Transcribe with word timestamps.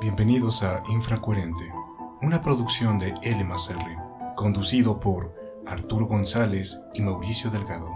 Bienvenidos 0.00 0.62
a 0.62 0.84
Infracoherente, 0.88 1.72
una 2.22 2.40
producción 2.40 3.00
de 3.00 3.14
L 3.20 3.42
más 3.42 3.68
R, 3.68 3.80
conducido 4.36 5.00
por 5.00 5.34
Arturo 5.66 6.06
González 6.06 6.78
y 6.94 7.02
Mauricio 7.02 7.50
Delgado. 7.50 7.90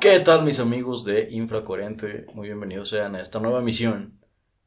¿Qué 0.00 0.18
tal 0.18 0.44
mis 0.44 0.58
amigos 0.58 1.04
de 1.04 1.28
Infracoherente? 1.30 2.26
Muy 2.34 2.48
bienvenidos 2.48 2.88
sean 2.88 3.14
a 3.14 3.20
esta 3.20 3.38
nueva 3.38 3.60
misión. 3.60 4.18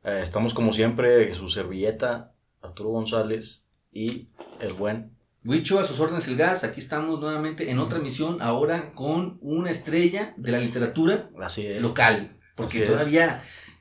Eh, 0.06 0.22
estamos 0.24 0.54
como 0.54 0.72
siempre, 0.72 1.34
su 1.34 1.50
servilleta, 1.50 2.32
Arturo 2.62 2.92
González 2.92 3.70
y 3.92 4.30
el 4.62 4.72
buen 4.74 5.12
Huicho, 5.44 5.78
a 5.78 5.84
sus 5.84 6.00
órdenes 6.00 6.28
el 6.30 6.38
gas, 6.38 6.64
aquí 6.64 6.80
estamos 6.80 7.20
nuevamente 7.20 7.70
en 7.70 7.80
otra 7.80 8.00
misión, 8.00 8.42
ahora 8.42 8.94
con 8.94 9.40
una 9.42 9.72
estrella 9.72 10.34
de 10.38 10.52
la 10.52 10.60
literatura 10.60 11.30
Así 11.42 11.68
es. 11.68 11.82
local. 11.82 12.38
Porque 12.56 12.86
Así 12.88 13.18
es. 13.18 13.30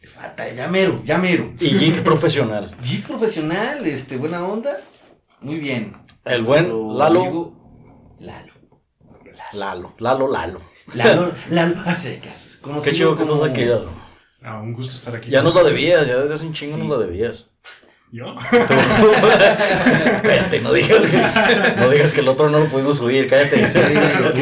Le 0.00 0.06
falta, 0.06 0.48
ya 0.52 0.68
mero, 0.68 1.00
ya 1.04 1.18
mero. 1.18 1.52
Y 1.60 1.76
geek 1.78 2.02
profesional. 2.02 2.76
Geek 2.82 3.06
profesional, 3.06 3.86
este, 3.86 4.16
buena 4.16 4.44
onda, 4.44 4.78
muy 5.40 5.58
bien. 5.58 5.96
El 6.24 6.42
buen 6.42 6.68
Nuestro 6.68 6.98
Lalo. 6.98 7.20
amigo 7.22 8.16
Lalo. 8.20 8.52
Lalo, 9.52 9.94
Lalo, 9.98 10.28
Lalo. 10.28 10.60
Lalo, 10.94 11.32
Lalo 11.50 11.76
a 11.84 11.94
secas. 11.94 12.58
Qué 12.84 12.92
chido 12.92 13.16
que 13.16 13.22
estás 13.22 13.42
aquí, 13.42 13.64
Lalo. 13.64 13.90
Ah, 14.42 14.60
un 14.60 14.72
gusto 14.72 14.94
estar 14.94 15.14
aquí. 15.16 15.30
Ya 15.30 15.42
nos 15.42 15.54
la 15.54 15.62
debías, 15.64 16.06
ya 16.06 16.16
desde 16.18 16.34
hace 16.34 16.46
un 16.46 16.52
chingo 16.52 16.76
Sí. 16.76 16.82
nos 16.82 16.98
la 16.98 17.06
debías. 17.06 17.50
¿Yo? 18.10 18.24
cállate, 20.22 20.60
no 20.62 20.72
digas, 20.72 21.04
que, 21.04 21.18
no 21.80 21.90
digas 21.90 22.12
que 22.12 22.20
el 22.20 22.28
otro 22.28 22.48
no 22.48 22.60
lo 22.60 22.66
pudimos 22.68 22.96
subir, 22.96 23.28
cállate. 23.28 23.66
Sí, 23.66 23.78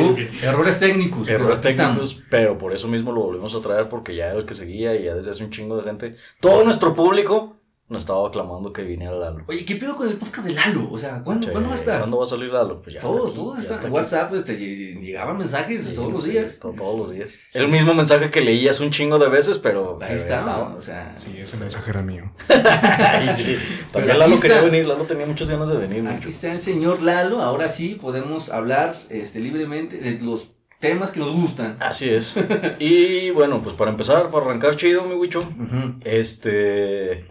uh, 0.01 0.17
errores 0.47 0.79
técnicos. 0.79 1.23
pero 1.27 1.41
Errores 1.41 1.59
estamos. 1.59 1.75
técnicos, 2.11 2.23
pero 2.31 2.59
por 2.59 2.73
eso 2.73 2.87
mismo 2.89 3.11
lo 3.13 3.23
volvimos 3.23 3.55
a 3.55 3.61
traer 3.61 3.89
porque 3.89 4.15
ya 4.15 4.27
era 4.27 4.39
el 4.39 4.47
que 4.47 4.55
seguía 4.55 4.95
y 4.95 5.05
ya 5.05 5.15
desde 5.15 5.31
hace 5.33 5.43
un 5.45 5.51
chingo 5.51 5.77
de 5.77 5.83
gente. 5.83 6.17
Todo 6.41 6.65
nuestro 6.65 6.95
público 6.95 7.57
nos 7.89 8.03
estaba 8.03 8.27
aclamando 8.27 8.73
que 8.73 8.83
viniera 8.83 9.15
Lalo. 9.15 9.45
Oye, 9.47 9.65
¿qué 9.65 9.77
pedo 9.77 9.95
con 9.97 10.09
el 10.09 10.17
podcast 10.17 10.49
de 10.49 10.55
Lalo? 10.55 10.89
O 10.91 10.99
sea, 10.99 11.23
¿cuándo, 11.23 11.51
¿cuándo 11.53 11.69
va 11.69 11.75
a 11.77 11.79
estar? 11.79 11.99
¿Cuándo 12.01 12.19
va 12.19 12.25
a 12.25 12.27
salir 12.27 12.51
Lalo? 12.51 12.83
Pues 12.83 12.95
ya 12.95 12.99
está 13.01 13.11
todos, 13.13 13.31
aquí, 13.31 13.35
todos 13.37 13.55
ya 13.57 13.61
están. 13.63 13.75
está 13.77 13.87
En. 13.87 13.93
WhatsApp 13.95 14.35
este, 14.35 14.59
lle- 14.59 15.01
llegaban 15.01 15.39
mensajes 15.39 15.85
Sí, 15.85 15.95
todos 15.95 16.13
los 16.13 16.25
sí, 16.25 16.31
días. 16.31 16.59
to- 16.59 16.75
todos 16.77 16.99
los 16.99 17.11
días. 17.13 17.39
El 17.55 17.69
mismo 17.69 17.95
mensaje 17.95 18.29
que 18.31 18.41
leías 18.41 18.81
un 18.81 18.91
chingo 18.91 19.19
de 19.21 19.29
veces, 19.29 19.59
pero. 19.59 19.93
Ahí 20.01 20.09
pero 20.09 20.15
está, 20.15 20.39
estaba. 20.39 20.75
o 20.75 20.83
sea. 20.83 21.15
Sí, 21.17 21.35
ese 21.39 21.57
mensaje 21.59 21.91
era 21.91 22.03
mío. 22.03 22.33
Sí. 23.37 23.57
También 23.93 24.19
Lalo 24.19 24.41
quería 24.41 24.57
está. 24.57 24.69
venir, 24.71 24.87
Lalo 24.87 25.05
tenía 25.05 25.27
muchas 25.27 25.49
ganas 25.49 25.69
de 25.69 25.77
venir. 25.77 26.01
Aquí 26.07 26.17
mucho. 26.17 26.29
está 26.31 26.53
el 26.53 26.61
señor 26.61 27.03
Lalo, 27.03 27.41
ahora 27.41 27.69
sí 27.69 27.99
podemos 28.01 28.51
hablar 28.51 28.97
este, 29.11 29.39
libremente 29.41 29.99
de 29.99 30.19
los 30.21 30.49
temas 30.81 31.11
que 31.13 31.21
nos 31.21 31.31
gustan. 31.33 31.77
Así 31.81 32.09
es. 32.11 32.35
Y 32.79 33.31
bueno, 33.31 33.61
pues 33.63 33.77
para 33.77 33.91
empezar, 33.93 34.31
para 34.31 34.45
arrancar 34.45 34.77
chido, 34.77 35.05
mi. 35.05 35.15
Ujú. 35.15 35.95
Este. 36.05 37.27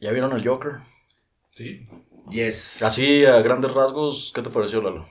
¿Ya 0.00 0.12
vieron 0.12 0.32
el 0.36 0.46
Joker? 0.46 0.76
Sí. 1.50 1.84
Yes. 2.30 2.82
Así, 2.82 3.24
a 3.24 3.40
grandes 3.42 3.72
rasgos, 3.74 4.32
¿qué 4.34 4.42
te 4.42 4.50
pareció, 4.50 4.80
Lalo? 4.82 5.08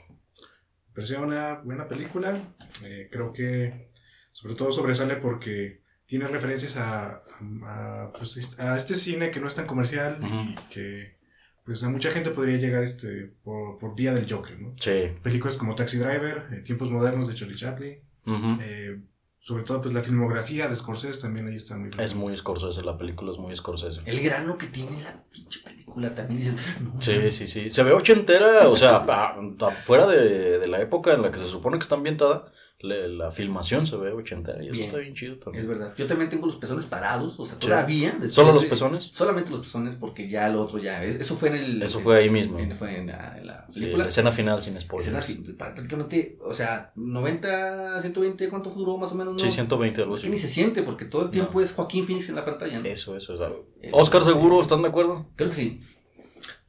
Parecía 0.93 1.19
una 1.19 1.55
buena 1.55 1.87
película. 1.87 2.39
Eh, 2.83 3.07
creo 3.11 3.31
que 3.33 3.87
sobre 4.31 4.55
todo 4.55 4.71
sobresale 4.71 5.17
porque 5.17 5.81
tiene 6.05 6.27
referencias 6.27 6.75
a, 6.77 7.21
a, 7.65 8.11
pues, 8.17 8.59
a 8.59 8.75
este 8.75 8.95
cine 8.95 9.31
que 9.31 9.39
no 9.39 9.47
es 9.47 9.53
tan 9.53 9.67
comercial 9.67 10.19
y 10.23 10.55
que 10.73 11.17
pues 11.63 11.83
a 11.83 11.89
mucha 11.89 12.09
gente 12.09 12.31
podría 12.31 12.57
llegar 12.57 12.81
este 12.81 13.31
por, 13.43 13.77
por 13.77 13.95
vía 13.95 14.11
del 14.13 14.31
Joker, 14.31 14.59
¿no? 14.59 14.73
Sí. 14.79 15.11
Películas 15.21 15.55
como 15.55 15.75
Taxi 15.75 15.97
Driver, 15.97 16.47
eh, 16.51 16.61
Tiempos 16.63 16.89
Modernos 16.89 17.27
de 17.27 17.35
Charlie 17.35 17.55
Chaplin, 17.55 17.99
Ujú. 18.25 18.57
eh, 18.61 18.99
sobre 19.41 19.63
todo 19.63 19.81
pues 19.81 19.93
la 19.93 20.01
filmografía 20.01 20.67
de 20.67 20.75
Scorsese 20.75 21.21
también 21.21 21.47
ahí 21.47 21.55
está 21.55 21.75
muy 21.75 21.89
Es 21.97 22.13
muy 22.13 22.35
Scorsese, 22.37 22.83
la 22.83 22.97
película 22.97 23.31
es 23.31 23.37
muy 23.37 23.55
Scorsese. 23.55 24.01
El 24.05 24.21
grano 24.21 24.57
que 24.57 24.67
tiene 24.67 25.01
la 25.03 25.23
pinche 25.31 25.61
película 25.63 26.13
también 26.13 26.39
dices. 26.39 26.55
no, 26.81 27.01
Sí, 27.01 27.31
sí, 27.31 27.47
sí. 27.47 27.69
Se 27.71 27.83
ve 27.83 27.93
ochentera, 27.93 28.67
o 28.69 28.75
sea, 28.75 28.97
a- 29.07 29.35
a- 29.35 29.71
fuera 29.81 30.05
de, 30.07 30.59
de 30.59 30.67
la 30.67 30.81
época 30.81 31.13
en 31.13 31.21
la 31.21 31.31
que 31.31 31.39
se 31.39 31.47
supone 31.47 31.77
que 31.77 31.83
está 31.83 31.95
ambientada, 31.95 32.51
la 32.81 33.29
filmación 33.31 33.85
se 33.85 33.97
ve 33.97 34.13
ochentera 34.13 34.63
y 34.63 34.67
eso 34.67 34.73
Bien. 34.75 34.85
está 34.87 34.97
bien 34.99 35.13
chido 35.13 35.37
también. 35.37 35.61
Es 35.63 35.67
verdad. 35.67 35.93
Yo 35.97 36.07
también 36.07 36.29
tengo 36.29 36.45
los 36.47 36.55
pezones 36.55 36.85
parados, 36.85 37.37
o 37.37 37.45
sea, 37.45 37.55
Sí. 37.59 37.67
todavía. 37.67 38.17
¿Solo 38.29 38.53
los 38.53 38.63
de- 38.63 38.69
pezones? 38.69 39.09
Solamente 39.13 39.51
los 39.51 39.59
pezones 39.59 39.95
porque 39.95 40.29
ya 40.29 40.47
lo 40.47 40.61
otro 40.63 40.79
ya. 40.79 41.03
Eso 41.03 41.35
fue 41.35 41.49
en 41.49 41.55
el. 41.55 41.83
Eso 41.83 41.99
fue 41.99 42.17
ahí 42.19 42.29
mismo. 42.29 42.57
en- 42.57 42.71
fue 42.71 42.97
en 42.97 43.07
la, 43.07 43.37
en 43.37 43.47
la 43.47 43.65
Sí, 43.69 43.81
película. 43.81 44.03
la 44.05 44.07
escena 44.07 44.31
final 44.31 44.61
sin 44.61 44.79
spoilers. 44.79 45.13
Escena 45.29 45.57
prácticamente, 45.57 46.37
o 46.41 46.53
sea, 46.53 46.93
90, 46.95 47.99
120, 47.99 48.47
¿cuánto 48.49 48.69
duró 48.69 48.97
más 48.97 49.11
o 49.11 49.15
menos? 49.15 49.33
No? 49.33 49.39
Sí, 49.39 49.51
120, 49.51 50.01
algo 50.01 50.13
Es 50.13 50.21
que 50.21 50.27
así. 50.27 50.31
ni 50.31 50.37
se 50.37 50.47
siente 50.47 50.81
porque 50.83 51.03
todo 51.05 51.23
el 51.25 51.31
tiempo 51.31 51.59
No. 51.59 51.61
es 51.65 51.73
Joaquín 51.73 52.05
Phoenix 52.05 52.29
en 52.29 52.35
la 52.35 52.45
pantalla. 52.45 52.79
¿no? 52.79 52.85
Eso, 52.85 53.15
eso. 53.17 53.33
es 53.35 53.41
algo. 53.41 53.67
Es- 53.81 53.91
Oscar 53.93 54.21
seguro, 54.21 54.61
¿están 54.61 54.81
de 54.81 54.87
acuerdo? 54.87 55.27
Creo 55.35 55.49
que 55.49 55.55
sí. 55.55 55.81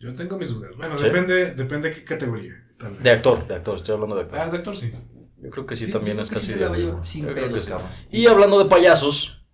Yo 0.01 0.13
tengo 0.15 0.37
mis 0.39 0.49
dudas. 0.53 0.73
Bueno, 0.77 0.99
¿Sí? 0.99 1.05
depende, 1.05 1.55
depende 1.55 1.91
de 1.91 1.95
qué 1.95 2.05
categoría. 2.05 2.53
De 3.03 3.11
actor, 3.11 3.47
de 3.47 3.55
actor, 3.55 3.77
estoy 3.77 3.95
hablando 3.95 4.17
de 4.17 4.23
actor. 4.23 4.39
Ah, 4.39 4.49
de 4.49 4.57
actor 4.57 4.75
sí. 4.75 4.91
Yo 5.43 5.51
creo 5.51 5.67
que 5.67 5.77
sí, 5.77 5.87
Sí, 5.87 5.93
también 5.93 6.19
es 6.21 6.31
casi 6.31 6.53
sí 6.53 6.53
sí. 6.55 7.71
Y 8.11 8.27
hablando 8.27 8.59
de 8.59 8.67
payasos, 8.67 9.47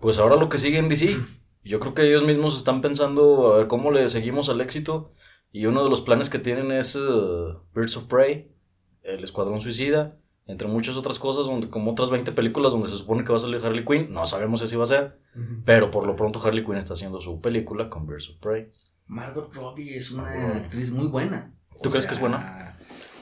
pues 0.00 0.18
ahora 0.18 0.36
lo 0.36 0.48
que 0.48 0.58
sigue 0.58 0.78
en 0.78 0.88
DC, 0.88 1.16
yo 1.64 1.80
creo 1.80 1.94
que 1.94 2.02
ellos 2.08 2.24
mismos 2.24 2.56
están 2.56 2.80
pensando 2.80 3.52
a 3.52 3.58
ver 3.58 3.66
cómo 3.66 3.90
le 3.90 4.08
seguimos 4.08 4.48
al 4.48 4.60
éxito. 4.60 5.12
Y 5.50 5.66
uno 5.66 5.84
de 5.84 5.90
los 5.90 6.00
planes 6.00 6.30
que 6.30 6.38
tienen 6.38 6.72
es 6.72 6.96
eh, 6.96 7.00
Birds 7.74 7.96
of 7.98 8.04
Prey, 8.04 8.50
El 9.02 9.22
Escuadrón 9.22 9.60
Suicida, 9.60 10.16
entre 10.46 10.66
muchas 10.66 10.96
otras 10.96 11.18
cosas, 11.18 11.44
donde, 11.44 11.68
como 11.68 11.92
otras 11.92 12.08
20 12.08 12.32
películas 12.32 12.72
donde 12.72 12.88
se 12.88 12.96
supone 12.96 13.22
que 13.22 13.32
va 13.32 13.36
a 13.36 13.40
salir 13.40 13.60
Harley 13.62 13.84
Quinn. 13.84 14.08
No 14.10 14.24
sabemos 14.24 14.60
si 14.60 14.64
así 14.64 14.76
va 14.76 14.84
a 14.84 14.86
ser, 14.86 15.18
pero 15.66 15.90
por 15.90 16.06
lo 16.06 16.16
pronto 16.16 16.40
Harley 16.42 16.64
Quinn 16.64 16.76
está 16.76 16.94
haciendo 16.94 17.20
su 17.20 17.40
película 17.42 17.90
con 17.90 18.06
Birds 18.06 18.30
of 18.30 18.36
Prey. 18.36 18.70
Margot 19.06 19.52
Robbie 19.52 19.94
es 19.94 20.10
una 20.10 20.56
actriz 20.56 20.90
muy 20.90 21.06
buena. 21.08 21.54
¿Tú 21.82 21.88
O 21.88 21.92
crees 21.92 22.06
que 22.06 22.14
es 22.14 22.20
buena? 22.20 22.61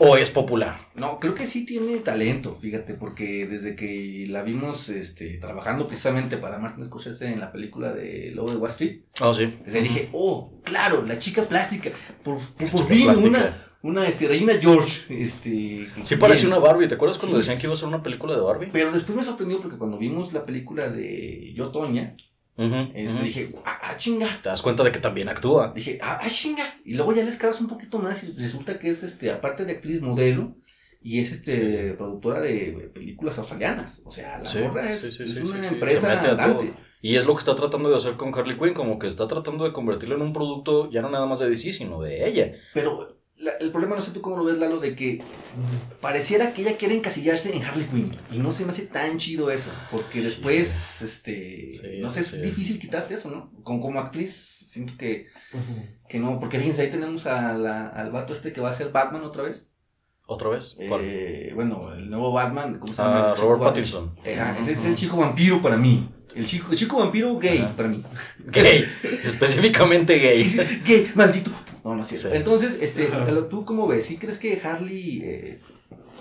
¿O 0.02 0.16
es 0.16 0.30
popular? 0.30 0.78
No, 0.94 1.20
creo 1.20 1.34
que 1.34 1.46
sí 1.46 1.66
tiene 1.66 1.98
talento, 1.98 2.56
fíjate, 2.56 2.94
porque 2.94 3.46
desde 3.46 3.76
que 3.76 4.24
la 4.30 4.42
vimos 4.42 4.88
este, 4.88 5.36
trabajando 5.36 5.86
precisamente 5.86 6.38
para 6.38 6.58
Martin 6.58 6.84
Scorsese 6.86 7.26
en 7.26 7.38
la 7.38 7.52
película 7.52 7.92
de 7.92 8.30
Lobo 8.34 8.50
de 8.50 8.56
Wall 8.56 8.70
Street, 8.70 9.00
Ah, 9.20 9.32
sí. 9.34 9.54
desde 9.62 9.78
ahí 9.78 9.84
dije, 9.84 10.08
oh, 10.12 10.54
claro, 10.64 11.04
la 11.04 11.18
chica 11.18 11.42
plástica, 11.42 11.90
por, 12.24 12.38
por 12.38 12.68
Chica 12.70 12.84
fin 12.84 13.02
plástica. 13.04 13.28
una, 13.28 13.66
una 13.82 14.08
este, 14.08 14.26
Regina 14.26 14.54
George, 14.58 15.22
este... 15.22 15.88
Sí 16.02 16.16
parece 16.16 16.46
bien. 16.46 16.56
una 16.56 16.66
Barbie. 16.66 16.88
¿Te 16.88 16.94
acuerdas 16.94 17.18
cuando 17.18 17.36
Sí. 17.36 17.42
decían 17.42 17.58
que 17.58 17.66
iba 17.66 17.74
a 17.74 17.76
ser 17.76 17.88
una 17.88 18.02
película 18.02 18.34
de 18.34 18.40
Barbie? 18.40 18.70
Pero 18.72 18.92
después 18.92 19.14
me 19.16 19.22
sorprendió 19.22 19.60
porque 19.60 19.76
cuando 19.76 19.98
vimos 19.98 20.32
la 20.32 20.46
película 20.46 20.88
de 20.88 21.52
Yo 21.54 21.68
Toña, 21.68 22.16
Ujú, 22.56 22.92
este, 22.94 23.22
dije, 23.22 23.54
ah, 23.64 23.78
ah, 23.82 23.96
chinga, 23.96 24.38
Te 24.42 24.48
das 24.50 24.60
cuenta 24.60 24.84
de 24.84 24.92
que 24.92 24.98
también 24.98 25.28
actúa. 25.28 25.72
Dije, 25.74 25.98
ah, 26.02 26.18
ah, 26.22 26.28
chinga. 26.28 26.74
Y 26.84 26.94
luego 26.94 27.14
ya 27.14 27.22
le 27.24 27.30
escabas 27.30 27.60
un 27.60 27.68
poquito 27.68 27.98
más 27.98 28.22
y 28.22 28.32
resulta 28.32 28.78
que 28.78 28.90
es, 28.90 29.02
este, 29.02 29.30
aparte 29.30 29.64
de 29.64 29.72
actriz 29.72 30.02
modelo, 30.02 30.56
y 31.02 31.20
es, 31.20 31.32
este, 31.32 31.94
productora 31.94 32.40
de 32.40 32.90
películas 32.92 33.38
australianas. 33.38 34.02
O 34.04 34.10
sea, 34.12 34.38
la 34.38 34.48
Sí, 34.48 34.58
morra 34.58 34.92
es, 34.92 35.00
sí, 35.00 35.10
sí, 35.10 35.22
es 35.22 35.36
una 35.38 35.54
sí, 35.54 35.62
sí, 35.62 35.68
se 35.68 35.74
empresa 35.74 36.20
andante. 36.30 36.72
Y 37.02 37.16
es 37.16 37.24
lo 37.24 37.32
que 37.34 37.38
está 37.38 37.54
tratando 37.54 37.88
de 37.88 37.96
hacer 37.96 38.14
con 38.16 38.34
Harley 38.34 38.58
Quinn, 38.58 38.74
como 38.74 38.98
que 38.98 39.06
está 39.06 39.26
tratando 39.26 39.64
de 39.64 39.72
convertirlo 39.72 40.16
en 40.16 40.22
un 40.22 40.34
producto 40.34 40.90
ya 40.90 41.00
no 41.00 41.08
nada 41.08 41.24
más 41.24 41.38
de 41.38 41.48
DC, 41.48 41.72
sino 41.72 42.02
de 42.02 42.28
ella. 42.28 42.52
Pero 42.74 43.19
la- 43.40 43.52
el 43.60 43.70
problema, 43.70 43.96
no 43.96 44.00
sé 44.02 44.12
tú 44.12 44.20
cómo 44.20 44.36
lo 44.36 44.44
ves, 44.44 44.58
Lalo, 44.58 44.78
de 44.80 44.94
que 44.94 45.22
pareciera 46.00 46.52
que 46.52 46.62
ella 46.62 46.76
quiere 46.76 46.94
encasillarse 46.94 47.54
en 47.56 47.62
Harley 47.64 47.86
Quinn. 47.86 48.16
Y 48.30 48.38
no 48.38 48.52
se 48.52 48.64
me 48.64 48.70
hace 48.72 48.86
tan 48.86 49.18
chido 49.18 49.50
eso. 49.50 49.70
Porque 49.90 50.20
después, 50.22 51.02
este, 51.02 51.72
Sí, 51.72 51.98
no 52.00 52.10
sé, 52.10 52.20
es 52.20 52.26
sí. 52.28 52.38
difícil 52.40 52.78
quitarte 52.78 53.14
eso, 53.14 53.30
¿no? 53.30 53.50
Como, 53.62 53.80
como 53.80 53.98
actriz, 54.00 54.68
siento 54.70 54.94
que, 54.98 55.26
que 56.08 56.18
no. 56.18 56.38
Porque 56.38 56.58
fíjense, 56.58 56.82
ahí 56.82 56.90
tenemos 56.90 57.26
a 57.26 57.52
la- 57.54 57.88
al 57.88 58.12
vato 58.12 58.32
este 58.32 58.52
que 58.52 58.60
va 58.60 58.70
a 58.70 58.74
ser 58.74 58.90
Batman 58.92 59.24
otra 59.24 59.42
vez. 59.42 59.68
¿Otra 60.26 60.48
vez? 60.50 60.76
Eh, 60.78 61.50
bueno, 61.56 61.92
el 61.92 62.08
nuevo 62.08 62.32
Batman, 62.32 62.78
¿cómo 62.78 62.92
se 62.94 63.02
llama? 63.02 63.30
Ah, 63.30 63.34
chico 63.34 63.48
Robert. 63.48 63.64
Pattinson. 63.70 64.14
Eh, 64.24 64.40
ese 64.60 64.72
es 64.72 64.84
el 64.84 64.94
chico 64.94 65.16
vampiro 65.16 65.60
para 65.60 65.76
mí. 65.76 66.08
El 66.36 66.46
chico, 66.46 66.68
el 66.70 66.78
chico 66.78 66.98
vampiro 66.98 67.36
gay 67.38 67.58
Ajá. 67.58 67.74
para 67.74 67.88
mí. 67.88 68.04
Gay. 68.46 68.84
Específicamente 69.24 70.16
gay. 70.20 70.44
Gay, 70.86 71.10
maldito. 71.16 71.50
No, 71.84 71.94
no 71.94 72.02
es 72.02 72.08
cierto. 72.08 72.28
Sí. 72.30 72.36
Entonces, 72.36 72.78
este, 72.80 73.06
¿tú 73.48 73.64
cómo 73.64 73.86
ves? 73.86 74.06
¿Sí 74.06 74.16
crees 74.18 74.38
que 74.38 74.60
Harley 74.62 75.20
eh, 75.24 75.60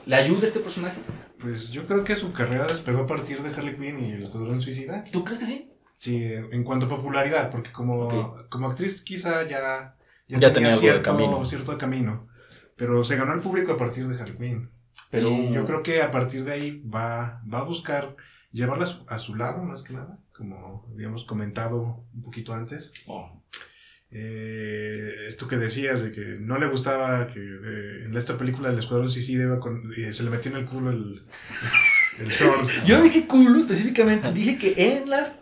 le 0.05 0.15
ayuda 0.15 0.43
a 0.43 0.47
este 0.47 0.59
personaje? 0.59 0.99
Pues 1.39 1.69
yo 1.71 1.85
creo 1.87 2.03
que 2.03 2.15
su 2.15 2.31
carrera 2.33 2.65
despegó 2.67 2.99
a 3.01 3.07
partir 3.07 3.41
de 3.41 3.49
Harley 3.49 3.75
Quinn 3.75 3.99
y 4.05 4.11
el 4.11 4.23
Escuadrón 4.23 4.59
Suicida. 4.61 5.03
¿Tú 5.11 5.23
crees 5.23 5.39
que 5.39 5.45
sí? 5.45 5.71
Sí, 5.97 6.23
en 6.23 6.63
cuanto 6.63 6.85
a 6.85 6.89
popularidad, 6.89 7.49
porque 7.51 7.71
como, 7.71 8.03
Ok. 8.07 8.47
como 8.49 8.67
actriz 8.69 9.01
quizá 9.01 9.45
ya, 9.47 9.95
Ya 10.27 10.53
tenía 10.53 10.69
algo 10.69 10.79
de 10.81 10.87
cierto, 10.87 11.01
camino. 11.11 11.45
cierto 11.45 11.77
camino. 11.77 12.27
Pero 12.75 13.03
se 13.03 13.17
ganó 13.17 13.33
el 13.33 13.41
público 13.41 13.73
a 13.73 13.77
partir 13.77 14.07
de 14.07 14.19
Harley 14.21 14.37
Quinn. 14.37 14.71
Pero 15.11 15.29
Y 15.29 15.51
yo 15.51 15.65
creo 15.65 15.83
que 15.83 16.01
a 16.01 16.11
partir 16.11 16.43
de 16.45 16.51
ahí 16.53 16.81
va, 16.83 17.41
va 17.51 17.59
a 17.59 17.63
buscar 17.63 18.15
llevarla 18.51 18.83
a 18.83 18.87
su, 18.87 19.05
a 19.07 19.17
su 19.19 19.35
lado, 19.35 19.63
más 19.63 19.83
que 19.83 19.93
nada, 19.93 20.19
como 20.35 20.87
habíamos 20.93 21.25
comentado 21.25 22.05
un 22.13 22.21
poquito 22.21 22.53
antes. 22.53 22.91
Oh, 23.07 23.41
Eh, 24.11 25.25
esto 25.27 25.47
que 25.47 25.57
decías 25.57 26.01
de 26.01 26.11
que 26.11 26.37
no 26.39 26.57
le 26.57 26.67
gustaba 26.67 27.27
que 27.27 27.39
eh, 27.39 28.05
en 28.05 28.17
esta 28.17 28.37
película 28.37 28.69
el 28.69 28.79
Escuadrón 28.79 29.09
Suicida 29.09 29.43
iba 29.43 29.59
con, 29.59 29.93
eh, 29.95 30.11
se 30.13 30.23
le 30.23 30.31
metía 30.31 30.51
en 30.51 30.57
el 30.57 30.65
culo 30.65 30.89
el, 30.89 31.21
el 32.19 32.29
short. 32.29 32.69
Yo 32.85 32.97
no 32.97 33.03
dije 33.03 33.27
culo 33.27 33.59
específicamente, 33.59 34.31
dije 34.31 34.57
que 34.57 34.73
en 34.77 35.09
las 35.09 35.35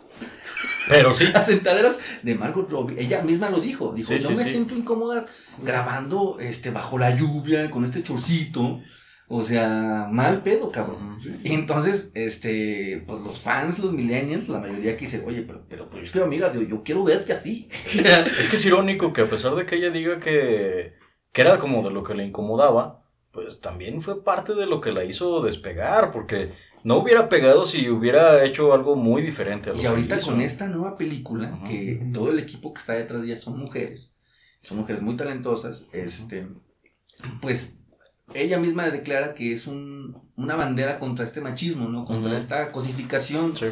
Pero 0.88 1.14
sí. 1.14 1.28
Las 1.32 1.46
sentaderas 1.54 1.98
de 2.22 2.34
Margot 2.34 2.70
Robbie, 2.70 3.00
ella 3.00 3.22
misma 3.22 3.48
lo 3.48 3.60
dijo, 3.60 3.94
dijo, 3.94 4.08
Sí, 4.08 4.14
no 4.14 4.20
sí, 4.20 4.34
me 4.36 4.44
sí. 4.44 4.50
siento 4.50 4.74
incómoda 4.76 5.26
grabando 5.62 6.36
este 6.38 6.70
bajo 6.70 6.98
la 6.98 7.14
lluvia 7.16 7.70
con 7.70 7.84
este 7.86 8.02
chorcito. 8.02 8.82
O 9.30 9.42
sea, 9.42 10.08
mal 10.10 10.42
pedo, 10.42 10.72
cabrón. 10.72 11.18
Sí. 11.18 11.38
Y 11.44 11.52
entonces, 11.52 12.10
este, 12.14 13.04
pues 13.06 13.20
los 13.20 13.40
fans, 13.40 13.78
los 13.78 13.92
millennials, 13.92 14.48
la 14.48 14.58
mayoría 14.58 14.96
que 14.96 15.04
dice, 15.04 15.22
oye, 15.26 15.42
pero, 15.42 15.64
pero, 15.68 15.90
pues 15.90 16.04
es 16.04 16.10
que 16.10 16.20
amiga, 16.20 16.50
yo, 16.52 16.62
yo 16.62 16.82
quiero 16.82 17.04
verte 17.04 17.34
así. 17.34 17.68
Es 18.38 18.48
que 18.48 18.56
es 18.56 18.64
irónico 18.64 19.12
que 19.12 19.20
a 19.20 19.30
pesar 19.30 19.54
de 19.54 19.66
que 19.66 19.76
ella 19.76 19.90
diga 19.90 20.18
que, 20.18 20.94
que 21.30 21.40
era 21.42 21.58
como 21.58 21.82
de 21.82 21.90
lo 21.90 22.02
que 22.02 22.14
le 22.14 22.24
incomodaba, 22.24 23.04
pues 23.30 23.60
también 23.60 24.00
fue 24.00 24.24
parte 24.24 24.54
de 24.54 24.66
lo 24.66 24.80
que 24.80 24.92
la 24.92 25.04
hizo 25.04 25.42
despegar, 25.42 26.10
porque 26.10 26.52
no 26.82 26.96
hubiera 26.96 27.28
pegado 27.28 27.66
si 27.66 27.90
hubiera 27.90 28.42
hecho 28.44 28.72
algo 28.72 28.96
muy 28.96 29.20
diferente 29.20 29.68
a 29.68 29.72
lo 29.74 29.78
y 29.78 29.82
que 29.82 29.88
ahorita 29.88 30.16
hizo. 30.16 30.30
con 30.30 30.40
esta 30.40 30.68
nueva 30.68 30.96
película, 30.96 31.60
que 31.66 32.10
todo 32.14 32.30
el 32.30 32.38
equipo 32.38 32.72
que 32.72 32.80
está 32.80 32.94
detrás 32.94 33.20
de 33.20 33.26
ella 33.26 33.36
son 33.36 33.58
mujeres, 33.58 34.16
son 34.62 34.78
mujeres 34.78 35.02
muy 35.02 35.16
talentosas, 35.16 35.84
este, 35.92 36.48
pues 37.42 37.78
ella 38.34 38.58
misma 38.58 38.88
declara 38.90 39.34
que 39.34 39.52
es 39.52 39.66
un, 39.66 40.16
una 40.36 40.54
bandera 40.56 40.98
contra 40.98 41.24
este 41.24 41.40
machismo, 41.40 41.88
¿no? 41.88 42.04
Contra 42.04 42.36
esta 42.36 42.70
cosificación 42.72 43.56
Sí. 43.56 43.66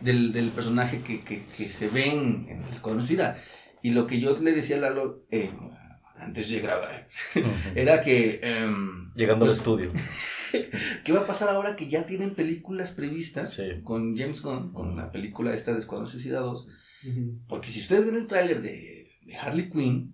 del, 0.00 0.32
del 0.32 0.50
personaje 0.50 1.00
que, 1.02 1.20
que, 1.22 1.44
que 1.56 1.68
se 1.68 1.88
ven 1.88 2.46
en 2.48 2.62
el 2.62 2.72
Escuadrón 2.72 3.00
Suicida. 3.06 3.36
Y 3.82 3.90
lo 3.90 4.06
que 4.06 4.20
yo 4.20 4.38
le 4.38 4.52
decía 4.52 4.76
a 4.76 4.80
Lalo, 4.80 5.24
eh, 5.30 5.50
antes 6.16 6.48
de 6.50 6.60
grabar, 6.60 7.08
era 7.74 8.02
que... 8.02 8.40
em, 8.42 9.12
Llegando 9.14 9.46
pues, 9.46 9.58
al 9.58 9.58
estudio. 9.58 9.92
¿Qué 11.04 11.12
va 11.12 11.20
a 11.20 11.26
pasar 11.26 11.48
ahora 11.48 11.76
que 11.76 11.88
ya 11.88 12.04
tienen 12.06 12.34
películas 12.34 12.92
previstas 12.92 13.54
Sí. 13.54 13.80
con 13.82 14.16
James 14.16 14.42
Gunn, 14.42 14.72
con 14.72 14.96
la 14.96 15.10
película 15.10 15.54
esta 15.54 15.72
de 15.72 15.78
Escuadrón 15.80 16.08
Suicida 16.08 16.40
2? 16.40 16.68
Ujú. 17.08 17.40
Porque 17.48 17.68
si 17.68 17.80
ustedes 17.80 18.04
ven 18.06 18.16
el 18.16 18.26
tráiler 18.26 18.60
de, 18.62 19.08
de 19.24 19.36
Harley 19.36 19.70
Quinn, 19.70 20.11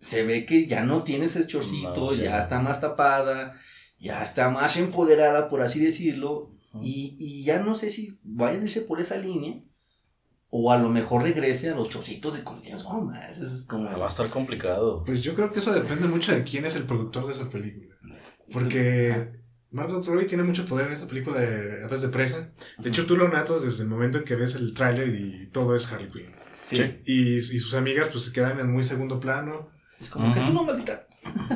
se 0.00 0.24
ve 0.24 0.46
que 0.46 0.66
ya 0.66 0.84
no 0.84 1.02
tiene 1.02 1.26
ese 1.26 1.46
chorcito, 1.46 2.12
No, 2.12 2.14
ya 2.14 2.38
está 2.38 2.60
más 2.60 2.80
tapada, 2.80 3.54
ya 3.98 4.22
está 4.22 4.50
más 4.50 4.76
empoderada, 4.76 5.48
por 5.48 5.62
así 5.62 5.84
decirlo, 5.84 6.52
y, 6.82 7.16
y 7.18 7.44
ya 7.44 7.60
no 7.60 7.74
sé 7.74 7.90
si 7.90 8.18
vayan 8.22 8.62
a 8.62 8.64
irse 8.64 8.82
por 8.82 9.00
esa 9.00 9.16
línea, 9.16 9.62
o 10.50 10.72
a 10.72 10.78
lo 10.78 10.88
mejor 10.88 11.22
regrese 11.22 11.70
a 11.70 11.74
los 11.74 11.88
chorcitos 11.88 12.36
de 12.36 12.42
James 12.44 12.84
Gunn. 12.84 13.14
Eso 13.30 13.44
es 13.44 13.64
como... 13.68 13.84
Va 13.84 14.04
a 14.04 14.08
estar 14.08 14.28
complicado. 14.30 15.02
Pues 15.04 15.22
yo 15.22 15.34
creo 15.34 15.50
que 15.50 15.58
eso 15.58 15.72
depende 15.74 16.06
mucho 16.06 16.34
de 16.34 16.44
quién 16.44 16.64
es 16.64 16.76
el 16.76 16.84
productor 16.84 17.26
de 17.26 17.32
esa 17.32 17.48
película. 17.48 17.96
Porque 18.52 19.32
Margot 19.70 20.06
Robbie 20.06 20.26
tiene 20.26 20.44
mucho 20.44 20.64
poder 20.64 20.86
en 20.86 20.92
esta 20.92 21.08
película 21.08 21.40
de 21.40 21.84
Aves 21.84 22.02
de 22.02 22.08
Presa. 22.08 22.52
De 22.78 22.88
hecho, 22.88 23.06
tú 23.06 23.16
lo 23.16 23.28
notas 23.28 23.62
desde 23.62 23.82
el 23.82 23.88
momento 23.88 24.18
en 24.18 24.24
que 24.24 24.36
ves 24.36 24.54
el 24.54 24.72
tráiler 24.72 25.08
y 25.08 25.48
todo 25.48 25.74
es 25.74 25.92
Harley 25.92 26.10
Quinn. 26.10 26.32
Sí. 26.64 26.76
Sí. 26.76 27.00
Y, 27.04 27.36
y 27.36 27.58
sus 27.58 27.74
amigas 27.74 28.08
pues 28.08 28.24
se 28.24 28.32
quedan 28.32 28.58
en 28.58 28.72
muy 28.72 28.84
segundo 28.84 29.20
plano. 29.20 29.70
Es 30.00 30.10
como 30.10 30.32
que 30.34 30.40
tú 30.40 30.52
no, 30.52 30.62
maldita. 30.64 31.06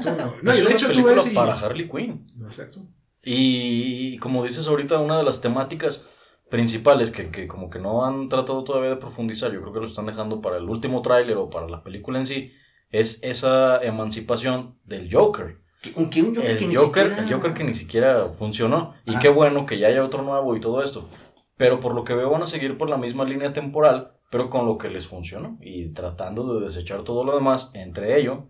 Tú 0.02 0.10
no. 0.16 0.34
No, 0.42 0.50
es 0.50 0.56
y 0.58 0.60
de 0.60 0.66
una 0.66 0.74
hecho 0.74 0.86
tú 0.86 0.92
película 0.92 1.14
ves 1.14 1.26
y... 1.32 1.34
para 1.34 1.52
Harley 1.54 1.88
Quinn. 1.88 2.26
Exacto. 2.44 2.80
Y 3.22 4.16
como 4.18 4.42
dices 4.44 4.66
ahorita, 4.68 4.98
una 4.98 5.18
de 5.18 5.24
las 5.24 5.40
temáticas 5.40 6.06
principales 6.50 7.10
que, 7.10 7.30
que 7.30 7.46
como 7.46 7.70
que 7.70 7.78
no 7.78 8.04
han 8.04 8.28
tratado 8.28 8.64
todavía 8.64 8.90
de 8.90 8.96
profundizar, 8.96 9.52
yo 9.52 9.60
creo 9.60 9.72
que 9.72 9.80
lo 9.80 9.86
están 9.86 10.06
dejando 10.06 10.40
para 10.40 10.56
el 10.56 10.64
último 10.64 11.00
tráiler 11.02 11.36
o 11.36 11.48
para 11.50 11.68
la 11.68 11.82
película 11.84 12.18
en 12.18 12.26
sí, 12.26 12.52
es 12.90 13.22
esa 13.22 13.80
emancipación 13.84 14.78
del 14.84 15.08
Joker. 15.12 15.60
Que- 15.80 15.92
un 15.96 16.06
Joker 16.12 16.32
que 16.56 16.64
El 16.64 16.68
ni 16.68 16.74
Joker, 16.74 17.04
siquiera- 17.04 17.24
el 17.28 17.32
Joker 17.32 17.54
que 17.54 17.64
ni 17.64 17.74
siquiera 17.74 18.28
funcionó. 18.32 18.94
Y 19.06 19.10
Ajá. 19.12 19.20
qué 19.20 19.28
bueno 19.28 19.64
que 19.64 19.78
ya 19.78 19.88
haya 19.88 20.04
otro 20.04 20.22
nuevo 20.22 20.56
y 20.56 20.60
todo 20.60 20.82
esto. 20.82 21.08
Pero 21.56 21.78
por 21.78 21.94
lo 21.94 22.04
que 22.04 22.14
veo 22.14 22.30
van 22.30 22.42
a 22.42 22.46
seguir 22.46 22.76
por 22.76 22.88
la 22.90 22.96
misma 22.96 23.24
línea 23.24 23.52
temporal, 23.52 24.12
pero 24.30 24.48
con 24.48 24.64
lo 24.66 24.78
que 24.78 24.88
les 24.88 25.06
funcionó. 25.06 25.58
Y 25.60 25.90
tratando 25.92 26.54
de 26.54 26.64
desechar 26.64 27.02
todo 27.04 27.24
lo 27.24 27.34
demás, 27.34 27.70
entre 27.74 28.18
ello, 28.20 28.48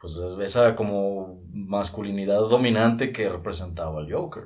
pues 0.00 0.16
es 0.16 0.38
esa 0.42 0.74
como 0.74 1.42
masculinidad 1.52 2.40
dominante 2.48 3.12
que 3.12 3.28
representaba 3.28 4.00
el 4.00 4.12
Joker. 4.12 4.44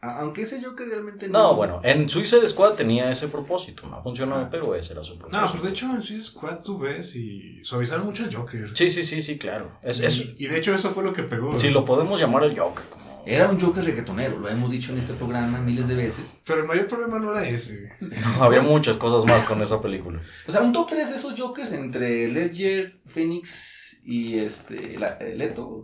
Aunque 0.00 0.42
ese 0.42 0.62
Joker 0.62 0.86
realmente 0.86 1.26
No, 1.28 1.56
bueno, 1.56 1.80
en 1.82 2.08
Suicide 2.08 2.46
Squad 2.46 2.74
tenía 2.74 3.10
ese 3.10 3.28
propósito, 3.28 3.88
no 3.88 4.00
funcionó, 4.02 4.36
Ah. 4.36 4.48
pero 4.50 4.74
ese 4.74 4.92
era 4.92 5.02
su 5.02 5.18
propósito. 5.18 5.40
No, 5.44 5.50
pues 5.50 5.62
de 5.64 5.70
hecho 5.70 5.86
en 5.86 6.02
Suicide 6.02 6.22
Squad 6.24 6.62
tú 6.62 6.78
ves 6.78 7.16
y 7.16 7.64
suavizaron 7.64 8.04
mucho 8.06 8.24
el 8.24 8.32
Joker. 8.34 8.70
Sí, 8.76 8.90
sí, 8.90 9.02
sí, 9.02 9.20
sí, 9.22 9.38
claro. 9.38 9.72
Es, 9.82 9.98
es- 10.00 10.18
Y, 10.38 10.44
y 10.44 10.46
de 10.48 10.58
hecho 10.58 10.74
eso 10.74 10.90
fue 10.90 11.02
lo 11.02 11.12
que 11.14 11.22
pegó. 11.24 11.56
si 11.58 11.70
lo 11.70 11.84
podemos 11.84 12.20
llamar 12.20 12.44
el 12.44 12.56
Joker. 12.56 12.84
Como... 12.90 13.05
Era 13.26 13.50
un 13.50 13.58
Joker 13.60 13.84
reggaetonero, 13.84 14.38
lo 14.38 14.48
hemos 14.48 14.70
dicho 14.70 14.92
en 14.92 14.98
este 14.98 15.12
programa 15.14 15.58
miles 15.60 15.88
de 15.88 15.94
veces. 15.96 16.40
Pero 16.46 16.60
el 16.60 16.66
mayor 16.66 16.86
problema 16.86 17.18
no 17.18 17.32
era 17.32 17.46
ese. 17.46 17.92
No, 18.00 18.44
había 18.44 18.62
muchas 18.62 18.96
cosas 18.96 19.24
más 19.24 19.44
con 19.46 19.60
esa 19.62 19.82
película. 19.82 20.22
O 20.46 20.52
sea, 20.52 20.62
un 20.62 20.72
top 20.72 20.88
3 20.90 21.10
de 21.10 21.16
esos 21.16 21.38
Jokers 21.38 21.72
entre 21.72 22.28
Ledger, 22.28 23.00
Phoenix 23.04 23.98
y 24.04 24.38
este 24.38 24.96
la- 24.98 25.16
eh, 25.18 25.34
Leto. 25.34 25.82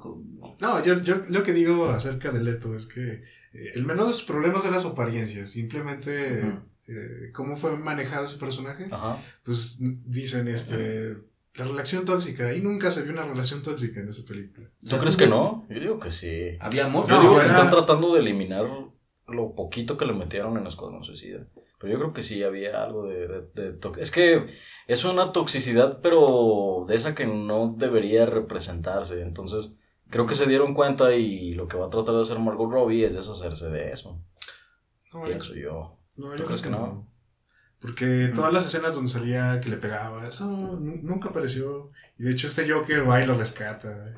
No, 0.60 0.82
yo, 0.84 1.02
yo 1.02 1.22
lo 1.28 1.42
que 1.42 1.52
digo 1.52 1.90
acerca 1.90 2.30
de 2.30 2.42
Leto 2.44 2.74
es 2.76 2.86
que 2.86 3.22
eh, 3.52 3.70
el 3.74 3.84
menor 3.84 4.06
de 4.06 4.12
sus 4.12 4.22
problemas 4.22 4.64
era 4.64 4.78
su 4.78 4.88
apariencia. 4.88 5.46
Simplemente 5.48 6.40
eh, 6.88 7.30
cómo 7.32 7.56
fue 7.56 7.76
manejado 7.76 8.26
su 8.28 8.38
personaje. 8.38 8.86
Ajá. 8.90 9.18
Pues 9.42 9.78
dicen 9.80 10.46
este 10.48 11.16
la 11.54 11.64
relación 11.64 12.04
tóxica. 12.04 12.52
Y 12.54 12.60
nunca 12.60 12.90
se 12.90 13.02
vio 13.02 13.12
una 13.12 13.24
relación 13.24 13.62
tóxica 13.62 14.00
en 14.00 14.08
esa 14.08 14.24
película. 14.24 14.68
¿Tú 14.88 14.96
crees 14.98 15.16
que 15.16 15.26
no? 15.26 15.66
Yo 15.68 15.80
digo 15.80 15.98
que 15.98 16.10
sí. 16.10 16.56
Había 16.60 16.86
amor. 16.86 17.06
Yo 17.08 17.16
No, 17.16 17.20
digo 17.22 17.38
que 17.40 17.46
están 17.46 17.70
tratando 17.70 18.14
de 18.14 18.20
eliminar 18.20 18.66
lo 19.28 19.54
poquito 19.54 19.96
que 19.96 20.04
le 20.06 20.12
metieron 20.12 20.56
en 20.58 20.66
Escuadrón 20.66 21.04
Suicida. 21.04 21.46
Pero 21.78 21.92
yo 21.94 21.98
creo 21.98 22.12
que 22.12 22.22
sí 22.22 22.42
había 22.42 22.82
algo 22.84 23.06
de, 23.06 23.26
de- 23.26 23.42
de 23.54 23.72
to- 23.72 23.96
Es 23.96 24.10
que 24.10 24.46
es 24.86 25.04
una 25.04 25.32
toxicidad, 25.32 26.00
pero 26.00 26.84
de 26.86 26.94
esa 26.96 27.14
que 27.14 27.26
no 27.26 27.74
debería 27.76 28.24
representarse. 28.26 29.20
Entonces, 29.20 29.78
creo 30.08 30.26
que 30.26 30.34
se 30.34 30.46
dieron 30.46 30.74
cuenta 30.74 31.12
y 31.14 31.54
lo 31.54 31.66
que 31.68 31.76
va 31.76 31.86
a 31.86 31.90
tratar 31.90 32.14
de 32.14 32.20
hacer 32.20 32.38
Margot 32.38 32.70
Robbie 32.70 33.04
es 33.04 33.14
deshacerse 33.16 33.68
de 33.70 33.90
eso. 33.92 34.20
No, 35.12 35.24
Pienso 35.24 35.54
yo. 35.54 35.98
no, 36.16 36.30
¿Tú 36.32 36.36
yo 36.38 36.44
crees 36.46 36.62
que 36.62 36.70
no? 36.70 37.08
Porque 37.82 38.30
todas 38.34 38.52
las 38.52 38.64
escenas 38.66 38.94
donde 38.94 39.10
salía 39.10 39.60
que 39.60 39.68
le 39.68 39.76
pegaba, 39.76 40.28
eso 40.28 40.46
nu- 40.46 41.00
nunca 41.02 41.30
apareció. 41.30 41.90
Y 42.18 42.22
de 42.22 42.30
hecho 42.30 42.46
este 42.46 42.70
Joker 42.70 43.08
va 43.08 43.20
y 43.20 43.26
lo 43.26 43.34
rescata. 43.34 44.14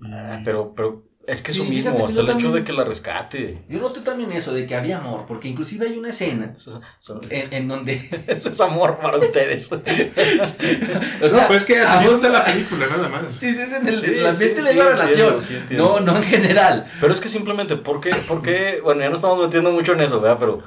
Y- 0.00 0.12
Ah, 0.12 0.40
pero, 0.44 0.74
pero 0.74 1.04
es 1.26 1.40
que 1.42 1.52
eso 1.52 1.62
Sí, 1.62 1.68
mismo, 1.70 1.90
hasta 1.90 2.04
el 2.06 2.10
hecho 2.12 2.26
también- 2.26 2.52
de 2.54 2.64
que 2.64 2.72
la 2.72 2.82
rescate. 2.84 3.64
Yo 3.68 3.78
noté 3.78 4.00
también 4.00 4.32
eso 4.32 4.52
de 4.52 4.66
que 4.66 4.74
había 4.74 4.98
amor, 4.98 5.26
porque 5.28 5.46
inclusive 5.46 5.86
hay 5.86 5.98
una 5.98 6.08
escena 6.08 6.54
Eso, 6.56 6.80
eso- 7.00 7.20
en, 7.30 7.52
en 7.52 7.68
donde. 7.68 8.08
eso 8.26 8.48
es 8.48 8.60
amor 8.60 8.98
para 8.98 9.18
ustedes. 9.18 9.70
o 9.72 9.76
no, 9.76 11.30
sea, 11.30 11.46
pues 11.46 11.58
es 11.62 11.64
que 11.64 11.78
amor- 11.80 12.00
disfruta 12.02 12.28
la 12.30 12.44
película 12.44 12.86
nada 12.88 13.08
más. 13.08 13.30
Sí, 13.32 13.54
sí, 13.54 13.60
es 13.60 13.72
en 13.72 13.86
el, 13.86 13.94
Sí, 13.94 14.06
el 14.06 14.26
ambiente 14.26 14.32
sí, 14.32 14.66
de 14.66 14.72
sí, 14.72 14.78
la 14.78 14.90
entiendo, 14.90 14.90
relación. 14.90 15.34
entiendo. 15.62 15.84
no, 15.84 16.00
no 16.00 16.16
en 16.16 16.24
general. 16.24 16.86
Pero 17.00 17.12
es 17.12 17.20
que 17.20 17.28
simplemente, 17.28 17.76
¿por 17.76 18.00
qué, 18.00 18.14
por 18.26 18.42
qué? 18.42 18.80
Bueno, 18.82 19.02
ya 19.02 19.08
no 19.10 19.14
estamos 19.14 19.38
metiendo 19.40 19.70
mucho 19.70 19.92
en 19.92 20.00
eso, 20.00 20.20
¿verdad? 20.20 20.38
Pero, 20.40 20.62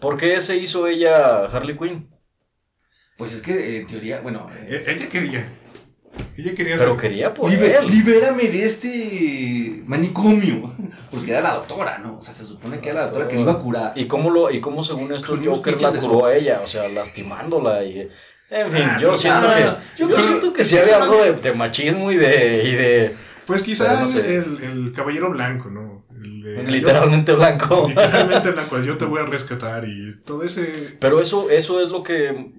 ¿por 0.00 0.16
qué 0.16 0.40
se 0.40 0.56
hizo 0.56 0.86
ella 0.86 1.44
Harley 1.46 1.76
Quinn? 1.76 2.08
Pues 3.18 3.32
es 3.32 3.40
que 3.42 3.52
eh, 3.52 3.80
en 3.80 3.86
teoría, 3.86 4.20
bueno. 4.20 4.48
E- 4.68 4.76
es- 4.76 4.88
Ella 4.88 5.08
quería. 5.08 5.48
Ella 6.36 6.54
quería 6.54 6.76
Pero 6.76 6.92
ser- 6.92 7.00
quería 7.00 7.34
por 7.34 7.50
Libe- 7.50 7.78
él. 7.78 7.86
libérame 7.88 8.44
de 8.48 8.64
este 8.66 9.82
manicomio. 9.86 10.70
Porque 11.10 11.30
era 11.32 11.40
la 11.40 11.54
doctora, 11.54 11.98
¿no? 11.98 12.18
O 12.18 12.22
sea, 12.22 12.32
se 12.34 12.44
supone 12.44 12.80
que 12.80 12.88
era 12.90 13.00
la 13.00 13.06
doctora 13.06 13.28
que 13.28 13.34
lo 13.36 13.42
iba 13.42 13.52
a 13.52 13.58
curar. 13.58 13.92
¿Y 13.96 14.06
cómo, 14.06 14.30
lo, 14.30 14.50
y 14.50 14.60
cómo 14.60 14.82
según 14.82 15.12
esto 15.12 15.34
el 15.34 15.46
Joker 15.46 15.80
la 15.80 15.92
curó 15.92 16.26
a 16.26 16.34
ella? 16.34 16.60
O 16.62 16.66
sea, 16.66 16.88
lastimándola 16.88 17.84
y... 17.84 18.08
En 18.48 18.70
fin, 18.70 18.82
Ah, 18.84 18.98
yo 19.00 19.16
siento 19.16 19.46
que... 19.54 19.62
Yo, 19.62 20.08
Yo 20.08 20.14
creo- 20.14 20.26
siento 20.28 20.52
que 20.52 20.64
sí 20.64 20.78
había 20.78 21.02
algo 21.02 21.22
de, 21.24 21.52
machismo 21.52 22.12
y 22.12 22.16
de... 22.16 22.62
Y 22.64 22.72
de 22.74 23.14
Pues 23.46 23.62
quizá 23.62 23.86
Pero 23.88 24.00
no 24.00 24.08
sé. 24.08 24.36
el, 24.36 24.62
el 24.62 24.92
caballero 24.92 25.30
blanco, 25.30 25.68
¿no? 25.68 26.05
De- 26.42 26.62
literalmente 26.64 27.32
blanco. 27.34 27.86
literalmente 27.88 28.50
blanco. 28.50 28.80
Yo 28.80 28.96
te 28.96 29.04
voy 29.04 29.20
a 29.20 29.26
rescatar 29.26 29.84
y 29.88 30.20
todo 30.24 30.42
ese. 30.42 30.72
Pero 31.00 31.20
eso, 31.20 31.48
eso 31.50 31.80
es 31.80 31.90
lo 31.90 32.02
que 32.02 32.52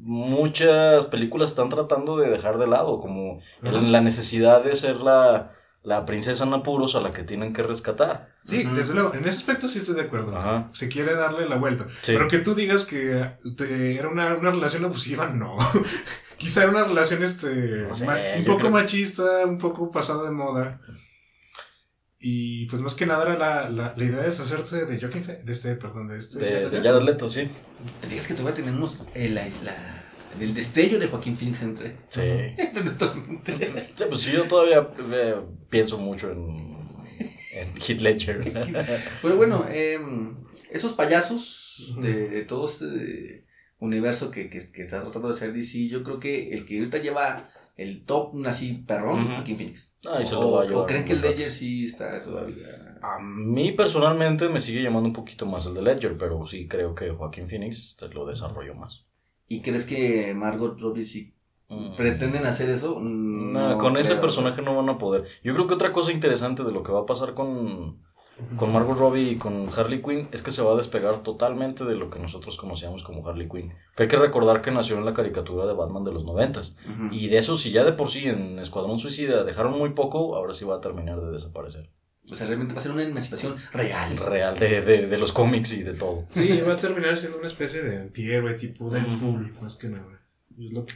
muchas 0.00 1.06
películas 1.06 1.50
están 1.50 1.68
tratando 1.68 2.16
de 2.16 2.28
dejar 2.30 2.58
de 2.58 2.66
lado, 2.66 2.98
como 3.00 3.40
el- 3.62 3.90
la 3.92 4.00
necesidad 4.00 4.62
de 4.62 4.74
ser 4.74 4.96
la, 4.96 5.52
la 5.82 6.04
princesa 6.04 6.44
en 6.44 6.52
apuros 6.54 6.94
a 6.94 7.00
la 7.00 7.12
que 7.12 7.22
tienen 7.22 7.52
que 7.52 7.62
rescatar. 7.62 8.28
Sí, 8.44 8.64
desde 8.74 8.92
luego. 8.94 9.14
En 9.14 9.24
ese 9.26 9.38
aspecto 9.38 9.68
sí 9.68 9.78
estoy 9.78 9.94
de 9.94 10.02
acuerdo. 10.02 10.36
Ajá. 10.36 10.68
Se 10.72 10.88
quiere 10.88 11.14
darle 11.14 11.48
la 11.48 11.56
vuelta. 11.56 11.86
Sí. 12.02 12.12
Pero 12.12 12.28
que 12.28 12.38
tú 12.38 12.54
digas 12.54 12.84
que 12.84 13.30
te- 13.56 13.96
era 13.96 14.08
una, 14.08 14.34
una 14.34 14.50
relación 14.50 14.84
abusiva, 14.84 15.28
no. 15.28 15.56
Quizá 16.36 16.62
era 16.62 16.70
una 16.72 16.84
relación 16.84 17.22
este, 17.22 17.48
No 17.88 17.94
sé, 17.94 18.06
ma- 18.06 18.16
un 18.36 18.44
poco 18.44 18.58
creo- 18.58 18.70
machista, 18.72 19.22
un 19.46 19.56
poco 19.58 19.90
pasada 19.90 20.24
de 20.24 20.30
moda. 20.32 20.80
Y 22.26 22.64
pues 22.66 22.80
más 22.80 22.94
que 22.94 23.04
nada 23.04 23.22
era 23.24 23.36
la, 23.38 23.68
la, 23.68 23.92
la 23.94 24.04
idea 24.04 24.16
de 24.20 24.24
deshacerse 24.24 24.86
de 24.86 24.98
Joaquin 24.98 25.22
de 25.44 25.52
este, 25.52 25.74
perdón, 25.76 26.08
de 26.08 26.16
este. 26.16 26.38
De, 26.38 26.46
Jared 26.46 26.70
de 26.70 26.78
Leto. 26.78 26.82
Jared 26.88 27.02
Leto, 27.06 27.28
sí. 27.28 27.42
Te 28.00 28.08
fijas 28.08 28.26
que 28.28 28.32
todavía 28.34 28.54
tenemos 28.64 29.02
el, 29.14 29.34
la, 29.34 29.46
la- 29.62 30.04
el 30.40 30.54
destello 30.54 30.98
de 30.98 31.06
Joaquín 31.08 31.36
Phoenix 31.36 31.60
entre, 31.62 31.96
Sí. 32.08 32.22
entre 32.56 32.82
nuestra 32.82 33.12
mente. 33.12 33.90
Sí, 33.94 34.04
pues 34.08 34.20
sí, 34.22 34.32
yo 34.32 34.44
todavía 34.44 34.88
eh, 35.12 35.36
pienso 35.68 35.98
mucho 35.98 36.30
en, 36.32 36.56
en 37.52 37.68
Heath 37.76 38.00
Ledger. 38.00 38.40
Pero 39.22 39.36
bueno, 39.36 39.66
em, 39.70 40.34
esos 40.70 40.94
payasos 40.94 41.94
de, 42.00 42.30
de 42.30 42.42
todo 42.44 42.66
este 42.68 43.44
universo 43.80 44.30
que, 44.30 44.48
que, 44.48 44.72
que 44.72 44.82
está 44.82 45.02
tratando 45.02 45.28
de 45.28 45.34
hacer 45.34 45.52
DC, 45.52 45.88
yo 45.88 46.02
creo 46.02 46.18
que 46.18 46.54
el 46.54 46.64
que 46.64 46.78
ahorita 46.78 46.98
lleva 46.98 47.50
el 47.76 48.04
top 48.04 48.34
así 48.46 48.72
perrón. 48.86 49.26
Joaquin 49.26 49.56
Phoenix. 49.56 49.96
Ah, 50.08 50.20
y 50.20 50.24
se 50.24 50.34
o, 50.34 50.40
lo 50.42 50.50
va 50.52 50.60
a 50.60 50.64
o 50.64 50.68
llevar 50.68 50.86
creen 50.86 51.04
que 51.04 51.12
el. 51.14 51.20
Ledger 51.20 51.50
sí 51.50 51.86
está 51.86 52.22
todavía. 52.22 52.98
A 53.02 53.18
mí 53.20 53.72
personalmente 53.72 54.48
me 54.48 54.60
sigue 54.60 54.82
llamando 54.82 55.08
un 55.08 55.12
poquito 55.12 55.44
más 55.46 55.66
el 55.66 55.74
de 55.74 55.82
Ledger, 55.82 56.16
pero 56.16 56.46
sí 56.46 56.68
creo 56.68 56.94
que 56.94 57.10
Joaquín 57.10 57.48
Phoenix 57.48 57.84
este, 57.84 58.08
lo 58.14 58.26
desarrolló 58.26 58.74
más. 58.74 59.04
¿Y 59.48 59.60
crees 59.60 59.84
que 59.84 60.32
Margot 60.34 60.78
Robbie 60.80 61.04
sí 61.04 61.34
Mm. 61.68 61.96
pretenden 61.96 62.46
hacer 62.46 62.68
eso? 62.70 63.00
No, 63.00 63.78
con 63.78 63.96
ese 63.96 64.16
personaje 64.16 64.60
no 64.62 64.76
van 64.76 64.88
a 64.90 64.98
poder. 64.98 65.24
Yo 65.42 65.54
creo 65.54 65.66
que 65.66 65.74
otra 65.74 65.92
cosa 65.92 66.12
interesante 66.12 66.62
de 66.62 66.72
lo 66.72 66.82
que 66.82 66.92
va 66.92 67.00
a 67.00 67.06
pasar 67.06 67.34
con, 67.34 68.02
con 68.56 68.72
Margot 68.72 68.98
Robbie 68.98 69.30
y 69.30 69.36
con 69.36 69.68
Harley 69.76 70.02
Quinn 70.02 70.28
es 70.32 70.42
que 70.42 70.50
se 70.50 70.62
va 70.62 70.72
a 70.72 70.76
despegar 70.76 71.22
totalmente 71.22 71.84
de 71.84 71.94
lo 71.94 72.10
que 72.10 72.18
nosotros 72.18 72.56
conocíamos 72.56 73.02
como 73.02 73.26
Harley 73.26 73.48
Quinn. 73.48 73.72
Que 73.96 74.04
hay 74.04 74.08
que 74.08 74.16
recordar 74.16 74.62
que 74.62 74.70
nació 74.70 74.98
en 74.98 75.04
la 75.04 75.14
caricatura 75.14 75.66
de 75.66 75.74
Batman 75.74 76.04
de 76.04 76.12
los 76.12 76.24
noventas. 76.24 76.76
Ujú. 76.88 77.08
Y 77.12 77.28
de 77.28 77.38
eso, 77.38 77.56
si 77.56 77.70
ya 77.70 77.84
de 77.84 77.92
por 77.92 78.10
sí 78.10 78.28
en 78.28 78.58
Escuadrón 78.58 78.98
Suicida 78.98 79.44
dejaron 79.44 79.78
muy 79.78 79.90
poco, 79.90 80.36
ahora 80.36 80.54
sí 80.54 80.64
va 80.64 80.76
a 80.76 80.80
terminar 80.80 81.20
de 81.20 81.30
desaparecer. 81.30 81.90
O 82.30 82.34
sea, 82.34 82.46
realmente 82.46 82.74
va 82.74 82.80
a 82.80 82.82
ser 82.82 82.92
una 82.92 83.02
emancipación 83.02 83.56
real. 83.72 84.16
Real, 84.16 84.58
de, 84.58 84.80
de, 84.80 85.06
de 85.06 85.18
los 85.18 85.32
cómics 85.32 85.74
y 85.74 85.82
de 85.82 85.92
todo. 85.92 86.24
Sí, 86.30 86.60
va 86.66 86.72
a 86.72 86.76
terminar 86.76 87.16
siendo 87.16 87.36
una 87.36 87.46
especie 87.46 87.82
de 87.82 87.98
antihéroe 87.98 88.54
tipo 88.54 88.88
Deadpool, 88.88 89.54
más 89.60 89.76
que 89.76 89.88
nada. 89.88 90.13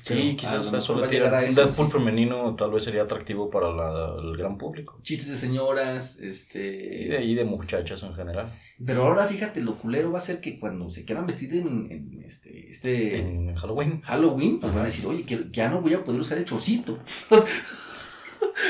Sí, 0.02 0.36
quizás 0.36 0.68
a 0.68 0.72
lo 0.72 0.78
eso 0.78 1.00
le 1.00 1.08
tira. 1.08 1.42
Un 1.48 1.54
Deadpool 1.54 1.86
sí. 1.86 1.92
femenino 1.92 2.54
tal 2.56 2.70
vez 2.70 2.84
sería 2.84 3.02
atractivo 3.02 3.50
para 3.50 3.70
la- 3.72 4.14
el 4.22 4.36
gran 4.36 4.56
público. 4.56 4.98
Chistes 5.02 5.28
de 5.28 5.36
señoras, 5.36 6.18
Y 6.18 6.22
de 6.22 6.28
este... 6.28 7.16
ahí 7.16 7.34
de 7.34 7.44
muchachas 7.44 8.02
en 8.04 8.14
general. 8.14 8.52
Pero 8.84 9.04
ahora 9.06 9.26
fíjate, 9.26 9.60
lo 9.60 9.74
culero 9.74 10.12
va 10.12 10.18
a 10.18 10.22
ser 10.22 10.40
que 10.40 10.60
cuando 10.60 10.88
se 10.88 11.04
quieran 11.04 11.26
vestir 11.26 11.52
en, 11.54 11.90
en 11.90 12.22
este, 12.24 12.70
este 12.70 13.18
En 13.18 13.54
Halloween. 13.56 14.00
Halloween, 14.02 14.60
pues 14.60 14.72
van 14.72 14.82
a 14.82 14.86
decir, 14.86 15.04
oye, 15.06 15.24
que 15.24 15.46
ya 15.50 15.68
no 15.68 15.80
voy 15.80 15.94
a 15.94 16.04
poder 16.04 16.20
usar 16.20 16.38
el 16.38 16.44
chorcito. 16.44 16.98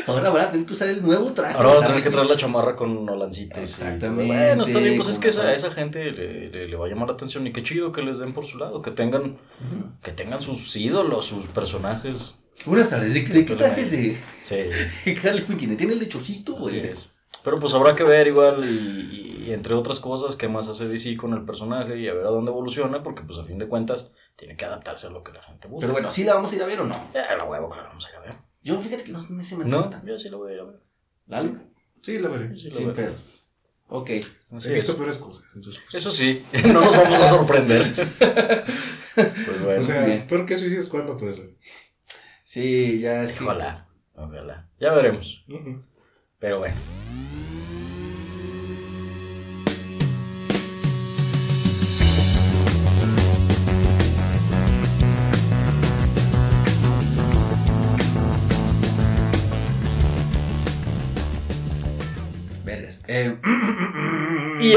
ahora 0.07 0.31
van 0.31 0.45
a 0.47 0.51
tener 0.51 0.67
que 0.67 0.73
usar 0.73 0.89
el 0.89 1.03
nuevo 1.03 1.33
traje. 1.33 1.57
Ahora 1.57 1.75
van 1.75 1.85
a 1.85 1.87
tener 1.89 2.03
que 2.03 2.11
traer 2.11 2.27
la 2.27 2.37
chamarra 2.37 2.75
con 2.77 3.05
nolancitos. 3.05 3.59
y 3.59 3.63
Exactamente. 3.63 4.27
Bueno, 4.33 4.63
está 4.65 4.79
bien, 4.79 4.97
pues 4.97 5.09
es 5.09 5.19
que 5.19 5.29
esa, 5.29 5.53
esa 5.53 5.71
gente 5.71 6.11
le, 6.13 6.49
le- 6.51 6.69
le 6.69 6.77
va 6.77 6.87
a 6.87 6.89
llamar 6.89 7.09
la 7.09 7.15
atención 7.15 7.47
y 7.47 7.53
qué 7.53 7.63
chido 7.63 7.93
que 7.93 8.03
les 8.03 8.19
den 8.19 8.33
por 8.33 8.45
su 8.47 8.59
lado, 8.59 8.83
que 8.83 8.91
tengan, 8.91 9.39
que 10.03 10.13
tengan 10.13 10.41
sus 10.43 10.75
ídolos, 10.77 11.27
sus 11.27 11.47
personajes. 11.47 12.41
Buenas 12.65 12.91
tardes, 12.91 13.15
¿de, 13.15 13.23
de 13.23 13.47
qué 13.47 13.55
trajes 13.57 13.91
de 13.93 14.19
Sí, 14.43 14.57
Quinn 15.15 15.57
tiene? 15.59 15.77
¿Tiene 15.77 15.93
el 15.93 16.01
de 16.01 16.09
chorcito 16.09 16.57
o 16.57 16.67
así 16.69 16.77
el 16.77 16.83
de- 16.83 16.91
es. 16.93 17.09
Pero 17.45 17.61
pues 17.61 17.73
habrá 17.73 17.95
que 17.95 18.03
ver 18.03 18.27
igual 18.27 18.65
y, 18.69 19.45
y 19.47 19.53
entre 19.53 19.73
otras 19.75 20.01
cosas 20.01 20.35
qué 20.35 20.49
más 20.49 20.67
hace 20.69 20.89
DC 20.89 21.17
con 21.17 21.33
el 21.35 21.45
personaje 21.45 21.97
y 21.97 22.09
a 22.09 22.13
ver 22.15 22.27
a 22.27 22.31
dónde 22.31 22.51
evoluciona, 22.51 23.03
porque 23.05 23.23
pues 23.23 23.39
a 23.39 23.45
fin 23.45 23.59
de 23.59 23.69
cuentas 23.69 24.11
tiene 24.37 24.57
que 24.57 24.65
adaptarse 24.65 25.07
a 25.07 25.11
lo 25.11 25.23
que 25.23 25.33
la 25.33 25.41
gente 25.43 25.69
busca. 25.69 25.83
Pero 25.87 25.93
bueno, 25.93 26.11
¿sí 26.11 26.25
la 26.25 26.35
vamos 26.35 26.53
a 26.53 26.57
ir 26.57 26.63
a 26.63 26.67
ver 26.67 26.81
o 26.81 26.85
no? 26.85 26.97
Ya, 27.15 27.37
la 27.37 27.45
huevo, 27.45 27.71
que 27.71 27.77
la 27.77 27.85
vamos 27.85 28.05
a 28.07 28.11
ir 28.11 28.17
a 28.17 28.21
ver. 28.21 28.35
Yo 28.62 28.81
fíjate 28.81 29.05
que 29.05 29.12
no, 29.12 29.25
no 29.29 29.45
se 29.45 29.57
me 29.57 29.65
No, 29.65 30.05
yo 30.05 30.19
sí 30.19 30.29
la 30.29 30.37
voy 30.37 30.53
a 30.53 30.55
ir 30.55 30.61
a 30.61 30.65
ver. 30.65 30.81
¿Lalo? 31.27 31.57
Sí, 32.03 32.19
la 32.19 32.29
veré. 32.29 32.57
Sí 32.57 32.69
la 32.69 32.75
Sin 32.75 32.87
veré. 32.88 33.03
pedos. 33.07 33.27
Ok. 33.88 34.11
Así 34.53 34.71
He 34.71 34.75
visto 34.75 34.93
es. 34.93 34.99
peores 34.99 35.19
cosas. 35.19 35.45
Entonces, 35.55 35.83
pues, 35.85 35.95
Eso 35.95 36.11
sí, 36.11 36.45
no 36.67 36.73
nos 36.81 36.97
vamos 36.97 37.21
a 37.21 37.29
sorprender. 37.29 37.93
pues 39.15 39.62
bueno. 39.62 39.81
o 39.81 39.85
sea, 39.85 40.05
bien. 40.05 40.27
¿por 40.27 40.45
qué 40.47 40.57
suicidas 40.57 40.87
cuándo? 40.88 41.17
Pues. 41.17 41.41
Sí, 42.45 43.00
ya 43.00 43.23
es 43.23 43.33
que... 43.33 43.45
Ojalá, 43.45 43.88
ojalá. 44.15 44.69
Ya 44.81 44.93
veremos. 44.95 45.45
Pero 46.38 46.59
bueno. 46.61 46.77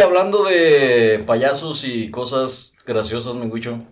Hablando 0.03 0.43
de 0.43 1.23
payasos 1.25 1.83
y 1.85 2.09
cosas 2.09 2.75
graciosas, 2.85 3.35
Minguicho, 3.35 3.83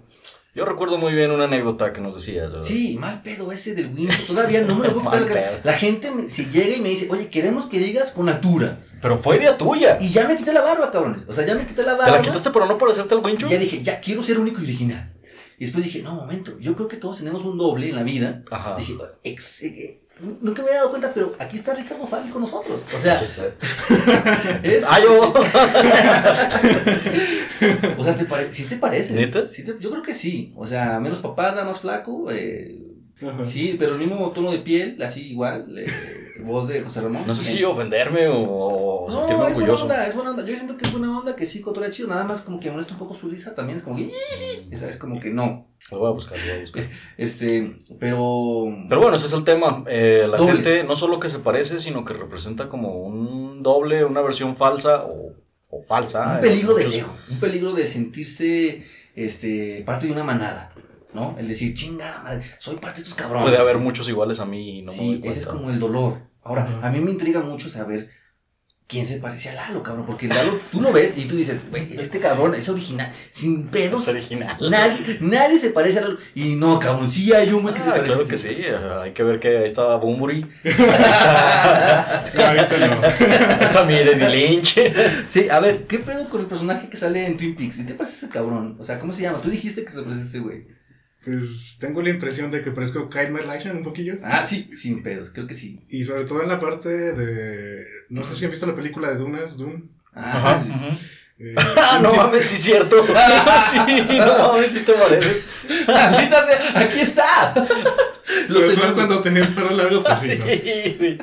yo 0.56 0.66
recuerdo 0.66 0.98
muy 0.98 1.14
bien 1.14 1.32
una 1.32 1.44
anécdota 1.46 1.94
que 1.94 2.02
nos 2.02 2.16
decías. 2.16 2.52
¿verdad? 2.52 2.64
sí, 2.68 2.98
mal 3.00 3.22
pedo 3.22 3.52
ese 3.52 3.76
del 3.76 3.88
Windows. 3.94 4.26
Todavía 4.28 4.62
no 4.62 4.76
me 4.76 4.88
lo 4.88 4.94
puedo 5.04 5.10
quitar 5.26 5.26
de 5.28 5.60
la 5.64 5.74
gente 5.74 6.12
me- 6.12 6.30
si 6.30 6.46
llega 6.46 6.76
y 6.76 6.82
me 6.82 6.90
dice, 6.90 7.08
oye, 7.10 7.30
queremos 7.30 7.66
que 7.68 7.80
digas 7.80 8.12
con 8.12 8.28
altura. 8.30 8.80
Pero 9.02 9.18
fue 9.18 9.38
idea 9.38 9.58
tuya. 9.58 9.98
Y 10.02 10.10
ya 10.10 10.28
me 10.28 10.36
quité 10.36 10.52
la 10.52 10.62
barba, 10.62 10.92
cabrones. 10.92 11.26
O 11.30 11.34
sea, 11.34 11.46
ya 11.46 11.56
me 11.56 11.66
quité 11.66 11.84
la 11.84 11.94
¿Te 11.94 11.98
barba. 12.00 12.16
la 12.18 12.22
quitaste 12.22 12.50
por 12.50 12.68
no 12.68 12.78
parecerte 12.78 13.14
al 13.16 13.24
Wincho? 13.24 13.48
Y 13.48 13.52
ya 13.52 13.58
dije, 13.60 13.82
ya 13.84 14.00
quiero 14.02 14.24
ser 14.24 14.40
único 14.40 14.60
y 14.62 14.64
original. 14.66 15.14
Y 15.58 15.66
después 15.66 15.84
dije, 15.86 16.02
no, 16.02 16.16
momento, 16.16 16.58
yo 16.60 16.76
creo 16.76 16.88
que 16.88 16.98
todos 16.98 17.18
tenemos 17.18 17.44
un 17.44 17.58
doble 17.58 17.90
en 17.90 17.96
la 17.96 18.04
vida. 18.04 18.44
Ajá. 18.50 18.78
Dije, 18.78 18.96
ex- 19.24 19.62
eh, 19.64 19.68
eh, 19.68 20.00
nunca 20.22 20.62
me 20.62 20.68
había 20.70 20.78
dado 20.80 20.90
cuenta, 20.92 21.12
pero 21.14 21.36
aquí 21.40 21.58
está 21.58 21.74
Ricardo 21.74 22.06
Farri 22.08 22.30
con 22.30 22.42
nosotros. 22.42 22.82
O 22.96 23.00
sea, 23.00 23.16
Aquí 23.16 23.26
está. 23.26 23.44
es, 24.64 24.84
¡Ah, 24.88 25.00
o 27.98 28.04
sea, 28.04 28.16
¿te 28.16 28.26
pare- 28.26 28.52
¿sí 28.54 28.66
te 28.66 28.76
parece? 28.78 29.14
¿Neta? 29.14 29.48
Sí 29.48 29.64
te- 29.64 29.78
yo 29.80 29.90
creo 29.92 30.04
que 30.04 30.14
sí. 30.14 30.54
O 30.56 30.66
sea, 30.68 31.00
menos 31.00 31.20
papada, 31.20 31.64
más 31.64 31.80
flaco. 31.80 32.28
eh, 32.32 32.78
Ajá. 33.22 33.46
sí, 33.46 33.76
pero 33.78 33.94
el 33.94 34.00
mismo 34.00 34.32
tono 34.32 34.52
de 34.52 34.60
piel, 34.60 35.02
así 35.02 35.32
igual. 35.32 35.78
eh, 35.78 35.86
voz 36.44 36.68
de 36.70 36.82
José 36.82 37.02
Ramón. 37.02 37.24
No 37.28 37.34
sé 37.34 37.44
si 37.44 37.64
ofenderme 37.66 38.28
o, 38.30 39.06
No, 39.10 39.12
sentirme 39.12 39.48
es 39.50 39.54
buena 39.56 39.74
onda, 39.74 40.08
es 40.08 40.16
buena 40.16 40.30
onda. 40.32 40.46
Yo 40.46 40.56
siento 40.56 40.78
que 40.78 40.86
es 40.86 40.92
buena 40.92 41.20
onda, 41.20 41.36
que 41.36 41.46
sí, 41.46 41.60
cotorrea 41.62 41.90
chido. 41.90 42.08
Nada 42.08 42.24
más 42.24 42.42
como 42.44 42.60
que 42.62 42.72
molesta 42.72 42.94
un 42.94 43.00
poco 43.00 43.14
su 43.16 43.28
risa 43.30 43.54
también. 43.56 43.78
Es 43.78 43.84
como 43.84 43.98
que. 43.98 44.10
Esa 44.72 44.90
es 44.90 44.96
como 44.98 45.20
que 45.20 45.32
no. 45.32 45.68
Lo 45.92 46.00
voy 46.00 46.08
a 46.10 46.12
buscar, 46.14 46.38
lo 46.38 46.46
voy 46.46 46.58
a 46.58 46.62
buscar. 46.62 46.90
Este, 47.18 47.76
pero. 48.00 48.66
Pero 48.88 49.02
bueno, 49.02 49.18
ese 49.18 49.26
es 49.26 49.34
el 49.34 49.44
tema. 49.44 49.84
Eh, 49.88 50.26
la 50.30 50.38
Dobles. 50.38 50.56
gente 50.56 50.84
no 50.86 50.96
solo 50.96 51.20
que 51.20 51.28
se 51.30 51.40
parece, 51.40 51.80
sino 51.80 52.06
que 52.06 52.14
representa 52.14 52.70
como 52.70 52.94
un 53.04 53.62
doble, 53.62 54.06
una 54.06 54.22
versión 54.22 54.56
falsa 54.56 55.04
o, 55.04 55.34
o 55.72 55.84
falsa. 55.84 56.36
un 56.36 56.42
peligro 56.42 56.74
del 56.76 56.86
muchos- 56.88 57.02
ego. 57.02 57.16
Un 57.32 57.40
peligro 57.42 57.74
de 57.74 57.86
sentirse 57.86 58.84
este, 59.16 59.84
parte 59.86 60.08
de 60.08 60.14
una 60.14 60.24
manada. 60.24 60.72
¿No? 61.14 61.36
El 61.40 61.48
decir, 61.48 61.74
chingada 61.74 62.22
madre, 62.24 62.44
soy 62.60 62.76
parte 62.78 62.98
de 62.98 63.04
estos 63.04 63.16
cabrones. 63.16 63.50
Puede 63.50 63.58
haber 63.62 63.78
muchos 63.80 64.08
iguales 64.10 64.40
a 64.40 64.46
mí 64.46 64.80
y 64.80 64.82
no 64.84 64.92
me 64.92 64.98
sí, 64.98 65.18
doy 65.20 65.30
ese 65.30 65.40
es 65.40 65.46
cuenta. 65.46 65.62
como 65.64 65.74
el 65.74 65.80
dolor. 65.80 66.20
Ahora, 66.44 66.80
a 66.84 66.90
mí 66.90 67.00
me 67.00 67.12
intriga 67.12 67.40
mucho 67.42 67.68
saber 67.70 68.10
quién 68.88 69.06
se 69.06 69.18
parece 69.18 69.50
a 69.50 69.54
Lalo, 69.56 69.82
cabrón. 69.84 70.06
Porque 70.06 70.28
Lalo, 70.28 70.60
tú 70.72 70.82
lo 70.82 70.92
ves 70.92 71.18
y 71.18 71.26
tú 71.26 71.36
dices, 71.36 71.68
güey, 71.70 72.00
este 72.00 72.20
cabrón 72.20 72.54
es 72.56 72.70
original, 72.70 73.12
sin 73.32 73.68
pedos. 73.68 74.04
Es 74.04 74.08
original. 74.10 74.56
Nadie, 74.70 75.18
nadie 75.22 75.60
se 75.60 75.72
parece 75.72 75.98
a 76.00 76.04
Lalo. 76.04 76.18
Y 76.36 76.56
no, 76.56 76.80
cabrón, 76.80 77.10
sí 77.10 77.34
hay 77.34 77.52
un 77.52 77.62
güey 77.64 77.74
que 77.74 77.82
se 77.82 77.90
Ah, 77.90 77.94
parece. 77.94 78.12
claro 78.14 78.28
que 78.28 78.38
sí, 78.38 78.58
hay 79.02 79.12
que 79.14 79.24
ver 79.24 79.40
que 79.40 79.58
ahí 79.60 79.66
está 79.66 79.96
Bumburi, 79.98 80.42
No, 82.36 82.44
ahorita 82.46 82.78
no. 82.78 83.02
ahí 83.04 83.58
está 83.62 83.84
mi 83.84 83.94
David 83.96 84.28
Lynch. 84.32 84.80
Sí, 85.28 85.50
a 85.50 85.60
ver, 85.60 85.86
¿qué 85.88 86.00
pedo 86.00 86.30
con 86.30 86.42
el 86.42 86.48
personaje 86.48 86.88
que 86.90 86.98
sale 86.98 87.26
en 87.26 87.38
Twin 87.38 87.56
Peaks? 87.56 87.80
¿Y 87.80 87.84
te 87.86 87.94
parece 87.96 88.16
ese 88.18 88.30
cabrón? 88.30 88.78
O 88.80 88.84
sea, 88.84 89.00
¿cómo 89.00 89.12
se 89.12 89.22
llama? 89.24 89.40
Tú 89.42 89.50
dijiste 89.50 89.84
que 89.84 89.92
representa 89.92 90.26
ese 90.28 90.40
güey. 90.40 90.68
Pues 91.24 91.78
tengo 91.80 92.02
la 92.02 92.10
impresión 92.12 92.50
de 92.50 92.62
que 92.62 92.72
parezco 92.72 93.10
Kyle 93.10 93.30
MacLachlan 93.32 93.78
un 93.78 93.84
poquillo. 93.84 94.16
Ah, 94.24 94.46
sí, 94.46 94.70
sin 94.78 95.04
pedos, 95.04 95.32
creo 95.32 95.48
que 95.48 95.54
sí. 95.54 95.82
Y 95.90 96.04
sobre 96.06 96.24
todo 96.26 96.42
en 96.42 96.48
la 96.50 96.60
parte 96.60 96.90
de. 96.90 97.86
No 98.10 98.24
sé 98.24 98.36
si 98.36 98.46
han 98.46 98.52
visto 98.52 98.66
la 98.66 98.76
película 98.76 99.10
de 99.10 99.16
Dunas, 99.18 99.58
Dune. 99.58 99.84
Ah, 100.14 100.62
sí. 100.64 100.72
Eh, 101.40 101.56
Ah, 101.78 102.00
no 102.02 102.10
tipo- 102.12 102.24
mames, 102.24 102.46
sí 102.46 102.56
es 102.56 102.62
cierto. 102.62 103.04
sí, 103.70 103.78
no 104.18 104.48
mames, 104.54 104.72
sí 104.72 104.80
te 104.80 104.94
pareces. 104.94 105.44
Aquí 106.76 107.00
está. 107.02 107.54
Sobre 108.50 108.76
todo 108.76 108.94
cuando 108.94 109.22
tenía 109.22 109.42
el 109.44 109.50
pelo 109.50 109.72
largo, 109.72 110.02
pues 110.02 110.20
sí, 110.20 110.38
Sí, 110.38 111.18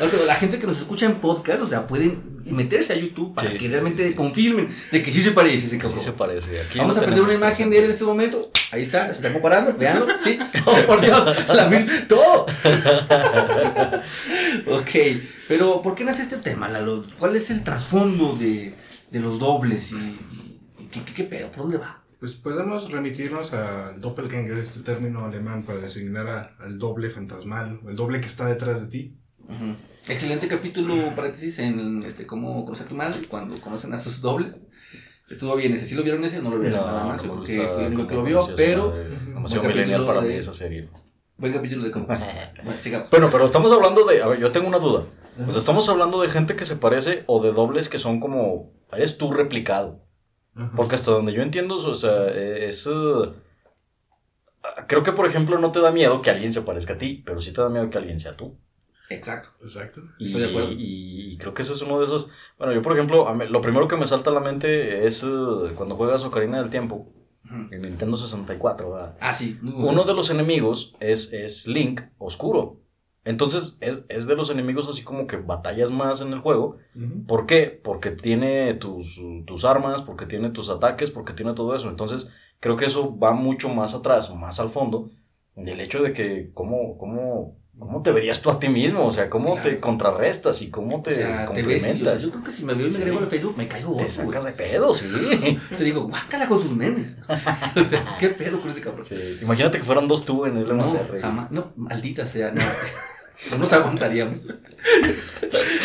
¿no? 0.00 0.24
la 0.26 0.34
gente 0.34 0.58
que 0.58 0.66
nos 0.66 0.78
escucha 0.78 1.06
en 1.06 1.16
podcast, 1.16 1.62
o 1.62 1.66
sea, 1.66 1.86
pueden 1.86 2.35
meterse 2.52 2.92
a 2.92 2.96
YouTube 2.96 3.34
para 3.34 3.50
Sí, 3.50 3.54
que 3.56 3.60
sí, 3.64 3.68
realmente 3.68 4.02
sí, 4.04 4.08
sí. 4.10 4.14
confirmen 4.14 4.68
de 4.92 5.02
que 5.02 5.12
sí 5.12 5.22
se 5.22 5.32
parece 5.32 5.66
ese 5.66 5.78
cabrón. 5.78 5.98
Sí 5.98 6.04
se 6.04 6.12
parece. 6.12 6.60
Aquí 6.60 6.78
Vamos 6.78 6.96
a 6.96 7.00
prender 7.00 7.18
tenemos 7.20 7.34
una 7.36 7.46
imagen 7.46 7.70
de 7.70 7.78
él 7.78 7.84
en 7.86 7.90
este 7.90 8.04
momento. 8.04 8.50
Ahí 8.72 8.82
está, 8.82 9.06
se 9.06 9.12
está 9.12 9.32
comparando. 9.32 9.74
Veanlo. 9.78 10.06
Sí. 10.16 10.38
Oh, 10.66 10.76
por 10.86 11.00
Dios. 11.00 11.24
La 11.48 11.68
misma. 11.68 11.92
Todo. 12.08 12.46
ok. 14.66 14.90
Pero, 15.48 15.82
¿por 15.82 15.94
qué 15.94 16.04
nace 16.04 16.22
este 16.22 16.36
tema, 16.38 16.68
Lalo? 16.68 17.04
¿Cuál 17.18 17.36
es 17.36 17.50
el 17.50 17.62
trasfondo 17.62 18.34
de, 18.36 18.74
de 19.10 19.20
los 19.20 19.38
dobles? 19.38 19.92
¿Y, 19.92 19.96
y 19.96 20.88
qué, 20.90 21.02
qué, 21.04 21.12
qué 21.14 21.24
pedo? 21.24 21.50
¿Por 21.50 21.62
dónde 21.62 21.78
va? 21.78 22.02
Pues 22.18 22.34
podemos 22.34 22.90
remitirnos 22.90 23.52
al 23.52 24.00
Doppelganger, 24.00 24.58
este 24.58 24.80
término 24.80 25.26
alemán 25.26 25.64
para 25.64 25.80
designar 25.80 26.26
a- 26.28 26.56
al 26.60 26.78
doble 26.78 27.10
fantasmal, 27.10 27.80
o 27.84 27.90
el 27.90 27.96
doble 27.96 28.20
que 28.20 28.26
está 28.26 28.46
detrás 28.46 28.80
de 28.80 28.86
ti. 28.88 29.16
Ujú. 29.44 29.76
Excelente 30.08 30.46
capítulo, 30.48 30.94
paréntesis, 31.16 31.58
en 31.58 32.02
este 32.04 32.26
cómo 32.26 32.64
conocer 32.64 32.86
a 32.86 32.88
tu 32.88 32.94
madre, 32.94 33.18
cuando 33.28 33.60
conocen 33.60 33.92
a 33.92 33.98
sus 33.98 34.20
dobles. 34.20 34.62
Estuvo 35.28 35.56
bien 35.56 35.72
ese. 35.74 35.86
¿Sí 35.86 35.94
lo 35.96 36.04
vieron 36.04 36.24
ese 36.24 36.38
o 36.38 36.42
no 36.42 36.50
lo 36.50 36.58
vieron? 36.60 36.80
Nada 36.80 37.04
más. 37.04 37.22
me 37.22 37.28
Yo 37.28 37.34
creo 37.34 37.44
que 37.44 37.56
gusta 37.58 37.74
fui 37.74 37.84
el 37.84 37.92
único 37.92 38.08
que 38.08 38.14
lo 38.14 38.22
vio, 38.22 38.48
pero. 38.56 38.92
Demasiado 38.94 39.62
capítulo 39.64 40.04
para 40.06 40.20
de- 40.20 40.28
mí 40.28 40.34
esa 40.34 40.52
serie. 40.52 40.88
buen 41.36 41.52
capítulo 41.52 41.84
de 41.84 41.90
cómo. 41.90 42.06
Bueno, 42.64 42.80
sigamos. 42.80 43.10
Bueno, 43.10 43.28
pero 43.32 43.44
estamos 43.44 43.72
hablando 43.72 44.04
de. 44.04 44.22
A 44.22 44.28
ver, 44.28 44.38
yo 44.38 44.52
tengo 44.52 44.68
una 44.68 44.78
duda. 44.78 45.04
O 45.46 45.50
sea, 45.50 45.58
estamos 45.58 45.88
hablando 45.88 46.22
de 46.22 46.30
gente 46.30 46.54
que 46.54 46.64
se 46.64 46.76
parece 46.76 47.24
o 47.26 47.42
de 47.42 47.52
dobles 47.52 47.88
que 47.88 47.98
son 47.98 48.20
como. 48.20 48.72
Eres 48.92 49.18
tú 49.18 49.32
replicado. 49.32 50.00
Ajá. 50.54 50.72
Porque 50.76 50.94
hasta 50.94 51.10
donde 51.10 51.32
yo 51.32 51.42
entiendo, 51.42 51.74
o 51.74 51.94
sea, 51.94 52.28
eh, 52.28 52.66
es... 52.66 52.86
eh, 52.86 53.32
creo 54.86 55.02
que, 55.02 55.12
por 55.12 55.26
ejemplo, 55.26 55.58
no 55.58 55.72
te 55.72 55.80
da 55.80 55.90
miedo 55.90 56.22
que 56.22 56.30
alguien 56.30 56.52
se 56.52 56.62
parezca 56.62 56.94
a 56.94 56.98
ti, 56.98 57.22
pero 57.26 57.40
sí 57.42 57.52
te 57.52 57.60
da 57.60 57.68
miedo 57.68 57.90
que 57.90 57.98
alguien 57.98 58.18
sea 58.20 58.36
tú. 58.36 58.56
Exacto. 59.10 59.50
Exacto. 59.62 60.00
Y, 60.18 60.24
Estoy 60.26 60.42
de 60.42 60.48
acuerdo. 60.48 60.72
y- 60.72 61.32
y 61.32 61.36
creo 61.38 61.54
que 61.54 61.62
ese 61.62 61.72
es 61.72 61.82
uno 61.82 61.98
de 61.98 62.04
esos... 62.06 62.28
Bueno, 62.58 62.72
yo, 62.74 62.82
por 62.82 62.92
ejemplo, 62.92 63.32
mí- 63.34 63.46
lo 63.48 63.60
primero 63.60 63.86
que 63.88 63.96
me 63.96 64.06
salta 64.06 64.30
a 64.30 64.32
la 64.32 64.40
mente 64.40 65.06
es 65.06 65.22
eh, 65.22 65.72
cuando 65.76 65.96
juegas 65.96 66.24
Ocarina 66.24 66.60
del 66.60 66.70
Tiempo, 66.70 67.06
en 67.70 67.82
Nintendo 67.82 68.16
64, 68.16 68.90
¿verdad? 68.90 69.16
Ah, 69.20 69.32
sí. 69.32 69.58
Uno 69.62 70.02
de 70.04 70.14
los 70.14 70.30
enemigos 70.30 70.96
es, 70.98 71.32
es 71.32 71.68
Link 71.68 72.00
oscuro. 72.18 72.80
Entonces 73.24 73.78
es, 73.80 74.04
es 74.08 74.26
de 74.26 74.34
los 74.36 74.50
enemigos 74.50 74.88
así 74.88 75.02
como 75.02 75.26
que 75.28 75.36
batallas 75.36 75.90
más 75.92 76.20
en 76.20 76.32
el 76.32 76.40
juego. 76.40 76.78
¿Por 77.28 77.46
qué? 77.46 77.80
Porque 77.82 78.10
tiene 78.10 78.74
tus, 78.74 79.20
tus 79.46 79.64
armas, 79.64 80.02
porque 80.02 80.26
tiene 80.26 80.50
tus 80.50 80.70
ataques, 80.70 81.10
porque 81.12 81.32
tiene 81.34 81.54
todo 81.54 81.74
eso. 81.74 81.88
Entonces 81.88 82.30
creo 82.60 82.76
que 82.76 82.86
eso 82.86 83.16
va 83.18 83.32
mucho 83.32 83.68
más 83.68 83.94
atrás, 83.94 84.34
más 84.34 84.58
al 84.60 84.68
fondo, 84.68 85.10
del 85.54 85.80
hecho 85.80 86.02
de 86.02 86.12
que 86.12 86.50
cómo, 86.54 86.96
cómo, 86.98 87.56
cómo 87.78 88.02
te 88.02 88.10
verías 88.10 88.40
tú 88.42 88.50
a 88.50 88.58
ti 88.58 88.68
mismo, 88.68 89.04
o 89.06 89.12
sea, 89.12 89.28
cómo 89.30 89.54
Claro. 89.54 89.68
te 89.70 89.80
contrarrestas 89.80 90.62
y 90.62 90.70
cómo 90.70 91.02
te 91.02 91.12
o 91.12 91.14
sea, 91.14 91.46
te 91.46 91.62
ves 91.62 91.74
y, 91.74 91.76
o 91.76 91.80
sea, 91.80 91.92
complementas. 91.92 92.22
yo 92.22 92.30
creo 92.30 92.42
que 92.44 92.50
si 92.52 92.64
me 92.64 92.74
veo 92.74 92.86
y 92.86 92.90
me 92.90 92.96
Sí. 92.96 93.02
agrego 93.02 93.18
al 93.20 93.26
Facebook, 93.26 93.54
me 93.56 93.68
caigo 93.68 93.96
te 93.96 94.10
sacas 94.10 94.42
güey. 94.44 94.44
de 94.44 94.52
pedo, 94.52 94.94
sí. 94.94 95.06
O 95.72 95.74
sea, 95.74 95.84
digo, 95.84 96.08
guácala 96.08 96.46
con 96.48 96.62
sus 96.62 96.72
memes. 96.72 97.18
o 97.76 97.84
sea, 97.84 98.16
¿qué 98.18 98.30
pedo 98.30 98.60
con 98.60 98.70
ese 98.70 98.80
cabrón? 98.80 99.02
Sí, 99.04 99.38
Imagínate 99.42 99.78
que 99.78 99.84
fueran 99.84 100.08
dos 100.08 100.24
tú 100.24 100.46
en 100.46 100.56
el 100.56 100.66
No, 100.76 100.84
MCR. 100.84 101.20
jamás. 101.20 101.50
No, 101.50 101.72
maldita 101.76 102.26
sea, 102.26 102.50
no. 102.50 102.60
No 103.50 103.58
nos 103.58 103.72
aguantaríamos. 103.72 104.40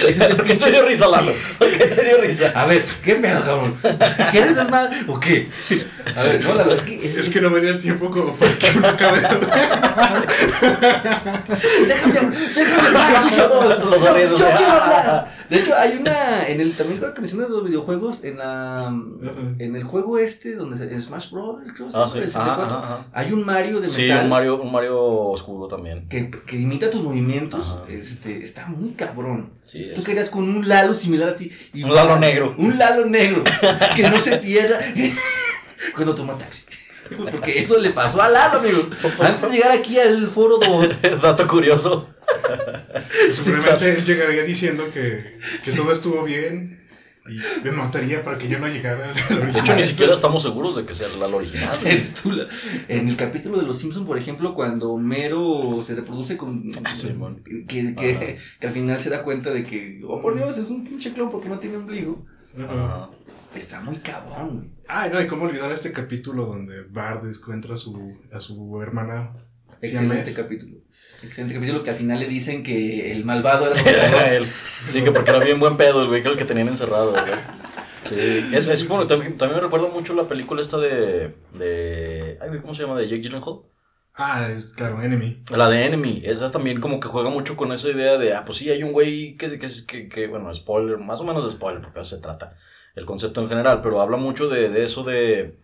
Es 0.07 0.17
¿Por 0.35 0.43
qué 0.43 0.55
te 0.55 0.71
dio 0.71 0.85
risa, 0.85 1.07
Lalo? 1.07 1.31
¿Por 1.57 1.69
qué 1.71 1.85
te 1.85 2.03
dio 2.05 2.17
risa? 2.21 2.51
A 2.55 2.65
ver, 2.65 2.83
¿qué 3.03 3.15
pedo, 3.15 3.41
cabrón? 3.43 3.75
¿Quieres 4.31 4.55
desmadre 4.55 4.97
o 5.07 5.19
qué? 5.19 5.49
A 6.15 6.23
ver, 6.23 6.43
no, 6.43 6.49
la 6.55 6.63
verdad 6.63 6.75
es 6.77 6.83
que. 6.83 7.19
Es 7.19 7.29
que 7.29 7.41
no 7.41 7.49
venía 7.51 7.71
el 7.71 7.79
tiempo 7.79 8.09
como 8.09 8.35
para 8.35 8.57
que 8.57 8.71
uno 8.77 8.87
acabe 8.87 9.19
de 9.21 9.27
hablar. 9.27 9.71
Déjame, 11.87 12.37
déjame 12.55 12.87
hablar. 12.87 13.85
Los 13.85 14.01
Yo- 14.01 14.07
yo 14.07 14.13
de- 14.13 14.35
quiero 14.35 14.71
hablar. 14.71 15.41
De 15.49 15.57
hecho, 15.59 15.75
hay 15.75 15.97
una. 15.99 16.47
En 16.47 16.61
el, 16.61 16.73
también 16.73 16.99
creo 16.99 17.13
que 17.13 17.21
mencionas 17.21 17.49
los 17.49 17.63
videojuegos. 17.65 18.23
En 18.23 18.37
la. 18.37 18.93
En 19.59 19.75
el 19.75 19.83
juego 19.83 20.17
este, 20.17 20.55
donde 20.55 20.77
se, 20.77 20.85
en 20.93 21.01
Smash 21.01 21.31
Bros. 21.31 21.57
Creo 21.75 21.87
Ah, 21.93 22.07
sí. 22.07 22.19
el 22.19 22.23
Ajá, 22.29 22.31
64, 22.31 22.63
ajá, 22.63 22.77
ajá. 22.77 23.05
Hay 23.13 23.31
un 23.33 23.45
Mario 23.45 23.79
de 23.81 23.89
Sí, 23.89 24.03
metal. 24.03 24.23
un 24.23 24.29
Mario, 24.29 24.61
un 24.61 24.71
Mario 24.71 24.99
oscuro 25.01 25.67
también. 25.67 26.07
Que, 26.07 26.29
que 26.31 26.55
imita 26.57 26.89
tus 26.89 27.01
movimientos. 27.03 27.40
Ajá. 27.51 27.83
Este, 27.89 28.43
está 28.43 28.65
muy 28.67 28.91
cabrón. 28.93 29.51
Sí, 29.65 29.89
Tú 29.95 30.03
querías 30.03 30.29
con 30.29 30.43
un 30.49 30.67
Lalo 30.67 30.93
similar 30.93 31.29
a 31.29 31.35
ti. 31.37 31.51
y- 31.73 31.83
Un 31.83 31.93
Lalo 31.93 32.17
negro. 32.19 32.55
Un 32.57 32.77
Lalo 32.77 33.05
negro. 33.05 33.43
que 33.95 34.03
no 34.09 34.19
se 34.19 34.37
pierda 34.37 34.79
cuando 35.95 36.13
toma 36.15 36.37
taxi. 36.37 36.63
Porque 37.31 37.59
eso 37.59 37.77
le 37.79 37.89
pasó 37.91 38.21
a 38.21 38.29
Lalo, 38.29 38.59
amigos. 38.59 38.87
Antes 39.19 39.41
de 39.49 39.57
llegar 39.57 39.71
aquí 39.71 39.97
al 39.99 40.27
foro 40.29 40.57
2. 40.57 41.21
Dato 41.21 41.47
curioso. 41.47 42.09
Simplemente 43.33 43.93
él 43.97 44.05
llegaría 44.05 44.43
diciendo 44.43 44.89
que, 44.93 45.37
que 45.63 45.71
todo 45.73 45.91
estuvo 45.91 46.23
bien 46.23 46.80
y 47.29 47.63
me 47.63 47.71
mataría 47.71 48.23
para 48.23 48.37
que 48.37 48.47
yo 48.47 48.57
no 48.59 48.67
llegara 48.67 49.09
al 49.09 49.15
De 49.15 49.35
original. 49.35 49.59
hecho, 49.61 49.75
ni 49.75 49.83
siquiera 49.83 50.13
estamos 50.13 50.41
seguros 50.41 50.75
de 50.75 50.85
que 50.85 50.93
sea 50.93 51.07
el 51.07 51.21
original. 51.21 51.77
Eres 51.85 52.13
tú 52.15 52.31
la- 52.31 52.47
En 52.87 53.07
el 53.09 53.15
capítulo 53.15 53.59
de 53.59 53.65
Los 53.67 53.77
Simpsons, 53.79 54.07
por 54.07 54.17
ejemplo, 54.17 54.55
cuando 54.55 54.91
Homero 54.91 55.79
se 55.83 55.93
reproduce 55.95 56.35
con. 56.37 56.71
Ah, 56.83 56.95
Simón. 56.95 57.43
que, 57.43 57.93
que, 57.95 58.37
que 58.59 58.67
al 58.67 58.73
final 58.73 58.99
se 58.99 59.09
da 59.11 59.23
cuenta 59.23 59.51
de 59.51 59.63
que, 59.63 60.01
oh 60.07 60.19
por 60.21 60.35
Dios, 60.35 60.57
es 60.57 60.69
un 60.69 60.83
pinche 60.83 61.13
clon 61.13 61.29
porque 61.29 61.47
no 61.49 61.59
tiene 61.59 61.77
ombligo. 61.77 62.25
Ajá. 62.57 63.09
Está 63.55 63.81
muy 63.81 63.97
cabrón, 63.97 64.57
güey. 64.57 64.69
Ay, 64.87 65.09
no, 65.13 65.21
y 65.21 65.27
cómo 65.27 65.43
olvidar 65.45 65.71
este 65.71 65.91
capítulo 65.91 66.45
donde 66.45 66.83
Bart 66.89 67.23
encuentra 67.25 67.73
a 67.75 67.77
su, 67.77 68.17
a 68.33 68.39
su 68.39 68.81
hermana. 68.81 69.33
Excelente 69.81 70.31
siamés. 70.31 70.35
capítulo. 70.35 70.77
Excelente 71.23 71.53
capítulo 71.53 71.83
que 71.83 71.91
al 71.91 71.95
final 71.95 72.19
le 72.19 72.27
dicen 72.27 72.63
que 72.63 73.11
el 73.11 73.23
malvado 73.25 73.71
era 73.71 73.81
Era 73.89 74.33
él. 74.35 74.47
Sí, 74.83 75.03
que 75.03 75.11
porque 75.11 75.29
era 75.29 75.39
bien 75.39 75.59
buen 75.59 75.77
pedo 75.77 76.01
el 76.01 76.07
güey 76.07 76.21
que 76.21 76.27
era 76.27 76.33
el 76.33 76.37
que 76.39 76.45
tenían 76.45 76.67
encerrado, 76.67 77.11
¿verdad? 77.11 77.39
Sí. 78.01 78.49
Es, 78.51 78.67
es 78.67 78.87
bueno, 78.87 79.05
también, 79.05 79.37
también 79.37 79.57
me 79.57 79.63
recuerda 79.63 79.87
mucho 79.89 80.15
la 80.15 80.27
película 80.27 80.61
esta 80.61 80.77
de. 80.77 81.35
de 81.53 82.37
ay, 82.41 82.49
güey, 82.49 82.61
¿cómo 82.61 82.73
se 82.73 82.83
llama? 82.83 82.97
De 82.97 83.07
Jake 83.07 83.21
Gyllenhaal. 83.21 83.61
Ah, 84.15 84.49
es 84.49 84.73
claro, 84.73 85.01
Enemy. 85.01 85.43
La 85.49 85.69
de 85.69 85.85
Enemy, 85.85 86.23
esa 86.25 86.45
es 86.45 86.51
también 86.51 86.81
como 86.81 86.99
que 86.99 87.07
juega 87.07 87.29
mucho 87.29 87.55
con 87.55 87.71
esa 87.71 87.89
idea 87.89 88.17
de, 88.17 88.33
ah, 88.33 88.43
pues 88.43 88.57
sí, 88.57 88.69
hay 88.69 88.83
un 88.83 88.91
güey 88.91 89.37
que, 89.37 89.57
que, 89.57 89.67
que, 89.87 90.09
que, 90.09 90.27
bueno, 90.27 90.53
spoiler, 90.53 90.97
más 90.97 91.21
o 91.21 91.23
menos 91.23 91.49
spoiler, 91.49 91.81
porque 91.81 91.99
de 91.99 92.01
eso 92.01 92.17
se 92.17 92.21
trata 92.21 92.55
el 92.95 93.05
concepto 93.05 93.41
en 93.41 93.47
general, 93.47 93.81
pero 93.81 94.01
habla 94.01 94.17
mucho 94.17 94.47
de, 94.49 94.69
de 94.69 94.83
eso 94.83 95.03
de, 95.03 95.55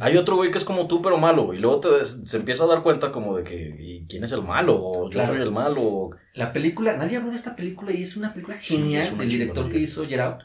hay 0.00 0.16
otro 0.16 0.36
güey 0.36 0.50
que 0.50 0.58
es 0.58 0.64
como 0.64 0.86
tú, 0.86 1.02
pero 1.02 1.18
malo, 1.18 1.52
y 1.54 1.58
luego 1.58 1.80
te, 1.80 2.04
se 2.04 2.36
empieza 2.38 2.64
a 2.64 2.68
dar 2.68 2.82
cuenta 2.82 3.12
como 3.12 3.36
de 3.36 3.44
que, 3.44 3.76
¿y 3.78 4.06
quién 4.08 4.24
es 4.24 4.32
el 4.32 4.42
malo? 4.42 4.82
O 4.82 5.04
yo 5.04 5.10
Claro. 5.10 5.34
soy 5.34 5.42
el 5.42 5.50
malo, 5.52 5.82
o- 5.82 6.10
La 6.34 6.52
película, 6.52 6.96
nadie 6.96 7.16
habló 7.18 7.30
de 7.30 7.36
esta 7.36 7.54
película 7.56 7.92
y 7.92 8.02
es 8.02 8.16
una 8.16 8.32
película 8.32 8.56
Sí, 8.60 8.76
genial 8.76 9.08
una 9.12 9.20
del 9.22 9.30
director 9.30 9.68
que 9.68 9.78
hizo 9.78 10.02
Out. 10.02 10.42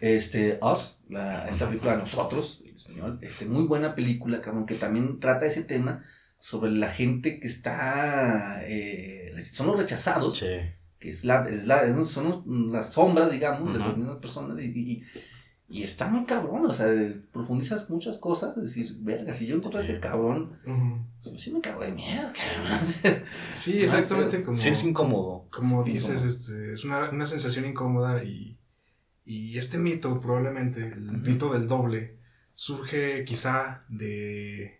Este, 0.00 0.58
Us, 0.62 0.98
la- 1.08 1.48
esta 1.48 1.68
película 1.68 1.96
Nosotros, 1.96 2.62
en 2.66 2.74
español. 2.74 3.18
Este, 3.22 3.44
muy 3.46 3.64
buena 3.64 3.94
película, 3.94 4.40
cabrón, 4.40 4.66
que 4.66 4.74
también 4.74 5.20
trata 5.20 5.46
ese 5.46 5.62
tema 5.64 6.04
sobre 6.40 6.70
la 6.72 6.88
gente 6.88 7.38
que 7.38 7.46
está. 7.46 8.62
eh, 8.66 9.32
son 9.52 9.68
los 9.68 9.76
rechazados, 9.78 10.38
Sí. 10.38 10.46
que 10.98 11.08
es 11.08 11.24
la, 11.24 11.48
es 11.48 11.66
la, 11.66 11.82
es- 11.84 12.08
son 12.08 12.44
las 12.72 12.92
sombras, 12.92 13.30
digamos, 13.30 13.72
de 13.72 13.78
las 13.78 13.96
mismas 13.96 14.16
personas 14.18 14.60
y. 14.60 14.64
y- 14.66 15.02
y 15.72 15.82
está 15.84 16.06
muy 16.06 16.26
cabrón, 16.26 16.66
o 16.66 16.72
sea, 16.72 16.86
profundizas 17.32 17.88
muchas 17.88 18.18
cosas, 18.18 18.54
es 18.58 18.62
decir, 18.64 18.94
verga, 19.00 19.32
si 19.32 19.46
yo 19.46 19.56
encontré 19.56 19.80
a 19.80 19.82
ese 19.82 20.00
cabrón, 20.00 20.58
pues 21.22 21.40
sí 21.40 21.50
me 21.50 21.62
cago 21.62 21.80
de 21.80 21.92
miedo, 21.92 22.30
cabrón. 22.36 22.78
Sí, 23.56 23.82
exactamente 23.82 24.42
como, 24.42 24.54
Sí, 24.56 24.68
es 24.68 24.84
incómodo. 24.84 25.46
como 25.50 25.84
Sí, 25.86 25.92
dices, 25.92 26.22
este, 26.24 26.74
es 26.74 26.84
una, 26.84 27.08
una 27.08 27.24
sensación 27.24 27.64
incómoda 27.64 28.22
y, 28.22 28.58
y 29.24 29.56
este 29.56 29.78
mito, 29.78 30.20
probablemente, 30.20 30.88
el 30.88 31.00
mito 31.00 31.54
del 31.54 31.66
doble, 31.66 32.18
surge 32.54 33.24
quizá 33.24 33.84
de 33.88 34.78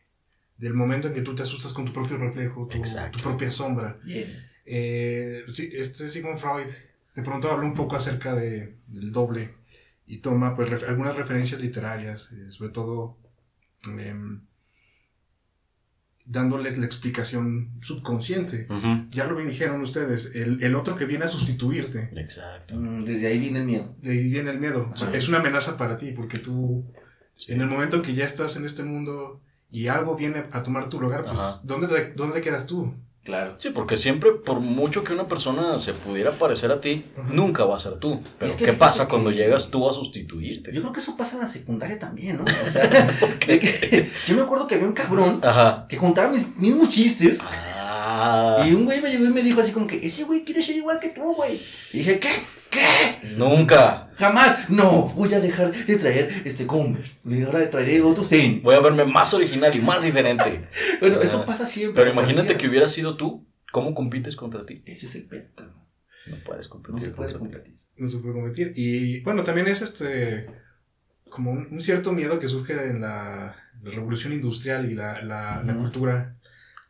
del 0.59 0.75
momento 0.75 1.09
en 1.09 1.15
que 1.15 1.23
tú 1.23 1.35
te 1.35 1.43
asustas 1.43 1.73
con 1.73 1.87
tu 1.87 1.93
propio 1.93 2.19
reflejo, 2.19 2.69
tu, 2.69 2.81
tu 3.11 3.19
propia 3.21 3.51
sombra. 3.51 3.99
Bien. 4.05 4.31
Eh, 4.67 5.43
sí, 5.49 5.71
este 5.73 6.07
Sigmund 6.07 6.39
Freud 6.39 6.69
de 7.17 7.23
pronto 7.23 7.51
habla 7.51 7.65
un 7.65 7.75
poco 7.75 7.97
acerca 7.97 8.35
de, 8.35 8.77
del 8.87 9.11
doble 9.11 9.62
y 10.13 10.19
toma 10.19 10.53
pues 10.55 10.69
ref- 10.71 10.89
algunas 10.89 11.17
referencias 11.17 11.61
literarias, 11.63 12.31
eh, 12.33 12.51
sobre 12.53 12.71
todo 12.71 13.17
em, 13.99 14.43
dándoles 16.25 16.79
la 16.79 16.85
explicación 16.87 17.71
subconsciente. 17.81 18.69
Ya 19.11 19.25
lo 19.27 19.35
bien 19.37 19.49
dijeron 19.49 19.81
ustedes, 19.81 20.33
el, 20.35 20.63
el 20.63 20.75
otro 20.75 20.97
que 20.97 21.05
viene 21.07 21.25
a 21.25 21.29
sustituirte, 21.29 22.11
Exacto. 22.17 22.77
Mm, 22.77 23.05
Desde 23.05 23.27
ahí 23.27 23.39
viene 23.41 23.61
el 23.61 23.65
miedo. 23.67 23.97
de 24.01 24.11
ahí 24.13 24.31
viene 24.31 24.51
el 24.51 24.61
miedo. 24.61 24.91
O 24.93 24.97
sea, 24.97 25.09
Ajá. 25.09 25.17
es 25.17 25.29
una 25.29 25.39
amenaza 25.39 25.77
para 25.77 25.97
ti, 25.97 26.13
porque 26.13 26.39
tú, 26.39 26.85
en 27.49 27.61
el 27.61 27.67
momento 27.69 27.97
en 27.97 28.03
que 28.03 28.15
ya 28.15 28.25
estás 28.25 28.57
en 28.57 28.65
este 28.67 28.85
mundo 28.85 29.41
y 29.71 29.89
algo 29.89 30.15
viene 30.15 30.45
a 30.53 30.63
tomar 30.63 30.89
tu 30.89 31.01
lugar, 31.01 31.25
pues, 31.25 31.41
Ajá. 31.41 31.61
¿dónde, 31.65 31.89
te- 31.89 32.13
¿dónde 32.15 32.41
quedas 32.41 32.67
tú? 32.67 32.95
Claro. 33.25 33.55
Sí, 33.59 33.71
porque 33.71 33.97
siempre, 33.97 34.33
por 34.33 34.59
mucho 34.59 35.05
que 35.05 35.13
una 35.13 35.29
persona 35.29 35.79
se 35.79 35.93
pudiera 35.93 36.33
parecer 36.33 36.73
a 36.73 36.81
ti, 36.81 37.05
nunca 37.31 37.65
va 37.65 37.77
a 37.77 37.79
ser 37.79 37.99
tú. 37.99 38.21
Pero 38.39 38.51
Es 38.51 38.57
que 38.57 38.65
¿qué 38.65 38.73
pasa 38.73 39.05
que- 39.05 39.11
cuando 39.11 39.31
llegas 39.31 39.71
tú 39.71 39.89
a 39.89 39.93
sustituirte? 39.93 40.73
Yo 40.73 40.81
creo 40.81 40.93
que 40.93 40.99
eso 41.01 41.17
pasa 41.17 41.37
en 41.37 41.43
la 41.43 41.47
secundaria 41.49 41.99
también, 42.01 42.39
¿no? 42.39 42.45
O 42.45 42.71
sea, 42.71 42.83
de 43.47 43.61
que- 43.61 44.11
yo 44.27 44.35
me 44.35 44.43
acuerdo 44.43 44.67
que 44.67 44.75
había 44.75 44.89
un 44.89 44.93
cabrón 44.93 45.39
Ajá. 45.45 45.87
que 45.89 45.97
contaba 45.99 46.33
mis 46.33 46.57
mismos 46.57 46.89
chistes. 46.89 47.39
Ah, 47.43 48.67
Y 48.69 48.75
un 48.75 48.85
güey 48.87 49.01
me 49.01 49.11
llegó 49.11 49.25
y 49.25 49.29
me 49.29 49.43
dijo 49.43 49.61
así 49.61 49.71
como 49.73 49.87
que, 49.87 50.05
ese 50.05 50.25
güey 50.25 50.45
quiere 50.45 50.61
ser 50.61 50.77
igual 50.77 50.99
que 50.99 51.11
tú, 51.11 51.23
güey. 51.35 51.61
Y 51.93 51.99
dije, 51.99 52.19
¿qué? 52.19 52.31
¿Qué? 52.73 53.37
nunca. 53.37 54.11
Jamás. 54.19 54.69
No, 54.71 55.09
voy 55.17 55.33
a 55.35 55.41
dejar 55.41 55.73
de 55.73 55.97
traer 55.97 56.43
este 56.45 56.67
Converse. 56.67 57.29
Y 57.29 57.43
ahora 57.43 57.69
traeré 57.71 58.01
otros 58.03 58.29
tenis. 58.29 58.63
Voy 58.63 58.75
a 58.75 58.81
verme 58.81 59.05
más 59.05 59.33
original 59.35 59.75
y 59.77 59.81
más 59.81 60.03
diferente. 60.03 60.69
Bueno, 61.01 61.21
eso 61.21 61.45
pasa 61.45 61.67
siempre. 61.67 62.03
Pero 62.03 62.13
imagínate 62.13 62.43
Parecía. 62.49 62.59
que 62.59 62.69
hubiera 62.69 62.89
sido 62.89 63.17
tú. 63.17 63.47
¿Cómo 63.73 63.95
compites 63.95 64.37
contra 64.37 64.65
ti? 64.65 64.83
Ese 64.87 65.07
es 65.07 65.15
el 65.17 65.25
pedo. 65.25 65.49
No 66.27 66.37
puedes 66.45 66.69
competir 66.69 66.95
No 66.95 67.01
se 67.01 67.11
puede 67.11 67.33
competir. 67.35 67.77
no 67.97 68.07
se 68.07 68.19
puede 68.19 68.35
competir. 68.35 68.73
Y 68.77 69.21
bueno, 69.21 69.43
también 69.43 69.67
es 69.69 69.83
este 69.83 70.47
como 71.29 71.51
un, 71.51 71.67
un 71.71 71.83
cierto 71.83 72.13
miedo 72.13 72.39
que 72.39 72.47
surge 72.49 72.75
en 72.75 73.01
la, 73.01 73.57
la 73.83 73.91
revolución 73.91 74.33
industrial 74.33 74.91
y 74.91 74.95
la, 74.95 75.23
la, 75.23 75.75
cultura 75.75 76.37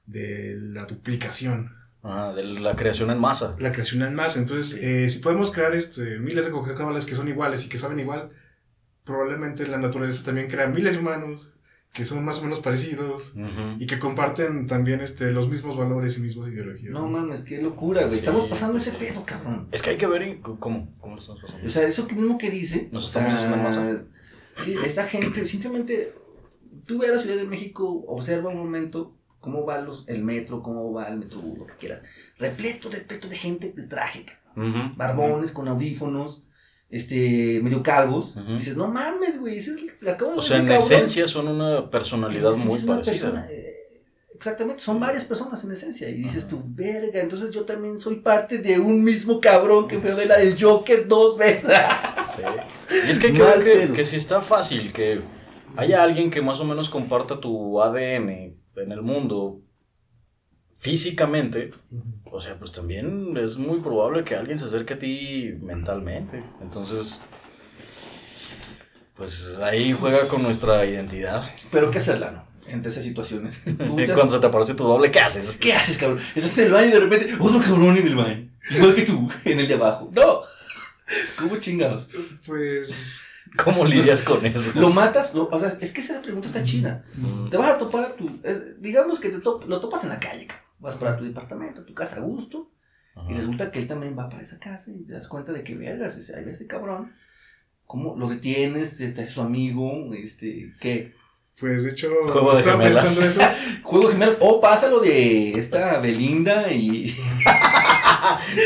de 0.04 0.56
la 0.58 0.84
duplicación, 0.84 1.74
Ah, 2.02 2.32
de 2.34 2.42
la 2.44 2.74
creación 2.74 3.10
en 3.10 3.18
masa. 3.20 3.54
la 3.58 3.70
creación 3.72 4.02
en 4.02 4.14
masa. 4.14 4.38
Entonces, 4.40 4.72
Sí. 4.72 4.80
eh, 4.82 5.08
si 5.08 5.18
podemos 5.20 5.50
crear 5.52 5.74
este, 5.74 6.18
miles 6.18 6.44
de 6.44 6.50
Coca-Colas 6.50 7.04
que 7.06 7.14
son 7.14 7.28
iguales 7.28 7.64
y 7.64 7.68
que 7.68 7.78
saben 7.78 8.00
igual, 8.00 8.30
probablemente 9.04 9.66
la 9.66 9.78
naturaleza 9.78 10.24
también 10.24 10.48
crea 10.48 10.66
miles 10.66 10.94
de 10.94 10.98
humanos 11.00 11.52
que 11.92 12.06
son 12.06 12.24
más 12.24 12.38
o 12.38 12.42
menos 12.44 12.60
parecidos 12.60 13.32
Ujú. 13.34 13.76
y 13.78 13.86
que 13.86 13.98
comparten 13.98 14.66
también 14.66 15.00
este, 15.02 15.30
los 15.30 15.50
mismos 15.50 15.76
valores 15.76 16.16
y 16.16 16.22
mismas 16.22 16.48
ideologías. 16.50 16.90
No 16.90 17.06
mames, 17.06 17.42
qué 17.42 17.60
locura, 17.60 18.00
güey. 18.02 18.12
Sí. 18.14 18.20
Estamos 18.20 18.48
pasando 18.48 18.78
ese 18.78 18.92
pedo, 18.92 19.22
cabrón. 19.26 19.68
Es 19.72 19.82
que 19.82 19.90
hay 19.90 19.96
que 19.98 20.06
ver 20.06 20.40
cómo, 20.40 20.90
cómo 20.98 21.14
lo 21.16 21.20
estamos 21.20 21.42
pasando. 21.42 21.66
O 21.66 21.68
sea, 21.70 21.82
eso 21.86 22.06
mismo 22.08 22.38
que 22.38 22.48
dice. 22.50 22.88
Nos 22.92 23.08
estamos 23.08 23.34
haciendo 23.34 23.56
en 23.58 23.62
masa. 23.62 24.04
Sí, 24.56 24.74
esta 24.86 25.04
gente, 25.04 25.44
simplemente, 25.44 26.14
tú 26.86 26.98
ve 26.98 27.08
a 27.08 27.12
la 27.12 27.18
Ciudad 27.18 27.36
de 27.36 27.44
México, 27.44 27.86
observa 28.08 28.48
un 28.48 28.56
momento 28.56 29.14
cómo 29.42 29.66
va 29.66 29.78
los, 29.78 30.08
el 30.08 30.22
metro, 30.22 30.62
cómo 30.62 30.92
va 30.92 31.08
el 31.08 31.18
metro, 31.18 31.42
lo 31.42 31.66
que 31.66 31.74
quieras. 31.74 32.00
Repleto, 32.38 32.88
repleto 32.88 33.28
de 33.28 33.36
gente 33.36 33.72
de 33.76 33.86
traje, 33.86 34.24
cabrón. 34.24 34.70
Ujú. 34.70 34.96
barbones 34.96 35.50
con 35.52 35.66
audífonos, 35.68 36.44
este, 36.88 37.60
medio 37.62 37.82
calvos. 37.82 38.36
Ujú. 38.36 38.56
Dices, 38.56 38.76
no 38.76 38.86
mames, 38.88 39.40
güey, 39.40 39.56
ese 39.58 39.72
es, 39.72 40.08
acabo 40.08 40.32
de 40.32 40.38
O 40.38 40.42
sea, 40.42 40.58
en 40.58 40.66
cabrón". 40.66 40.82
esencia 40.82 41.26
son 41.26 41.48
una 41.48 41.90
personalidad 41.90 42.54
muy 42.54 42.78
parecida. 42.80 43.30
persona, 43.30 43.46
eh, 43.50 44.04
exactamente, 44.34 44.80
son 44.82 45.00
varias 45.00 45.24
personas 45.24 45.64
en 45.64 45.72
esencia. 45.72 46.08
Y 46.08 46.14
dices 46.22 46.46
tú, 46.46 46.62
verga, 46.64 47.20
entonces 47.20 47.50
yo 47.50 47.64
también 47.64 47.98
soy 47.98 48.16
parte 48.16 48.58
de 48.58 48.78
un 48.78 49.02
mismo 49.02 49.40
cabrón 49.40 49.88
que 49.88 49.98
fue 49.98 50.12
a 50.12 50.14
ver 50.14 50.26
la 50.28 50.38
del 50.38 50.56
Joker 50.62 51.08
dos 51.08 51.36
veces. 51.36 51.70
Sí. 52.24 52.40
Y 53.04 53.10
es 53.10 53.18
que 53.18 53.26
hay 53.26 53.32
que 53.64 53.92
que 53.92 54.04
si 54.04 54.14
está 54.14 54.40
fácil 54.40 54.92
que 54.92 55.20
haya 55.76 56.00
alguien 56.04 56.30
que 56.30 56.40
más 56.40 56.60
o 56.60 56.64
menos 56.64 56.88
comparta 56.88 57.40
tu 57.40 57.82
ADN 57.82 58.61
en 58.76 58.92
el 58.92 59.02
mundo 59.02 59.60
físicamente, 60.76 61.72
o 62.24 62.40
sea, 62.40 62.58
pues 62.58 62.72
también 62.72 63.36
es 63.36 63.56
muy 63.56 63.80
probable 63.80 64.24
que 64.24 64.34
alguien 64.34 64.58
se 64.58 64.64
acerque 64.64 64.94
a 64.94 64.98
ti 64.98 65.54
mentalmente. 65.60 66.42
Entonces, 66.60 67.20
pues 69.16 69.60
ahí 69.60 69.92
juega 69.92 70.26
con 70.28 70.42
nuestra 70.42 70.84
identidad. 70.86 71.50
Pero 71.70 71.90
¿qué 71.90 71.98
hacer, 71.98 72.18
Lano? 72.18 72.44
Entre 72.66 72.90
esas 72.90 73.04
situaciones. 73.04 73.62
Te- 73.64 73.74
Cuando 73.76 74.30
se 74.30 74.38
te 74.40 74.46
aparece 74.46 74.74
tu 74.74 74.84
doble, 74.84 75.10
¿qué 75.10 75.20
haces? 75.20 75.56
¿Qué 75.56 75.72
haces, 75.74 75.98
cabrón? 75.98 76.20
Estás 76.34 76.56
en 76.58 76.66
el 76.66 76.72
baño 76.72 76.88
y 76.88 76.92
de 76.92 77.00
repente, 77.00 77.34
otro 77.38 77.60
cabrón 77.60 77.96
en 77.98 78.06
el 78.06 78.16
baño. 78.16 78.48
Igual 78.70 78.94
que 78.94 79.02
tú, 79.02 79.28
en 79.44 79.60
el 79.60 79.68
de 79.68 79.74
abajo. 79.74 80.10
No. 80.12 80.40
¿Cómo 81.38 81.56
chingados? 81.58 82.08
Pues. 82.46 83.20
¿Cómo 83.64 83.84
lidias 83.84 84.22
con 84.22 84.44
eso? 84.46 84.70
¿Lo 84.74 84.90
matas? 84.90 85.34
Lo- 85.34 85.48
o 85.50 85.58
sea, 85.60 85.76
es 85.80 85.92
que 85.92 86.00
esa 86.00 86.20
pregunta 86.22 86.48
está 86.48 86.62
chida. 86.64 87.04
Mm. 87.16 87.48
Te 87.50 87.56
vas 87.56 87.70
a 87.70 87.78
topar 87.78 88.04
a 88.04 88.16
tu. 88.16 88.40
es- 88.42 88.80
digamos 88.80 89.20
que 89.20 89.28
te 89.30 89.38
top- 89.40 89.66
lo 89.68 89.80
topas 89.80 90.04
en 90.04 90.10
la 90.10 90.20
calle, 90.20 90.46
cabrón. 90.46 90.66
Vas 90.78 90.94
para 90.96 91.16
tu 91.16 91.24
departamento, 91.24 91.84
tu 91.84 91.94
casa 91.94 92.16
a 92.16 92.20
gusto. 92.20 92.70
Ajá. 93.14 93.30
Y 93.30 93.34
resulta 93.34 93.70
que 93.70 93.78
él 93.78 93.86
también 93.88 94.16
va 94.18 94.28
para 94.28 94.42
esa 94.42 94.58
casa 94.58 94.90
y 94.90 95.04
te 95.04 95.12
das 95.12 95.28
cuenta 95.28 95.52
de 95.52 95.62
que 95.62 95.74
vergas, 95.76 96.16
ese, 96.16 96.34
ahí 96.36 96.44
va 96.44 96.50
ese 96.52 96.66
cabrón. 96.66 97.12
¿Cómo 97.84 98.16
lo 98.16 98.28
detienes? 98.28 99.00
Este, 99.00 99.22
es 99.22 99.30
su 99.30 99.42
amigo, 99.42 100.12
este, 100.14 100.72
¿qué? 100.80 101.12
Pues 101.60 101.82
de 101.84 101.90
hecho. 101.90 102.08
Juego 102.28 102.54
de 102.54 102.60
estaba 102.60 102.80
gemelas. 102.82 103.02
pensando 103.18 103.44
eso. 103.44 103.52
Juego 103.82 104.06
de 104.08 104.12
gemelos. 104.14 104.36
O 104.40 104.60
pasa 104.60 104.88
lo 104.88 105.00
de 105.00 105.52
esta 105.58 105.98
Belinda 106.00 106.72
y. 106.72 107.14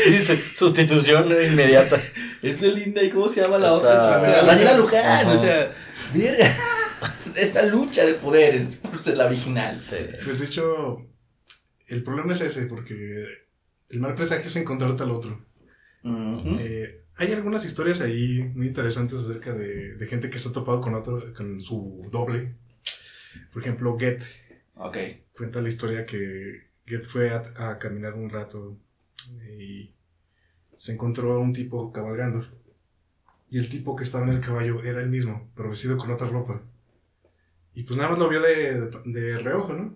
Sí, 0.03 0.19
sustitución 0.55 1.27
inmediata. 1.31 1.99
Es 2.41 2.61
Belinda 2.61 3.01
y 3.03 3.09
¿cómo 3.09 3.27
se 3.29 3.41
llama 3.41 3.57
la 3.57 3.67
Está- 3.67 3.77
otra 3.77 4.01
chica? 4.01 4.45
Daniela 4.45 4.77
Luján, 4.77 5.05
Ajá. 5.27 5.31
o 5.33 5.37
sea, 5.37 5.73
verga. 6.13 6.53
Esta 7.35 7.63
lucha 7.63 8.05
de 8.05 8.15
poderes 8.15 8.75
por 8.75 8.97
ser 8.99 9.17
la 9.17 9.25
original. 9.27 9.79
Sí. 9.81 9.95
Pues 10.23 10.39
de 10.39 10.45
hecho. 10.45 10.97
El 11.87 12.03
problema 12.03 12.33
es 12.33 12.41
ese, 12.41 12.65
porque. 12.65 13.25
El 13.89 13.99
mal 14.01 14.15
presagio 14.15 14.47
es 14.47 14.55
encontrarte 14.57 15.03
al 15.03 15.11
otro. 15.11 15.45
Eh, 16.03 16.99
hay 17.17 17.31
algunas 17.31 17.63
historias 17.65 18.01
ahí 18.01 18.43
muy 18.53 18.67
interesantes 18.67 19.19
acerca 19.19 19.53
de, 19.53 19.95
de 19.95 20.07
gente 20.07 20.29
que 20.29 20.39
se 20.39 20.49
ha 20.49 20.51
topado 20.51 20.81
con 20.81 20.93
otro, 20.95 21.33
con 21.33 21.59
su 21.61 22.07
doble. 22.11 22.55
Por 23.51 23.61
ejemplo, 23.61 23.97
Get 23.97 24.21
Ok. 24.75 24.97
cuenta 25.35 25.61
la 25.61 25.69
historia 25.69 26.05
que 26.05 26.67
Get 26.85 27.03
fue 27.05 27.29
a, 27.31 27.41
a 27.55 27.77
caminar 27.79 28.13
un 28.13 28.29
rato 28.29 28.77
y 29.57 29.93
se 30.77 30.93
encontró 30.93 31.33
a 31.33 31.39
un 31.39 31.53
tipo 31.53 31.91
cabalgando. 31.91 32.45
Y 33.49 33.59
el 33.59 33.69
tipo 33.69 33.95
que 33.95 34.03
estaba 34.03 34.25
en 34.25 34.33
el 34.33 34.41
caballo 34.41 34.83
era 34.83 35.01
el 35.01 35.09
mismo, 35.09 35.49
pero 35.55 35.69
vestido 35.69 35.97
con 35.97 36.11
otra 36.11 36.27
ropa. 36.27 36.61
Y 37.73 37.83
pues 37.83 37.97
nada 37.97 38.09
más 38.09 38.19
lo 38.19 38.27
vio 38.29 38.41
de, 38.41 38.89
de, 39.05 39.21
de 39.21 39.37
reojo, 39.39 39.73
¿no? 39.73 39.95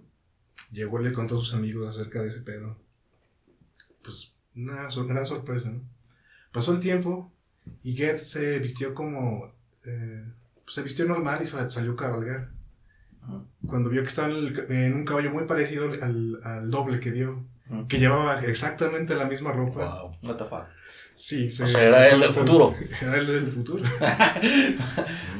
Llegó 0.71 1.01
y 1.01 1.03
le 1.05 1.11
contó 1.11 1.35
a 1.35 1.39
sus 1.39 1.53
amigos 1.53 1.87
acerca 1.95 2.21
de 2.21 2.27
ese 2.27 2.41
pedo. 2.41 2.77
Pues 4.03 4.33
una 4.55 4.89
sor- 4.89 5.07
gran 5.07 5.25
sorpresa, 5.25 5.69
¿no? 5.69 5.81
Pasó 6.51 6.73
el 6.73 6.79
tiempo 6.79 7.31
y 7.83 7.93
Get 7.95 8.17
se 8.17 8.59
vistió 8.59 8.93
como... 8.93 9.53
eh, 9.85 10.23
pues, 10.63 10.75
se 10.75 10.83
vistió 10.83 11.05
normal 11.05 11.39
y 11.41 11.45
sa- 11.45 11.69
salió 11.69 11.93
a 11.93 11.95
cabalgar. 11.97 12.51
Cuando 13.67 13.89
vio 13.89 14.01
que 14.01 14.07
estaba 14.07 14.29
en, 14.29 14.35
el 14.37 14.71
en 14.71 14.93
un 14.93 15.05
caballo 15.05 15.31
muy 15.31 15.45
parecido 15.45 15.91
al, 16.01 16.39
al 16.43 16.71
doble 16.71 16.99
que 16.99 17.11
vio, 17.11 17.45
Que 17.87 17.99
llevaba 17.99 18.39
exactamente 18.41 19.15
la 19.15 19.25
misma 19.25 19.51
ropa. 19.51 20.01
Wow. 20.03 20.11
What 20.23 20.37
the 20.37 20.43
fuck. 20.45 20.63
Sí, 21.15 21.49
se- 21.49 21.63
O 21.63 21.67
sea, 21.67 21.83
era 21.87 22.09
el 22.09 22.19
del 22.21 22.33
futuro. 22.33 22.73
Era 23.01 23.17
el 23.17 23.27
del 23.27 23.47
futuro. 23.47 23.83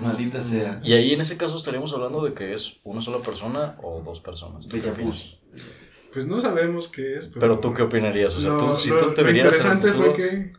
Maldita 0.02 0.42
sea. 0.42 0.80
Y 0.84 0.94
ahí 0.94 1.14
en 1.14 1.22
ese 1.22 1.38
caso 1.38 1.58
estaríamos 1.58 1.94
hablando 1.94 2.24
de 2.24 2.34
que 2.34 2.54
es 2.54 2.80
una 2.84 3.02
sola 3.02 3.24
persona 3.24 3.76
o 3.82 4.02
dos 4.02 4.20
personas. 4.20 4.68
Bus. 5.02 5.42
Pues 6.14 6.26
no 6.26 6.40
sabemos 6.40 6.88
qué 6.90 7.18
es. 7.18 7.28
Pero, 7.28 7.40
Pero 7.40 7.60
tú 7.60 7.74
qué 7.74 7.82
opinarías? 7.84 8.36
O 8.36 8.40
sea, 8.40 8.58
tú, 8.58 8.78
si 8.78 8.90
lo- 8.90 9.00
tú 9.00 9.14
te 9.14 9.22
lo 9.22 9.28
verías 9.28 9.60
en 9.60 9.72
el 9.72 9.78
interesante 9.78 9.92
futuro. 9.94 10.16
fue 10.16 10.30
que. 10.30 10.54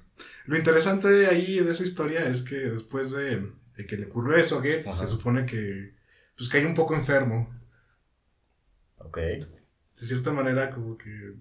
Lo 0.47 0.57
interesante 0.57 1.27
ahí 1.29 1.61
de 1.61 1.71
esa 1.71 1.85
historia 1.85 2.27
es 2.27 2.43
que 2.43 2.57
después 2.57 3.13
de, 3.13 3.49
de 3.77 3.87
que 3.87 3.97
le 3.97 4.07
ocurrió 4.07 4.37
eso 4.37 4.57
a 4.57 4.59
Gates, 4.59 4.89
Ajá. 4.89 4.97
se 4.99 5.07
supone 5.09 5.47
que. 5.47 5.95
Pues 6.37 6.49
cae 6.49 6.67
un 6.67 6.75
poco 6.75 6.95
enfermo. 6.95 7.55
Ok. 8.97 9.19
De 9.19 9.47
cierta 10.07 10.33
manera, 10.33 10.71
como 10.71 10.97
que. 10.97 11.35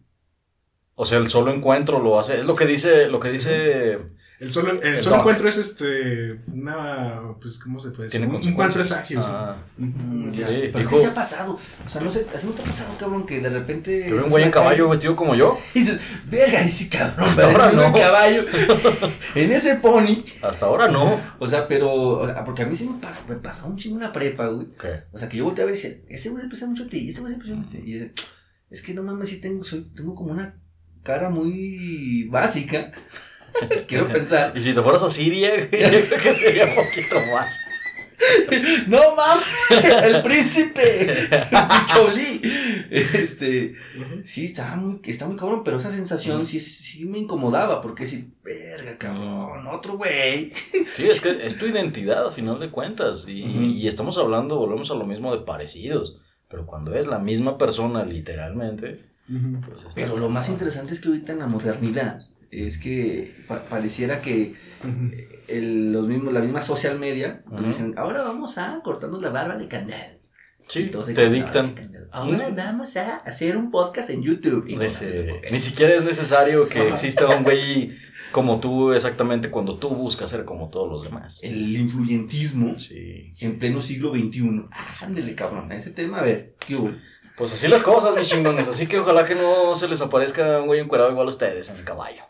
O 0.96 1.06
sea, 1.06 1.18
el 1.20 1.30
solo 1.30 1.54
encuentro 1.54 2.00
lo 2.00 2.20
hace. 2.20 2.40
Es 2.40 2.46
lo 2.46 2.54
que 2.54 2.66
dice. 2.66 3.08
Lo 3.08 3.20
que 3.20 3.30
dice. 3.32 4.00
El 4.40 4.52
solo, 4.52 4.72
el 4.82 4.96
El 4.96 5.04
solo 5.04 5.18
encuentro 5.18 5.48
es 5.50 5.58
este. 5.58 6.40
Una. 6.52 7.22
Pues, 7.40 7.60
¿cómo 7.60 7.80
se 7.80 7.92
puede 7.92 8.06
decir? 8.10 8.22
Tiene 8.22 8.36
Un- 8.36 8.48
un 8.48 8.58
mal 8.58 8.72
presagio. 8.74 9.20
Ah, 9.24 9.56
Mm, 9.78 10.32
ya. 10.32 10.48
Sí, 10.48 10.70
Pero 10.74 10.90
¿qué 10.90 10.98
se 10.98 11.06
ha 11.06 11.14
pasado? 11.14 11.60
O 11.86 11.90
sea, 11.90 12.02
no 12.02 12.12
sé, 12.12 12.22
¿a 12.36 12.40
ti 12.40 12.46
no 12.48 12.52
te 12.54 12.62
ha 12.64 12.66
pasado, 12.66 12.90
cabrón, 13.00 13.26
que 13.28 13.40
de 13.40 13.50
repente. 13.50 14.04
que 14.06 14.12
ve 14.14 14.22
un 14.24 14.30
güey 14.30 14.44
en 14.44 14.52
caballo 14.52 14.90
vestido 14.90 15.16
como 15.16 15.36
yo. 15.36 15.58
Y 15.76 15.80
dices, 15.82 16.00
verga, 16.30 16.60
ese 16.62 16.90
cabrón. 16.90 17.30
Hasta 17.30 17.52
ahora 17.52 17.72
no. 17.72 17.94
caballo. 17.94 18.44
en 19.36 19.52
ese 19.52 19.76
pony. 19.76 20.24
Hasta 20.42 20.66
ahora 20.66 20.88
no. 20.88 21.20
O 21.40 21.48
sea, 21.48 21.68
pero. 21.68 21.92
o 21.94 22.26
sea, 22.26 22.44
porque 22.44 22.64
a 22.64 22.66
mí 22.66 22.76
sí 22.76 22.86
me 22.86 23.00
pasa, 23.00 23.22
me 23.30 23.36
pasa 23.36 23.66
un 23.66 23.78
chingo 23.78 23.98
en 23.98 24.04
la 24.04 24.12
prepa, 24.12 24.48
güey. 24.48 24.68
¿Qué? 24.80 25.04
O 25.12 25.18
sea, 25.20 25.30
que 25.30 25.38
yo 25.38 25.46
volteé 25.46 25.64
a 25.64 25.68
ver 25.68 25.76
y 25.76 25.78
decía, 25.78 25.98
ese 26.10 26.30
güey 26.30 26.44
se 26.52 26.66
mucho 26.66 26.84
a 26.84 26.88
ti, 26.88 27.10
ese 27.10 27.22
güey 27.22 27.34
se 27.34 27.40
mucho 27.40 27.54
a 27.62 27.72
ti. 27.72 27.78
Y 27.78 27.94
dice, 27.94 28.14
es 28.72 28.82
que 28.82 28.94
no 28.96 29.04
mames, 29.04 29.30
sí 29.30 29.40
tengo, 29.40 29.64
soy, 29.64 29.82
tengo 29.96 30.16
como 30.16 30.32
una 30.32 30.58
cara 31.04 31.30
muy 31.30 32.26
básica. 32.30 32.92
Quiero 33.88 34.08
pensar. 34.08 34.54
Y 34.56 34.62
si 34.62 34.74
te 34.74 34.82
fueras 34.82 35.04
a 35.04 35.10
Siria, 35.10 35.50
güey, 35.50 35.82
yo 35.92 36.06
creo 36.08 36.22
que 36.22 36.32
sería 36.32 36.66
un 36.66 36.76
poquito 36.76 37.16
más. 37.34 37.60
¡No 38.88 39.16
mames! 39.16 39.44
¡El 40.04 40.22
príncipe! 40.22 41.28
¡Picholi! 41.50 42.42
Este. 42.92 43.74
Sí, 44.24 44.46
estaba 44.46 44.76
muy, 44.76 45.00
está 45.06 45.26
muy 45.26 45.36
cabrón, 45.36 45.64
pero 45.64 45.78
esa 45.78 45.92
sensación 45.92 46.46
sí, 46.46 46.60
sí 46.60 47.06
me 47.06 47.18
incomodaba, 47.18 47.82
porque 47.82 48.04
decir, 48.04 48.32
verga, 48.44 48.98
cabrón, 48.98 49.66
otro 49.68 49.98
güey. 49.98 50.54
Sí, 50.94 51.10
es 51.10 51.20
que 51.20 51.46
es 51.46 51.58
tu 51.58 51.66
identidad 51.66 52.28
a 52.28 52.32
final 52.32 52.60
de 52.60 52.70
cuentas. 52.70 53.26
Y 53.28 53.88
estamos 53.88 54.18
hablando, 54.18 54.58
volvemos 54.58 54.92
a 54.92 54.96
lo 54.96 55.06
mismo 55.06 55.36
de 55.36 55.44
parecidos. 55.44 56.18
Pero 56.48 56.66
cuando 56.66 56.94
es 56.94 57.08
la 57.08 57.18
misma 57.18 57.58
persona, 57.58 58.04
literalmente, 58.04 59.11
Pues 59.28 59.82
está. 59.86 59.96
Pero 59.96 60.18
lo 60.18 60.30
más 60.30 60.50
interesante 60.50 60.94
es 60.94 61.00
que 61.00 61.08
ahorita 61.10 61.34
en 61.34 61.40
la 61.40 61.48
modernidad 61.48 62.20
es 62.52 62.78
que 62.78 63.34
pa- 63.48 63.64
pareciera 63.64 64.20
que 64.22 64.56
el- 65.48 65.92
los 65.94 66.08
mismos, 66.08 66.34
la 66.34 66.42
misma 66.42 66.62
social 66.62 67.00
media 67.00 67.44
Ujú. 67.50 67.64
dicen, 67.64 67.94
ahora 67.98 68.22
vamos 68.24 68.58
a 68.58 68.82
cortarnos 68.84 69.22
la 69.22 69.30
barba 69.30 69.56
de 69.58 69.68
candel. 69.68 70.20
Sí, 70.68 70.84
Entonces, 70.84 71.16
te 71.16 71.30
dictan. 71.30 71.76
Ahora 72.12 72.50
vamos 72.56 72.96
a 72.98 73.18
hacer 73.18 73.58
un 73.58 73.72
podcast 73.72 74.10
en 74.10 74.22
YouTube. 74.22 74.66
Y 74.68 74.76
ese-. 74.82 75.42
Ni 75.52 75.60
siquiera 75.60 75.94
es 75.96 76.04
necesario 76.04 76.68
que 76.70 76.80
Ajá. 76.80 76.90
exista 76.90 77.28
un 77.28 77.44
güey 77.44 77.92
como 78.32 78.62
tú 78.62 78.94
exactamente 78.94 79.50
cuando 79.50 79.78
tú 79.78 79.90
buscas 79.90 80.30
ser 80.30 80.46
como 80.46 80.70
todos 80.70 80.90
los 80.90 81.04
demás. 81.04 81.40
El 81.44 81.76
influyentismo 81.76 82.80
Sí. 82.80 83.30
en 83.42 83.60
pleno 83.60 83.82
siglo 83.82 84.12
XXI. 84.12 84.66
Ándele, 85.02 85.36
cabrón. 85.36 85.70
a 85.72 85.76
Ese 85.76 85.92
tema, 85.92 86.20
a 86.20 86.24
ver, 86.24 86.56
¿qué 86.66 86.76
hubo? 86.78 86.92
Pues 87.38 87.54
así 87.54 87.68
las 87.68 87.82
cosas, 87.84 88.16
mis 88.16 88.28
chingones. 88.30 88.68
Así 88.68 88.88
que 88.88 89.00
ojalá 89.00 89.26
que 89.26 89.36
no 89.36 89.74
se 89.76 89.88
les 89.88 90.02
aparezca 90.02 90.60
un 90.60 90.68
güey 90.68 90.80
encuerado 90.80 91.10
igual 91.12 91.28
a 91.28 91.32
ustedes 91.32 91.70
en 91.70 91.78
el 91.78 91.84
caballo. 91.84 92.24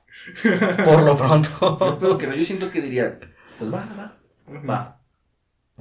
Por 0.86 1.02
lo 1.04 1.18
pronto. 1.18 2.18
que 2.18 2.28
no, 2.28 2.36
yo 2.36 2.46
siento 2.46 2.70
que 2.72 2.82
diría, 2.82 3.20
pues 3.60 3.74
va, 3.74 3.84
va, 4.00 4.18
va. 4.70 4.98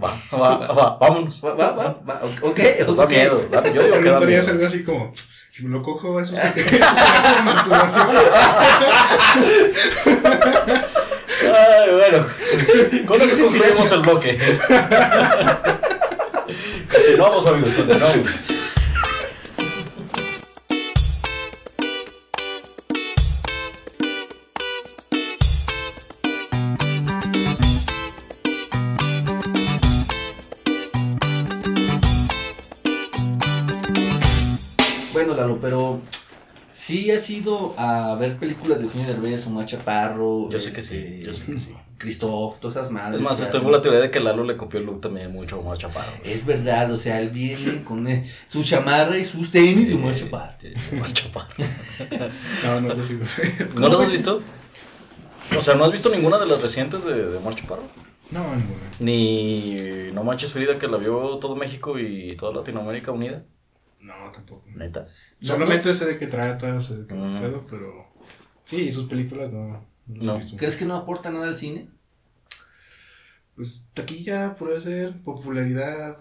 Va, 0.03 0.17
va, 0.33 0.57
va, 0.73 0.97
vámonos. 0.99 1.45
Va, 1.45 1.53
va, 1.55 1.73
va, 1.73 2.01
va, 2.09 2.21
ok, 2.43 2.59
Nos 2.87 2.97
da 2.97 3.05
ok. 3.05 3.11
miedo. 3.11 3.49
da- 3.51 3.71
Yo 3.71 3.83
digo 3.83 4.01
que 4.01 4.09
da 4.11 4.21
miedo. 4.21 4.49
algo 4.49 4.67
así 4.67 4.83
como: 4.83 5.13
si 5.51 5.67
me 5.67 5.71
lo 5.77 5.83
cojo, 5.83 6.19
eso 6.21 6.35
es 6.37 6.57
eso 6.57 6.77
es 6.77 6.81
como 7.37 7.43
masturbación. 7.53 8.09
Ay, 11.55 11.91
bueno. 11.93 12.27
Con 13.07 13.21
eso 13.21 13.45
concluimos 13.45 13.93
el 13.93 14.01
bloque. 14.01 14.39
Continuamos, 16.93 17.47
amigos, 17.47 17.75
continuamos. 17.75 18.31
Sí 36.91 37.11
has 37.11 37.31
ido 37.31 37.75
a 37.77 38.15
ver 38.17 38.37
películas 38.37 38.79
de 38.79 38.85
Eugenio 38.85 39.07
Derbez, 39.07 39.47
Omar 39.47 39.67
Chaparro. 39.67 40.49
Yo 40.51 40.61
sé 40.61 40.73
que 40.73 40.81
este, 40.81 41.19
sí, 41.19 41.25
yo 41.25 41.35
sé 41.35 41.53
que 41.53 41.59
sí. 41.59 41.75
Christoph, 41.99 42.61
todas 42.61 42.77
esas 42.77 42.91
madres. 42.91 43.21
Es 43.21 43.25
más, 43.27 43.39
tengo 43.39 43.59
hacen. 43.59 43.73
la 43.73 43.83
teoría 43.83 44.01
de 44.01 44.11
que 44.11 44.21
Lalo 44.21 44.43
le 44.43 44.57
copió 44.57 44.81
el 44.81 44.87
look 44.87 45.03
también 45.03 45.31
mucho 45.33 45.57
a 45.57 45.59
Omar 45.59 45.77
Chaparro. 45.77 46.11
Es 46.25 46.47
verdad, 46.47 46.91
o 46.91 46.97
sea, 46.97 47.21
él 47.21 47.29
viene 47.29 47.85
con 47.85 48.07
su 48.49 48.65
chamarra 48.65 49.19
y 49.19 49.25
sus 49.25 49.51
tenis 49.51 49.89
de 49.91 49.95
Omar 49.95 50.15
Chaparro. 50.15 50.55
Sí, 50.59 50.73
Omar 50.93 51.13
Chaparro. 51.13 51.55
No, 52.65 52.81
no, 52.81 52.97
yo 52.97 53.05
sí. 53.05 53.19
¿No 53.75 53.89
los 53.89 54.01
has 54.01 54.13
visto? 54.13 54.43
O 55.59 55.63
sea, 55.63 55.75
¿no 55.75 55.85
has 55.85 55.93
visto 55.93 56.09
ninguna 56.09 56.39
de 56.39 56.47
las 56.47 56.63
recientes 56.63 57.05
de, 57.05 57.31
de 57.33 57.37
Omar 57.37 57.55
Chaparro? 57.55 57.83
No, 58.31 58.41
ninguna. 58.57 58.81
Ni 58.99 59.77
No 60.15 60.25
Manches 60.25 60.53
Frida, 60.53 60.79
que 60.79 60.89
la 60.89 60.97
vio 60.97 61.39
todo 61.39 61.55
México 61.55 61.99
y 61.99 62.35
toda 62.37 62.55
Latinoamérica 62.55 63.13
unida. 63.13 63.45
No, 64.01 64.15
tampoco. 64.33 64.65
Neta. 64.75 65.07
Solamente 65.41 65.93
sé 65.93 66.07
de 66.07 66.19
qué 66.19 66.27
trata, 66.27 66.81
sé 66.81 66.97
de 66.99 67.07
qué 67.07 67.15
Ujú. 67.15 67.37
pedo, 67.39 67.67
pero. 67.69 68.07
Sí, 68.65 68.83
y 68.83 68.93
sus 68.93 69.05
películas 69.09 69.51
no. 69.53 69.85
No. 70.07 70.39
visto. 70.39 70.57
¿Crees 70.57 70.77
que 70.77 70.85
no 70.87 70.97
aporta 70.97 71.31
nada 71.31 71.47
al 71.47 71.57
cine? 71.57 71.89
Pues 73.57 73.87
taquilla, 73.95 74.55
puede 74.55 74.81
ser, 74.81 75.21
popularidad. 75.23 76.17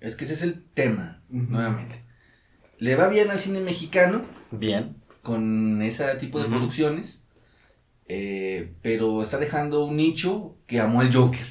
Es 0.00 0.16
que 0.16 0.24
ese 0.24 0.34
es 0.34 0.42
el 0.42 0.62
tema, 0.64 1.22
nuevamente. 1.28 2.02
Le 2.78 2.96
va 2.96 3.08
bien 3.08 3.30
al 3.30 3.38
cine 3.38 3.60
mexicano 3.60 4.24
Bien. 4.50 4.96
con 5.22 5.82
ese 5.82 6.12
tipo 6.16 6.42
de 6.42 6.48
producciones, 6.48 7.24
eh, 8.08 8.72
pero 8.82 9.22
está 9.22 9.36
dejando 9.38 9.84
un 9.84 9.96
nicho 9.96 10.56
que 10.66 10.80
amó 10.80 11.02
el 11.02 11.14
Joker. 11.14 11.46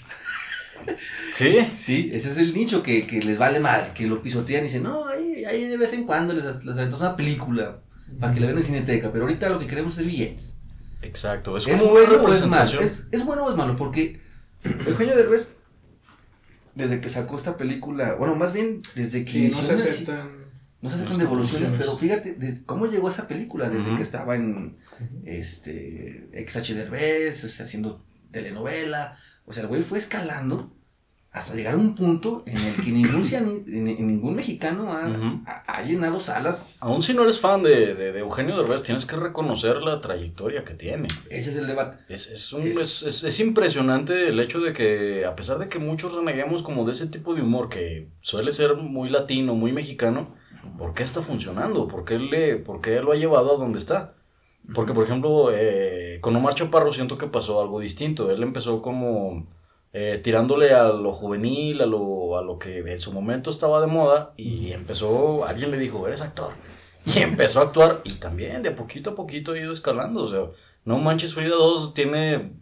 Sí. 1.31 1.57
Sí, 1.75 2.09
ese 2.13 2.29
es 2.31 2.37
el 2.37 2.53
nicho 2.53 2.83
que, 2.83 3.05
que 3.07 3.21
les 3.21 3.37
vale 3.37 3.59
madre, 3.59 3.91
que 3.93 4.07
lo 4.07 4.21
pisotean 4.21 4.63
y 4.63 4.67
dicen, 4.67 4.83
no, 4.83 5.07
ahí, 5.07 5.45
ahí 5.45 5.65
de 5.65 5.77
vez 5.77 5.93
en 5.93 6.05
cuando 6.05 6.33
les, 6.33 6.43
les 6.43 6.77
aventamos 6.77 6.99
una 6.99 7.15
película 7.15 7.81
para 8.19 8.33
que 8.33 8.39
la 8.39 8.47
vean 8.47 8.57
en 8.57 8.63
Cineteca, 8.63 9.11
pero 9.11 9.25
ahorita 9.25 9.49
lo 9.49 9.59
que 9.59 9.67
queremos 9.67 9.97
es 9.97 10.05
billetes. 10.05 10.55
Exacto. 11.01 11.55
Es, 11.55 11.67
¿Es, 11.67 11.79
como 11.79 11.91
una 11.93 12.05
bueno 12.05 12.23
o 12.23 12.31
es 12.31 12.45
malo? 12.45 12.81
¿Es, 12.81 13.07
es 13.11 13.25
bueno 13.25 13.45
o 13.45 13.49
es 13.49 13.55
malo? 13.55 13.75
Porque 13.77 14.19
Eugenio 14.63 15.15
Derbez, 15.15 15.53
desde 16.75 16.99
que 16.99 17.09
sacó 17.09 17.37
esta 17.37 17.57
película, 17.57 18.15
bueno, 18.15 18.35
más 18.35 18.53
bien 18.53 18.79
desde 18.95 19.23
que 19.23 19.31
Sí, 19.31 19.49
no 19.49 19.61
se 19.61 19.73
aceptan. 19.73 20.29
no 20.81 20.89
se 20.89 20.95
aceptan 20.95 21.17
devoluciones, 21.19 21.73
pero 21.77 21.97
fíjate 21.97 22.33
desde 22.33 22.63
cómo 22.65 22.87
llegó 22.87 23.09
esa 23.09 23.27
película, 23.27 23.69
desde 23.69 23.95
que 23.95 24.01
estaba 24.01 24.35
en 24.35 24.77
este 25.25 26.29
XH 26.33 26.73
Derbez, 26.73 27.43
o 27.43 27.49
sea, 27.49 27.65
haciendo 27.65 28.03
telenovela, 28.31 29.17
o 29.49 29.53
sea, 29.53 29.63
el 29.63 29.67
güey 29.69 29.81
fue 29.81 29.97
escalando 29.97 30.71
hasta 31.31 31.53
llegar 31.53 31.75
a 31.75 31.77
un 31.77 31.93
punto 31.93 32.43
en 32.47 32.57
el 32.57 32.75
que 32.83 32.91
ningún, 32.91 33.23
ningún 33.65 34.33
mexicano 34.35 34.91
ha, 34.93 35.07
Ujú. 35.07 35.41
ha- 35.45 35.63
ha 35.67 35.83
llenado 35.83 36.19
salas. 36.19 36.79
Aún 36.81 37.03
si 37.03 37.13
no 37.13 37.21
eres 37.21 37.39
fan 37.39 37.62
de, 37.62 37.93
de, 37.93 38.12
de 38.13 38.19
Eugenio 38.19 38.57
Derbez, 38.57 38.81
tienes 38.81 39.05
que 39.05 39.15
reconocer 39.15 39.77
la 39.83 40.01
trayectoria 40.01 40.63
que 40.65 40.73
tiene. 40.73 41.07
Ese 41.29 41.51
es 41.51 41.57
el 41.57 41.67
debate. 41.67 41.99
Es, 42.09 42.27
es, 42.27 42.51
un- 42.51 42.65
es- 42.67 43.03
es 43.23 43.39
impresionante 43.39 44.29
el 44.29 44.39
hecho 44.39 44.59
de 44.59 44.73
que, 44.73 45.25
a 45.27 45.35
pesar 45.35 45.59
de 45.59 45.69
que 45.69 45.77
muchos 45.77 46.13
reneguemos 46.15 46.63
como 46.63 46.83
de 46.85 46.93
ese 46.93 47.05
tipo 47.05 47.35
de 47.35 47.43
humor 47.43 47.69
que 47.69 48.09
suele 48.21 48.51
ser 48.51 48.75
muy 48.77 49.09
latino, 49.12 49.53
muy 49.53 49.71
mexicano, 49.71 50.33
¿por 50.79 50.95
qué 50.95 51.03
está 51.03 51.21
funcionando? 51.21 51.88
¿Por 51.88 52.05
qué, 52.05 52.17
le, 52.17 52.55
por 52.57 52.81
qué 52.81 53.01
lo 53.01 53.12
ha 53.12 53.15
llevado 53.15 53.55
a 53.55 53.59
donde 53.59 53.77
está? 53.77 54.15
Porque, 54.74 54.93
por 54.93 55.04
ejemplo, 55.04 55.52
eh, 55.54 56.19
con 56.22 56.36
Omar 56.36 56.54
Chaparro 56.56 56.93
siento 56.93 57.17
que 57.17 57.28
pasó 57.28 57.62
algo 57.62 57.80
distinto. 57.80 58.30
Él 58.30 58.43
empezó 58.43 58.82
como 58.82 59.48
eh, 59.93 60.19
tirándole 60.24 60.74
a 60.74 60.86
lo 60.86 61.12
juvenil, 61.12 61.82
a 61.82 61.86
lo, 61.86 62.38
a 62.38 62.43
lo 62.43 62.60
que 62.60 62.80
en 62.80 63.00
su 63.00 63.12
momento 63.12 63.50
estaba 63.50 63.82
de 63.82 63.88
moda, 63.88 64.34
y 64.38 64.72
empezó, 64.72 65.45
alguien 65.45 65.72
le 65.72 65.80
dijo, 65.80 66.08
eres 66.08 66.22
actor. 66.22 66.54
Y 67.06 67.19
empezó 67.22 67.60
a 67.60 67.63
actuar, 67.63 68.02
y 68.04 68.13
también 68.13 68.62
de 68.62 68.72
poquito 68.72 69.12
a 69.12 69.15
poquito 69.15 69.54
ha 69.54 69.60
ido 69.60 69.74
escalando. 69.74 70.24
O 70.24 70.28
sea, 70.28 70.45
no 70.86 71.00
Manches 71.00 71.34
Frida 71.34 71.56
2 71.56 71.93
tiene 71.93 72.54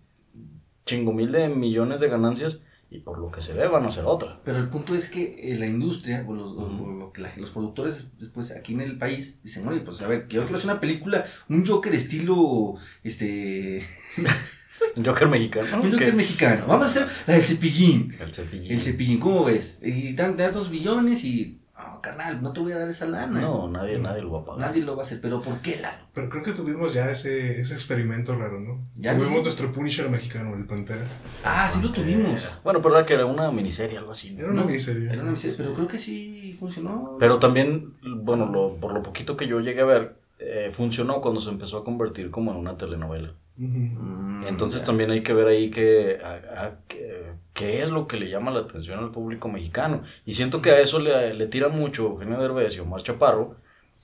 chingo 0.85 1.11
mil 1.11 1.31
de 1.31 1.49
millones 1.49 1.99
de 1.99 2.09
ganancias, 2.09 2.65
y 2.89 2.99
por 2.99 3.19
lo 3.19 3.29
que 3.31 3.41
se 3.41 3.53
ve 3.53 3.67
van 3.67 3.85
a 3.85 3.89
ser 3.89 4.05
otra. 4.05 4.39
Pero 4.45 4.57
el 4.59 4.69
punto 4.69 4.95
es 4.95 5.09
que 5.09 5.35
eh, 5.51 5.57
la 5.57 5.65
industria, 5.67 6.23
o, 6.27 6.33
los, 6.33 6.51
o- 6.53 6.65
Ujú. 6.65 6.83
o 6.85 6.91
lo 6.93 7.11
que 7.13 7.21
la- 7.21 7.33
los 7.37 7.51
productores 7.51 8.07
después 8.17 8.51
aquí 8.51 8.73
en 8.73 8.81
el 8.81 8.97
país 8.97 9.39
dicen, 9.43 9.67
oye, 9.67 9.81
pues 9.81 10.01
a 10.01 10.07
ver, 10.07 10.27
yo 10.29 10.41
quiero 10.41 10.55
hacer 10.57 10.69
una 10.71 10.79
película, 10.79 11.25
un 11.49 11.65
Joker 11.65 11.93
estilo, 11.93 12.75
este, 13.03 13.83
Joker 15.05 15.27
mexicano. 15.27 15.81
un 15.81 15.91
Joker 15.91 16.13
mexicano. 16.13 16.65
Vamos 16.67 16.87
a 16.87 16.89
hacer 16.89 17.07
la 17.25 17.33
del 17.33 17.43
cepillín. 17.43 18.13
El 18.19 18.33
cepillín. 18.33 18.71
El 18.71 18.81
cepillín, 18.81 19.19
¿cómo 19.19 19.43
ves? 19.45 19.79
Y 19.83 20.13
dan, 20.13 20.37
dan 20.37 20.53
dos 20.53 20.69
billones 20.69 21.23
y, 21.23 21.56
no, 21.97 22.01
carnal, 22.01 22.41
no 22.41 22.53
te 22.53 22.59
voy 22.59 22.71
a 22.71 22.77
dar 22.79 22.89
esa 22.89 23.05
lana. 23.05 23.41
No, 23.41 23.67
nadie, 23.67 23.97
nadie 23.99 24.21
lo 24.21 24.31
va 24.31 24.39
a 24.41 24.45
pagar. 24.45 24.67
Nadie 24.69 24.83
lo 24.83 24.95
va 24.95 25.03
a 25.03 25.05
hacer, 25.05 25.19
pero 25.21 25.41
¿por 25.41 25.59
qué, 25.59 25.79
Lalo? 25.81 25.97
Pero 26.13 26.29
creo 26.29 26.43
que 26.43 26.51
tuvimos 26.53 26.93
ya 26.93 27.09
ese, 27.11 27.59
ese 27.59 27.73
experimento 27.73 28.35
raro, 28.35 28.59
¿no? 28.59 28.79
Ya 28.95 29.15
tuvimos 29.15 29.41
nuestro 29.43 29.71
Punisher 29.71 30.09
mexicano, 30.09 30.55
el 30.55 30.65
Pantera. 30.65 31.03
Ah, 31.43 31.69
sí 31.71 31.81
lo 31.81 31.91
tuvimos. 31.91 32.47
Bueno, 32.63 32.81
pero 32.81 32.95
era 32.97 33.05
que 33.05 33.13
era 33.15 33.25
una 33.25 33.51
miniserie, 33.51 33.97
algo 33.97 34.11
así. 34.11 34.31
¿no? 34.33 34.39
Era 34.41 34.51
una 34.51 34.61
No, 34.61 34.67
miniserie. 34.67 35.11
Era 35.11 35.21
una 35.23 35.35
Sí. 35.35 35.53
pero 35.57 35.73
creo 35.73 35.87
que 35.87 35.99
sí 35.99 36.55
funcionó. 36.59 37.17
Pero 37.19 37.39
también, 37.39 37.93
bueno, 38.03 38.45
lo, 38.45 38.75
por 38.75 38.93
lo 38.93 39.01
poquito 39.03 39.35
que 39.37 39.47
yo 39.47 39.59
llegué 39.59 39.81
a 39.81 39.85
ver, 39.85 40.15
eh, 40.39 40.69
funcionó 40.71 41.19
cuando 41.21 41.39
se 41.41 41.49
empezó 41.49 41.77
a 41.79 41.83
convertir 41.83 42.29
como 42.31 42.51
en 42.51 42.57
una 42.57 42.77
telenovela. 42.77 43.33
Mm, 43.57 44.45
Entonces 44.47 44.83
también 44.83 45.09
hay 45.11 45.23
que 45.23 45.33
ver 45.33 45.47
ahí 45.47 45.69
que, 45.71 46.19
a- 46.23 46.61
a- 46.65 46.75
que- 46.87 47.31
qué 47.57 47.81
es 47.81 47.89
lo 47.89 48.05
que 48.07 48.17
le 48.17 48.29
llama 48.29 48.51
la 48.51 48.59
atención 48.59 48.99
al 48.99 49.09
público 49.09 49.49
mexicano. 49.49 50.03
Y 50.25 50.33
siento 50.33 50.61
que 50.61 50.69
a 50.69 50.79
eso 50.79 50.99
le, 50.99 51.33
le 51.33 51.47
tira 51.47 51.69
mucho 51.69 52.05
Eugenio 52.05 52.39
Derbez 52.39 52.75
y 52.75 52.79
Omar 52.81 53.01
Chaparro, 53.01 53.55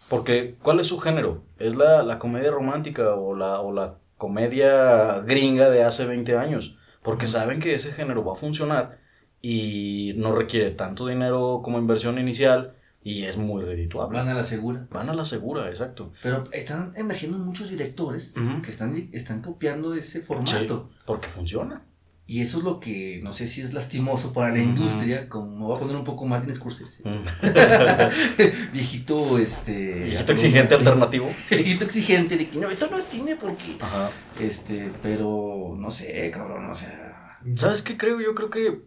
porque 0.09 0.55
¿cuál 0.63 0.79
es 0.79 0.87
su 0.87 0.97
género? 0.97 1.43
¿Es 1.59 1.75
la, 1.75 2.01
la 2.01 2.17
comedia 2.17 2.49
romántica 2.49 3.13
o 3.13 3.35
la, 3.35 3.59
o 3.59 3.71
la 3.71 3.99
comedia 4.17 5.19
gringa 5.19 5.69
de 5.69 5.83
hace 5.83 6.05
20 6.05 6.35
años? 6.35 6.75
Porque 7.03 7.27
saben 7.27 7.59
que 7.59 7.75
ese 7.75 7.91
género 7.91 8.25
va 8.25 8.33
a 8.33 8.37
funcionar 8.37 8.97
y 9.39 10.13
no 10.17 10.33
requiere 10.33 10.71
tanto 10.71 11.05
dinero 11.05 11.61
como 11.63 11.77
inversión 11.77 12.17
inicial 12.17 12.73
y 13.03 13.25
es 13.25 13.37
muy 13.37 13.63
redituable. 13.63 14.17
Van 14.17 14.29
a 14.29 14.33
la 14.33 14.43
segura. 14.43 14.87
Van 14.89 15.09
a 15.09 15.13
la 15.13 15.25
segura, 15.25 15.69
exacto. 15.69 16.11
Pero 16.23 16.45
están 16.53 16.93
emergiendo 16.95 17.37
muchos 17.37 17.69
directores 17.69 18.33
que 18.63 18.71
están, 18.71 19.09
están 19.11 19.43
copiando 19.43 19.93
ese 19.93 20.23
formato. 20.23 20.87
Sí, 20.89 20.95
porque 21.05 21.27
funciona. 21.27 21.83
Y 22.25 22.39
eso 22.39 22.59
es 22.59 22.63
lo 22.63 22.79
que 22.79 23.19
no 23.21 23.33
sé 23.33 23.47
si 23.47 23.61
es 23.61 23.73
lastimoso 23.73 24.31
para 24.31 24.49
la 24.51 24.59
industria, 24.59 25.27
como 25.27 25.57
me 25.57 25.65
voy 25.65 25.75
a 25.75 25.79
poner 25.79 25.95
un 25.97 26.05
poco 26.05 26.25
Martin 26.25 26.55
Scorsese. 26.55 27.03
Viejito, 28.71 29.37
este... 29.37 30.05
Viejito 30.05 30.31
exigente 30.31 30.75
alternativo. 30.75 31.29
Viejito 31.49 31.83
exigente, 31.83 32.37
de 32.37 32.49
que 32.49 32.57
no, 32.57 32.69
esto 32.69 32.87
no 32.89 32.97
es 32.97 33.05
cine 33.05 33.35
porque... 33.35 33.77
Ajá. 33.81 34.09
Este, 34.39 34.89
pero 35.01 35.75
no 35.77 35.91
sé, 35.91 36.31
cabrón, 36.31 36.69
o 36.69 36.75
sea... 36.75 37.39
¿Sabes 37.55 37.81
qué 37.81 37.97
creo? 37.97 38.21
Yo 38.21 38.33
creo 38.35 38.49
que 38.49 38.83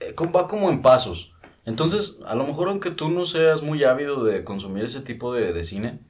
eh, 0.00 0.14
va 0.34 0.48
como 0.48 0.70
en 0.70 0.80
pasos. 0.80 1.34
Entonces, 1.66 2.18
a 2.26 2.34
lo 2.34 2.46
mejor 2.46 2.68
aunque 2.68 2.90
tú 2.90 3.10
no 3.10 3.26
seas 3.26 3.62
muy 3.62 3.84
ávido 3.84 4.24
de 4.24 4.42
consumir 4.42 4.84
ese 4.84 5.02
tipo 5.02 5.34
de, 5.34 5.52
de 5.52 5.64
cine, 5.64 6.00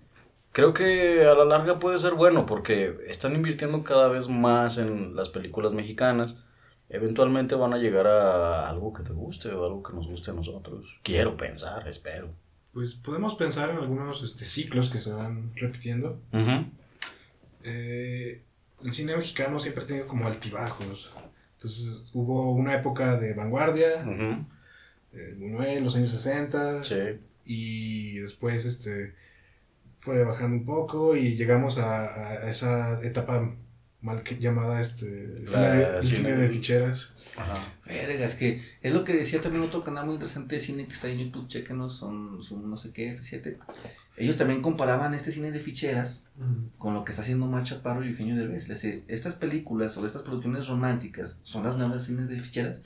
creo 0.53 0.73
que 0.75 1.25
a 1.27 1.35
la 1.35 1.45
larga 1.45 1.79
puede 1.79 1.99
ser 1.99 2.15
bueno 2.15 2.47
porque 2.47 2.97
están 3.07 3.35
invirtiendo 3.35 3.83
cada 3.85 4.09
vez 4.09 4.29
más 4.29 4.79
en 4.79 5.15
las 5.15 5.29
películas 5.29 5.73
mexicanas. 5.73 6.45
Eventualmente 6.91 7.55
van 7.55 7.75
a 7.75 7.79
llegar 7.79 8.07
a 8.07 8.69
algo 8.69 8.93
que 8.95 9.03
te 9.03 9.13
guste 9.13 9.51
o 9.51 9.65
algo 9.67 9.83
que 9.83 9.93
nos 9.93 10.07
guste 10.09 10.31
a 10.31 10.35
nosotros. 10.35 11.01
Quiero 11.03 11.37
pensar, 11.37 11.87
espero. 11.87 12.31
Pues 12.73 12.95
podemos 12.95 13.35
pensar 13.35 13.71
en 13.71 13.77
algunos 13.77 14.23
este, 14.23 14.45
ciclos 14.47 14.89
que 14.91 15.01
se 15.01 15.13
van 15.13 15.53
repitiendo. 15.57 16.21
Eh, 17.65 18.43
el 18.85 18.93
cine 18.93 19.17
mexicano 19.17 19.59
siempre 19.59 19.85
ha 19.85 19.87
tenido 19.87 20.07
como 20.07 20.27
altibajos. 20.27 21.13
Entonces 21.57 22.11
hubo 22.15 22.53
una 22.53 22.75
época 22.75 23.17
de 23.17 23.35
vanguardia, 23.35 24.03
Ujú. 24.07 24.45
eh, 25.13 25.35
Buñuel, 25.39 25.83
los 25.85 25.97
años 25.97 26.11
60, 26.13 26.83
Sí. 26.85 27.19
y 27.45 28.19
después 28.19 28.65
este, 28.65 29.15
fue 29.99 30.25
bajando 30.25 30.57
un 30.57 30.65
poco 30.65 31.15
y 31.17 31.35
llegamos 31.37 31.77
a, 31.79 32.07
a 32.45 32.49
esa 32.49 32.99
etapa 33.03 33.55
mal 34.01 34.23
que- 34.23 34.39
llamada 34.39 34.81
este, 34.81 35.41
La- 35.41 35.47
cine, 35.47 35.69
de- 35.69 35.97
el 35.97 36.03
cine- 36.03 36.15
cine 36.17 36.33
de 36.37 36.49
ficheras. 36.49 37.11
Ajá. 37.37 37.55
Verga, 37.85 38.25
es 38.25 38.35
que 38.37 38.63
es 38.81 38.93
lo 38.93 39.05
que 39.05 39.13
decía 39.13 39.41
también 39.41 39.63
otro 39.65 39.85
canal 39.85 40.07
muy 40.07 40.15
interesante 40.15 40.55
de 40.57 40.61
cine 40.61 40.87
que 40.87 40.95
está 40.95 41.09
en 41.09 41.19
YouTube, 41.19 41.47
chequenos, 41.49 41.95
son, 41.97 42.43
son 42.43 42.69
no 42.71 42.77
sé 42.77 42.91
qué, 42.93 43.15
F7. 43.17 43.59
Ellos 44.17 44.37
también 44.37 44.63
comparaban 44.63 45.15
este 45.15 45.31
cine 45.31 45.53
de 45.53 45.61
ficheras 45.61 46.27
con 46.79 46.95
lo 46.95 47.05
que 47.05 47.13
está 47.13 47.23
haciendo 47.23 47.47
Mar 47.47 47.63
Chaparro 47.63 48.05
y 48.05 48.09
Eugenio 48.09 48.35
Derbez. 48.35 48.69
Les 48.69 48.83
dice, 48.83 49.05
estas 49.09 49.35
películas 49.35 49.97
o 49.97 50.05
estas 50.07 50.23
producciones 50.23 50.67
románticas 50.67 51.39
son 51.43 51.65
las 51.65 51.77
nuevas 51.77 52.05
cines 52.05 52.29
de 52.29 52.39
ficheras. 52.39 52.81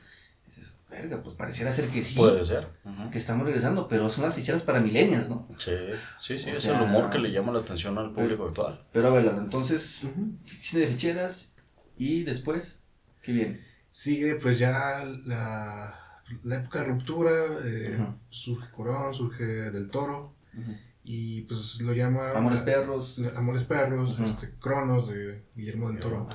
Verga, 1.02 1.22
pues 1.22 1.34
pareciera 1.34 1.72
ser 1.72 1.88
que 1.88 2.00
sí, 2.02 2.16
Puede 2.16 2.44
ser. 2.44 2.68
Que 3.10 3.18
estamos 3.18 3.44
regresando, 3.44 3.88
pero 3.88 4.08
son 4.08 4.24
las 4.24 4.34
ficheras 4.34 4.62
para 4.62 4.80
milenias, 4.80 5.28
¿no? 5.28 5.48
Sí, 5.56 5.72
sí, 6.20 6.38
sí, 6.38 6.50
O 6.50 6.52
es 6.52 6.60
sea- 6.62 6.76
el 6.78 6.84
humor 6.84 7.10
que 7.10 7.18
le 7.18 7.30
llama 7.32 7.52
la 7.52 7.58
atención 7.60 7.98
al 7.98 8.12
público 8.12 8.46
actual. 8.46 8.84
Pero 8.92 9.08
a 9.08 9.10
ver, 9.10 9.26
entonces, 9.36 10.04
Ujú. 10.04 10.36
cine 10.46 10.82
de 10.82 10.86
ficheras 10.88 11.52
y 11.96 12.22
después, 12.22 12.82
¿qué 13.20 13.32
viene? 13.32 13.60
Sigue 13.90 14.36
pues 14.36 14.58
ya 14.58 15.04
la, 15.26 15.94
la 16.44 16.56
época 16.56 16.78
de 16.80 16.84
ruptura, 16.86 17.30
eh, 17.64 17.98
surge 18.30 18.70
Corón, 18.70 19.12
surge 19.12 19.44
Del 19.44 19.90
Toro. 19.90 20.34
Y 21.04 21.42
pues 21.42 21.80
lo 21.80 21.92
llama... 21.94 22.30
Amores 22.30 22.60
Perros. 22.60 23.20
Amores 23.34 23.64
Perros, 23.64 24.16
este, 24.24 24.50
Cronos 24.60 25.08
de 25.08 25.42
Guillermo 25.56 25.88
del 25.90 25.98
Toro. 25.98 26.28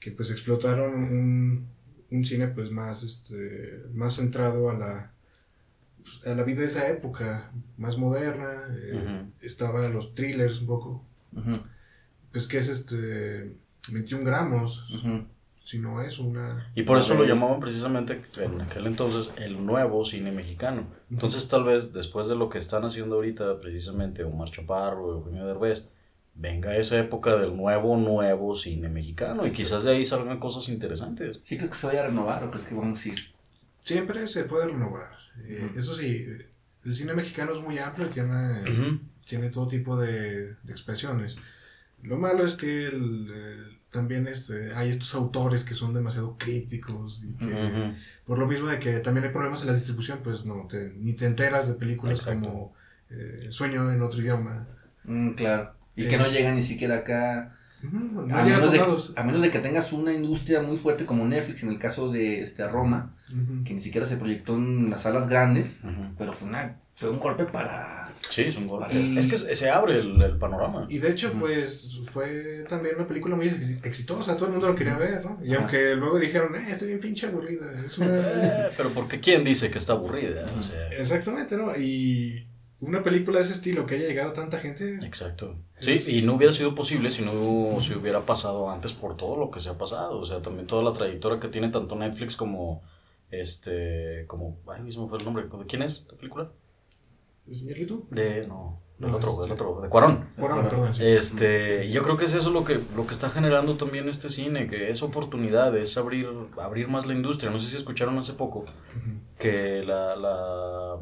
Que 0.00 0.10
pues 0.10 0.30
explotaron 0.30 0.94
un, 0.94 1.68
un 2.14 2.24
cine 2.24 2.48
pues 2.48 2.70
más 2.70 3.02
este 3.02 3.84
más 3.92 4.14
centrado 4.16 4.70
a 4.70 4.74
la 4.74 5.12
pues, 6.02 6.26
a 6.26 6.34
la 6.34 6.42
vida 6.42 6.60
de 6.60 6.66
esa 6.66 6.88
época 6.88 7.52
más 7.76 7.98
moderna 7.98 8.62
eh, 8.70 9.24
estaban 9.40 9.92
los 9.92 10.14
thrillers 10.14 10.60
un 10.60 10.66
poco. 10.66 11.04
Pues 12.30 12.46
que 12.46 12.58
es 12.58 12.68
este 12.68 13.56
21 13.90 14.24
gramos 14.24 14.84
si 15.64 15.78
no 15.78 16.02
es 16.02 16.18
una 16.18 16.70
Y 16.74 16.82
por 16.82 16.98
eso 16.98 17.14
lo 17.14 17.24
llamaban 17.24 17.58
precisamente 17.58 18.20
en 18.36 18.60
aquel 18.60 18.86
entonces 18.86 19.32
el 19.36 19.64
nuevo 19.64 20.04
cine 20.04 20.30
mexicano. 20.30 20.86
Entonces 21.10 21.48
tal 21.48 21.64
vez 21.64 21.92
después 21.92 22.28
de 22.28 22.36
lo 22.36 22.48
que 22.48 22.58
están 22.58 22.84
haciendo 22.84 23.16
ahorita 23.16 23.60
precisamente 23.60 24.24
Omar 24.24 24.50
Chaparro, 24.50 25.12
Eugenio 25.12 25.46
Derbez, 25.46 25.88
venga 26.36 26.76
esa 26.76 26.98
época 26.98 27.36
del 27.36 27.56
nuevo, 27.56 27.96
nuevo 27.96 28.54
cine 28.56 28.88
mexicano 28.88 29.46
y 29.46 29.50
quizás 29.50 29.84
de 29.84 29.92
ahí 29.92 30.04
salgan 30.04 30.38
cosas 30.38 30.68
interesantes. 30.68 31.38
¿Sí 31.42 31.56
crees 31.56 31.70
que 31.70 31.78
se 31.78 31.86
vaya 31.86 32.00
a 32.00 32.06
renovar 32.06 32.42
o 32.44 32.50
crees 32.50 32.66
que 32.66 32.74
vamos 32.74 33.04
a 33.04 33.08
ir? 33.08 33.18
siempre 33.82 34.26
se 34.28 34.44
puede 34.44 34.66
renovar 34.68 35.10
Eh, 35.46 35.70
eso 35.76 35.94
sí 35.94 36.26
el 36.84 36.94
cine 36.94 37.12
mexicano 37.14 37.52
es 37.52 37.60
muy 37.60 37.78
amplio 37.78 38.08
tiene 38.08 38.62
tiene 39.26 39.48
todo 39.50 39.66
tipo 39.68 39.96
de, 39.96 40.54
de 40.62 40.72
expresiones. 40.72 41.36
Lo 42.02 42.18
malo 42.18 42.44
es 42.44 42.54
que 42.56 42.86
el, 42.88 43.30
eh, 43.34 43.78
también 43.90 44.26
este, 44.28 44.74
hay 44.74 44.90
estos 44.90 45.14
autores 45.14 45.64
que 45.64 45.72
son 45.72 45.94
demasiado 45.94 46.36
críticos 46.36 47.22
y 47.24 47.32
que, 47.42 47.92
por 48.26 48.38
lo 48.38 48.46
mismo 48.46 48.66
de 48.68 48.78
que 48.78 48.98
también 49.00 49.24
hay 49.24 49.32
problemas 49.32 49.62
en 49.62 49.68
la 49.68 49.72
distribución, 49.74 50.18
pues 50.22 50.44
no, 50.44 50.66
te- 50.68 50.92
ni 50.98 51.14
te 51.14 51.24
enteras 51.24 51.68
de 51.68 51.74
películas 51.74 52.18
Exacto. 52.18 52.40
como 52.48 52.74
eh, 53.08 53.46
Sueño 53.50 53.90
en 53.90 54.02
otro 54.02 54.20
idioma. 54.20 54.66
Mm, 55.04 55.30
claro. 55.34 55.72
Y 55.96 56.08
que 56.08 56.14
Eh. 56.14 56.18
no 56.18 56.26
llegan 56.28 56.54
ni 56.56 56.62
siquiera 56.62 56.96
acá. 56.96 57.56
No 57.82 58.22
a, 58.34 58.42
llega 58.44 58.56
menos 58.56 58.72
de, 58.72 58.78
todos 58.78 58.88
lados. 59.10 59.12
a 59.16 59.22
menos 59.24 59.42
de 59.42 59.50
que 59.50 59.58
tengas 59.58 59.92
una 59.92 60.12
industria 60.14 60.62
muy 60.62 60.78
fuerte 60.78 61.04
como 61.04 61.26
Netflix, 61.26 61.62
en 61.64 61.68
el 61.68 61.78
caso 61.78 62.10
de 62.10 62.40
este, 62.40 62.66
Roma, 62.66 63.14
que 63.64 63.74
ni 63.74 63.80
siquiera 63.80 64.06
se 64.06 64.16
proyectó 64.16 64.54
en 64.54 64.88
las 64.90 65.02
salas 65.02 65.28
grandes, 65.28 65.80
pero 66.16 66.32
fue, 66.32 66.48
una, 66.48 66.78
fue 66.96 67.10
un 67.10 67.18
golpe 67.18 67.44
para... 67.44 68.10
Sí, 68.30 68.40
es 68.42 68.56
un 68.56 68.66
golpe. 68.68 68.94
Y- 68.98 69.18
Es 69.18 69.26
que 69.26 69.36
se 69.36 69.68
abre 69.68 69.98
el, 70.00 70.22
el 70.22 70.38
panorama. 70.38 70.86
Y 70.88 70.96
de 70.96 71.10
hecho, 71.10 71.34
pues 71.38 72.00
fue 72.06 72.64
también 72.70 72.94
una 72.96 73.06
película 73.06 73.36
muy 73.36 73.48
ex- 73.48 73.84
exitosa, 73.84 74.34
todo 74.34 74.46
el 74.46 74.52
mundo 74.52 74.68
lo 74.68 74.74
quería 74.74 74.96
ver, 74.96 75.22
¿no? 75.22 75.38
Y 75.44 75.52
aunque 75.54 75.94
luego 75.94 76.18
dijeron, 76.18 76.54
eh, 76.54 76.64
está 76.70 76.86
bien 76.86 77.00
pinche 77.00 77.26
aburrida, 77.26 77.70
es 77.84 77.98
una... 77.98 78.08
Pero 78.78 78.88
porque 78.94 79.20
quién 79.20 79.44
dice 79.44 79.70
que 79.70 79.76
está 79.76 79.92
aburrida, 79.92 80.46
o 80.58 80.62
sea, 80.62 80.88
Exactamente, 80.96 81.54
¿no? 81.58 81.76
Y 81.76 82.46
una 82.80 83.02
película 83.02 83.38
de 83.38 83.44
ese 83.44 83.54
estilo 83.54 83.86
que 83.86 83.94
haya 83.94 84.06
llegado 84.08 84.30
a 84.30 84.32
tanta 84.34 84.58
gente, 84.58 84.96
Exacto. 85.04 85.56
Sí, 85.80 86.18
y 86.18 86.22
no 86.22 86.34
hubiera 86.34 86.52
sido 86.52 86.74
posible 86.74 87.10
si 87.10 87.22
no 87.22 87.80
se 87.80 87.96
hubiera 87.96 88.24
pasado 88.26 88.70
antes 88.70 88.92
por 88.92 89.16
todo 89.16 89.36
lo 89.38 89.50
que 89.50 89.60
se 89.60 89.68
ha 89.70 89.78
pasado. 89.78 90.18
O 90.20 90.26
sea, 90.26 90.42
también 90.42 90.66
toda 90.66 90.82
la 90.82 90.92
trayectoria 90.92 91.40
que 91.40 91.48
tiene 91.48 91.68
tanto 91.70 91.96
Netflix 91.96 92.36
como 92.36 92.82
este. 93.30 94.24
como. 94.26 94.58
Ay, 94.66 94.82
mismo 94.82 95.08
fue 95.08 95.18
el 95.18 95.24
nombre. 95.24 95.44
¿De 95.44 95.66
quién 95.66 95.82
es 95.82 96.06
la 96.10 96.16
película? 96.18 96.50
¿Señorito? 97.50 98.02
De. 98.10 98.46
No, 98.48 98.80
del 98.98 99.10
No, 99.10 99.16
otro, 99.18 99.30
este- 99.30 99.42
del 99.42 99.52
otro, 99.52 99.80
de 99.82 99.88
Cuarón. 99.88 100.28
Bueno, 100.36 100.62
perdón, 100.62 100.94
sí. 100.94 101.04
Este, 101.04 101.90
yo 101.90 102.02
creo 102.02 102.16
que 102.16 102.24
es 102.24 102.34
eso 102.34 102.50
lo 102.50 102.64
que, 102.64 102.80
lo 102.96 103.06
que 103.06 103.12
está 103.12 103.28
generando 103.28 103.76
también 103.76 104.08
este 104.08 104.30
cine, 104.30 104.66
que 104.68 104.90
es 104.90 105.02
oportunidad, 105.02 105.76
es 105.76 105.98
abrir, 105.98 106.28
abrir 106.58 106.88
más 106.88 107.06
la 107.06 107.12
industria. 107.14 107.50
No 107.50 107.60
sé 107.60 107.70
si 107.70 107.76
escucharon 107.76 108.16
hace 108.18 108.32
poco 108.34 108.64
que 109.38 109.82
la, 109.84 110.16
la- 110.16 110.98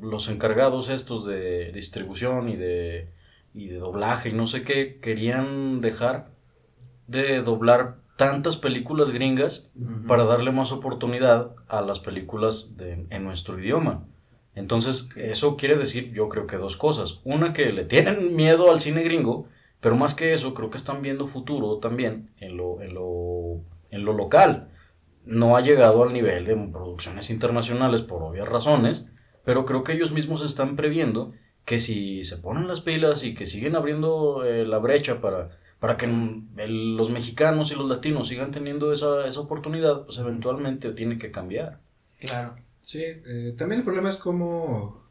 los 0.00 0.28
encargados 0.28 0.88
estos 0.88 1.24
de 1.24 1.72
distribución 1.72 2.48
y 2.48 2.56
de, 2.56 3.12
y 3.54 3.68
de 3.68 3.78
doblaje 3.78 4.30
y 4.30 4.32
no 4.32 4.46
sé 4.46 4.64
qué, 4.64 4.98
querían 5.00 5.80
dejar 5.80 6.30
de 7.06 7.42
doblar 7.42 7.98
tantas 8.16 8.56
películas 8.56 9.10
gringas 9.10 9.70
para 10.06 10.24
darle 10.24 10.52
más 10.52 10.72
oportunidad 10.72 11.54
a 11.68 11.82
las 11.82 11.98
películas 11.98 12.76
de, 12.76 13.06
en 13.10 13.24
nuestro 13.24 13.58
idioma. 13.58 14.06
Entonces, 14.54 15.08
eso 15.16 15.56
quiere 15.56 15.76
decir, 15.76 16.12
yo 16.12 16.28
creo 16.28 16.46
que 16.46 16.56
dos 16.56 16.76
cosas. 16.76 17.20
Una, 17.24 17.52
que 17.52 17.72
le 17.72 17.84
tienen 17.84 18.36
miedo 18.36 18.70
al 18.70 18.80
cine 18.80 19.02
gringo, 19.02 19.48
pero 19.80 19.96
más 19.96 20.14
que 20.14 20.34
eso, 20.34 20.54
creo 20.54 20.70
que 20.70 20.76
están 20.76 21.02
viendo 21.02 21.26
futuro 21.26 21.78
también 21.78 22.30
en 22.38 22.56
lo, 22.56 22.80
en 22.82 22.94
lo, 22.94 23.64
en 23.90 24.04
lo 24.04 24.12
local. 24.12 24.70
No 25.24 25.56
ha 25.56 25.60
llegado 25.60 26.02
al 26.02 26.12
nivel 26.12 26.44
de 26.44 26.56
producciones 26.56 27.30
internacionales 27.30 28.02
por 28.02 28.22
obvias 28.22 28.48
razones, 28.48 29.08
pero 29.44 29.64
creo 29.66 29.82
que 29.84 29.92
ellos 29.92 30.12
mismos 30.12 30.42
están 30.42 30.76
previendo 30.76 31.32
que 31.64 31.78
si 31.78 32.24
se 32.24 32.38
ponen 32.38 32.66
las 32.68 32.80
pilas 32.80 33.22
y 33.24 33.34
que 33.34 33.46
siguen 33.46 33.76
abriendo 33.76 34.44
eh, 34.44 34.66
la 34.66 34.78
brecha 34.78 35.20
para, 35.20 35.50
para 35.78 35.96
que 35.96 36.06
el- 36.06 36.96
los 36.96 37.10
mexicanos 37.10 37.70
y 37.72 37.76
los 37.76 37.88
latinos 37.88 38.28
sigan 38.28 38.50
teniendo 38.50 38.92
esa, 38.92 39.26
esa 39.26 39.40
oportunidad, 39.40 40.04
pues 40.04 40.18
eventualmente 40.18 40.92
tiene 40.92 41.18
que 41.18 41.30
cambiar. 41.30 41.78
Claro. 42.20 42.56
Sí, 42.82 43.02
eh, 43.04 43.54
también 43.56 43.80
el 43.80 43.84
problema 43.84 44.08
es 44.08 44.16
cómo, 44.16 45.04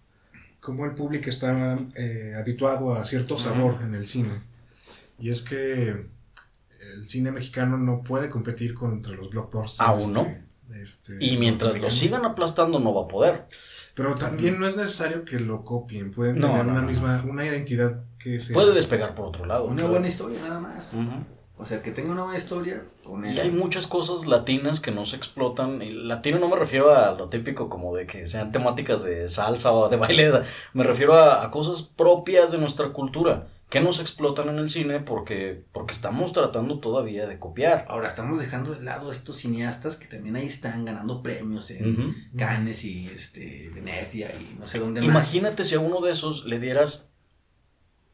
cómo 0.60 0.86
el 0.86 0.92
público 0.94 1.30
está 1.30 1.80
eh, 1.96 2.34
habituado 2.38 2.94
a 2.96 3.06
cierto 3.06 3.38
sabor 3.38 3.78
en 3.82 3.96
el 3.96 4.06
cine. 4.06 4.42
Y 5.20 5.30
es 5.30 5.42
que 5.42 6.06
el 6.94 7.06
cine 7.08 7.32
mexicano 7.32 7.78
no 7.78 8.02
puede 8.04 8.28
competir 8.28 8.74
contra 8.74 9.14
los 9.16 9.30
blockbusters. 9.30 9.80
Aún 9.88 10.12
no. 10.14 10.28
Este, 10.76 11.18
Y 11.20 11.38
mientras 11.38 11.80
lo 11.80 11.90
sigan 11.90 12.26
aplastando 12.26 12.80
no 12.80 12.94
va 12.94 13.04
a 13.04 13.08
poder. 13.08 13.46
Pero 13.94 14.16
también 14.16 14.60
no 14.60 14.68
es 14.68 14.76
necesario 14.78 15.26
que 15.26 15.40
lo 15.40 15.64
copien. 15.66 16.12
Pueden 16.12 16.40
No, 16.40 16.48
tener 16.48 16.66
no, 16.66 16.72
una 16.72 16.82
no. 16.82 16.88
misma, 16.88 17.24
una 17.28 17.46
identidad 17.46 18.02
que 18.18 18.40
sea. 18.40 18.54
Puede 18.54 18.74
despegar 18.74 19.16
por 19.16 19.28
otro 19.28 19.46
lado. 19.46 19.66
Una 19.66 19.76
claro. 19.76 19.90
buena 19.92 20.08
historia 20.08 20.40
nada 20.42 20.60
más. 20.60 20.94
Ujú. 20.94 21.26
O 21.58 21.66
sea, 21.66 21.84
que 21.84 21.92
tenga 21.92 22.12
una 22.12 22.24
buena 22.24 22.40
historia 22.40 22.84
con 23.04 23.24
Y 23.24 23.38
hay 23.38 23.52
muchas 23.52 23.86
cosas 23.86 24.26
latinas 24.26 24.80
que 24.80 24.90
no 24.92 25.06
se 25.06 25.16
explotan. 25.18 25.82
Y 25.82 25.92
latino 25.92 26.40
no 26.40 26.48
me 26.50 26.56
refiero 26.56 26.96
a 26.96 27.12
lo 27.12 27.28
típico 27.30 27.70
como 27.70 27.96
de 27.96 28.08
que 28.08 28.26
sean 28.26 28.52
temáticas 28.52 29.04
de 29.04 29.28
salsa 29.30 29.72
o 29.72 29.88
de 29.90 29.98
baile. 29.98 30.32
Me 30.74 30.84
refiero 30.84 31.14
a, 31.14 31.44
a 31.46 31.52
cosas 31.52 31.82
propias 31.84 32.52
de 32.52 32.58
nuestra 32.58 32.90
cultura 32.94 33.48
que 33.72 33.80
no 33.80 33.94
se 33.94 34.02
explotan 34.02 34.50
en 34.50 34.60
el 34.60 34.70
cine 34.70 35.00
porque, 35.00 35.64
porque 35.72 35.94
estamos 35.94 36.34
tratando 36.34 36.80
todavía 36.80 37.26
de 37.26 37.40
copiar. 37.40 37.86
Ahora 37.88 38.10
estamos 38.10 38.38
dejando 38.38 38.74
de 38.74 38.84
lado 38.84 39.10
a 39.10 39.14
estos 39.14 39.38
cineastas 39.38 39.96
que 39.96 40.08
también 40.08 40.36
ahí 40.36 40.46
están 40.46 40.84
ganando 40.84 41.24
premios 41.24 41.72
en. 41.72 42.14
Cannes 42.38 42.84
y 42.84 43.08
este, 43.08 43.72
Venecia 43.74 44.30
y 44.36 44.58
no 44.60 44.68
sé 44.68 44.80
dónde 44.80 45.00
más. 45.00 45.10
Imagínate 45.10 45.64
si 45.64 45.76
a 45.76 45.80
uno 45.80 46.02
de 46.02 46.12
esos 46.12 46.46
le 46.46 46.60
dieras, 46.60 47.11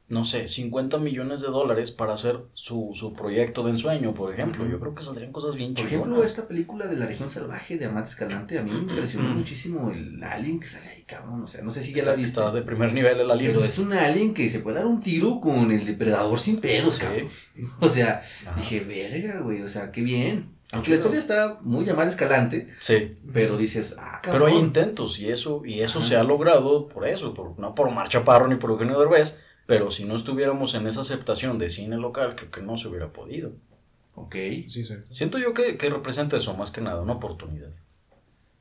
no 0.10 0.24
sé, 0.24 0.48
50 0.48 1.00
millones 1.00 1.42
de 1.42 1.48
dólares 1.48 1.92
para 1.92 2.14
hacer 2.14 2.40
su, 2.54 2.92
su 2.94 3.14
proyecto 3.14 3.64
de 3.64 3.72
ensueño, 3.72 4.14
por 4.14 4.34
ejemplo. 4.34 4.66
Yo 4.66 4.80
creo 4.80 4.96
que 4.96 5.04
saldrían 5.04 5.34
cosas 5.34 5.56
bien 5.56 5.74
Por 5.74 5.84
chingonas. 5.86 6.02
ejemplo, 6.08 6.24
esta 6.24 6.48
película 6.48 6.88
de 6.88 6.96
la 6.96 7.06
región 7.08 7.30
salvaje 7.30 7.78
de 7.78 7.86
Amate 7.88 8.10
Escalante, 8.10 8.58
a 8.58 8.64
mí 8.64 8.72
me 8.72 8.78
impresionó 8.80 9.28
muchísimo 9.30 9.92
el 9.92 10.24
alien 10.24 10.60
que 10.62 10.68
sale 10.68 10.88
ahí, 10.88 11.04
cabrón. 11.04 11.44
O 11.44 11.48
sea, 11.48 11.62
no 11.62 11.72
sé 11.72 11.84
si 11.84 11.92
ya 11.92 11.98
está, 12.00 12.12
la 12.12 12.16
viste. 12.18 12.40
está 12.40 12.52
de 12.52 12.62
primer 12.62 12.94
nivel 12.94 13.20
el 13.20 13.30
alien. 13.30 13.52
Pero 13.52 13.66
es 13.66 13.78
un 13.80 13.92
alien 13.92 14.34
que 14.34 14.50
se 14.50 14.60
puede 14.60 14.78
dar 14.78 14.86
un 14.88 15.02
tiro 15.02 15.42
con 15.42 15.72
el 15.72 15.86
depredador 15.86 16.40
sin 16.40 16.62
pedos, 16.62 16.96
Sí. 16.96 17.02
cabrón. 17.02 17.28
O 17.82 17.90
sea, 17.90 18.24
dije, 18.56 18.80
verga, 18.82 19.40
güey, 19.42 19.62
o 19.62 19.68
sea, 19.68 19.92
qué 19.92 20.02
bien. 20.02 20.54
Aunque 20.72 20.90
la 20.92 20.98
historia 20.98 21.20
está 21.20 21.58
muy 21.62 21.90
Amate 21.90 22.10
Escalante, 22.10 22.70
Sí. 22.80 23.18
pero 23.34 23.58
dices, 23.58 23.96
ah, 24.00 24.20
Pero 24.22 24.40
cabrón. 24.40 24.52
hay 24.52 24.58
intentos 24.60 25.20
y 25.20 25.30
eso, 25.30 25.64
y 25.66 25.80
eso 25.80 26.00
Ajá. 26.00 26.08
se 26.08 26.16
ha 26.18 26.24
logrado 26.24 26.88
por 26.88 27.06
eso, 27.08 27.34
por, 27.34 27.58
no 27.60 27.74
por 27.76 27.88
Omar 27.88 28.10
Chaparro 28.10 28.48
ni 28.50 28.56
por 28.56 28.72
Eugenio 28.72 29.00
Derbez, 29.00 29.40
pero 29.68 29.92
si 29.92 30.06
no 30.06 30.16
estuviéramos 30.16 30.74
en 30.74 30.88
esa 30.88 31.02
aceptación 31.02 31.60
de 31.60 31.70
cine 31.70 31.98
local, 31.98 32.36
creo 32.36 32.50
que 32.50 32.62
no 32.62 32.76
se 32.78 32.88
hubiera 32.88 33.14
podido. 33.14 33.52
Ok, 34.16 34.36
Sí. 34.68 34.84
Siento 35.12 35.38
yo 35.38 35.54
que, 35.54 35.78
que 35.78 35.90
representa 35.92 36.38
eso 36.38 36.56
más 36.58 36.72
que 36.72 36.82
nada, 36.82 37.02
una 37.02 37.14
oportunidad. 37.14 37.70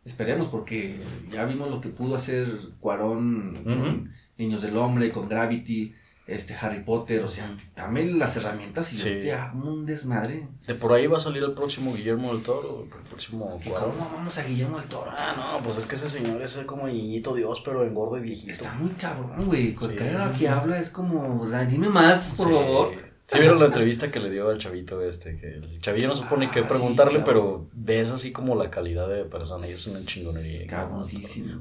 esperemos 0.05 0.49
porque 0.49 1.01
ya 1.30 1.47
vimos 1.47 1.70
lo 1.70 1.80
que 1.80 1.89
pudo 1.89 2.14
hacer 2.16 2.47
Cuarón 2.80 3.64
con 3.64 4.12
Niños 4.37 4.61
del 4.61 4.76
Hombre, 4.76 5.11
con 5.11 5.28
Gravity, 5.28 5.95
este 6.27 6.55
Harry 6.61 6.83
Potter, 6.83 7.22
o 7.22 7.29
sea, 7.29 7.49
dame 7.77 8.05
las 8.05 8.37
herramientas 8.37 8.93
y 8.93 8.99
Sí. 8.99 9.14
yo 9.14 9.20
te 9.20 9.33
hago 9.33 9.68
un 9.68 9.87
desmadre. 9.87 10.49
De 10.66 10.74
por 10.74 10.93
ahí 10.93 11.07
va 11.07 11.18
a 11.18 11.20
salir 11.20 11.43
el 11.45 11.53
próximo 11.53 11.95
Guillermo 11.95 12.33
del 12.35 12.43
Toro, 12.43 12.83
el 12.83 12.89
próximo 13.09 13.61
Cuarón. 13.64 13.93
¿Cómo 13.93 14.11
vamos 14.12 14.37
a 14.37 14.43
Guillermo 14.43 14.79
del 14.81 14.89
Toro? 14.89 15.11
Ah, 15.16 15.35
no, 15.57 15.62
pues 15.62 15.77
es 15.77 15.87
que 15.87 15.95
ese 15.95 16.09
señor 16.09 16.43
es 16.43 16.57
como 16.66 16.89
niñito 16.89 17.35
Dios, 17.35 17.62
pero 17.64 17.85
engordo 17.85 18.18
y 18.18 18.22
viejito. 18.22 18.51
Está 18.51 18.72
muy 18.74 18.91
cabrón, 18.91 19.47
güey. 19.47 19.74
Con 19.74 19.91
Sí. 19.91 19.97
cada 19.97 20.33
que 20.33 20.49
habla 20.49 20.81
es 20.81 20.91
como, 20.91 21.47
dime 21.68 21.89
más, 21.89 22.35
por 22.37 22.47
Sí. 22.49 22.53
favor. 22.53 23.05
¿Sí 23.29 23.41
vieron 23.41 23.59
la 23.59 23.66
entrevista 23.66 24.09
que 24.12 24.20
le 24.20 24.31
dio 24.31 24.49
al 24.49 24.59
chavito 24.59 25.03
este? 25.03 25.37
Que 25.37 25.55
el 25.55 25.81
chavillo 25.81 26.07
no 26.07 26.14
supone 26.14 26.49
que 26.49 26.61
Ah, 26.61 26.62
sí, 26.62 26.68
preguntarle, 26.68 27.14
claro. 27.14 27.24
pero 27.27 27.66
ves 27.72 28.11
así 28.12 28.31
como 28.31 28.55
la 28.55 28.70
calidad 28.70 29.09
de 29.09 29.24
persona 29.24 29.66
y 29.66 29.70
es 29.72 29.85
una 29.89 29.99
chingonería. 30.01 30.89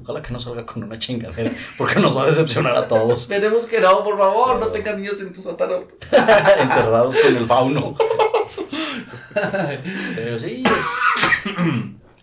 Ojalá 0.02 0.22
que 0.22 0.32
no 0.32 0.38
salga 0.38 0.64
con 0.64 0.84
una 0.84 0.96
chingadera, 0.96 1.50
porque 1.76 1.98
nos 1.98 2.16
va 2.16 2.22
a 2.22 2.26
decepcionar 2.26 2.76
a 2.76 2.86
todos. 2.86 3.22
Esperemos 3.30 3.66
que 3.66 3.80
no, 3.80 4.04
por 4.04 4.16
favor, 4.16 4.60
no 4.60 4.68
tengas 4.68 4.96
niños 4.96 5.20
en 5.20 5.32
tu 5.32 5.42
sótano. 5.42 5.80
Encerrados 6.60 7.16
con 7.18 7.36
el 7.36 7.46
fauno. 7.46 7.96
Pero 10.14 10.38
sí, 10.38 10.62
es, 10.64 11.52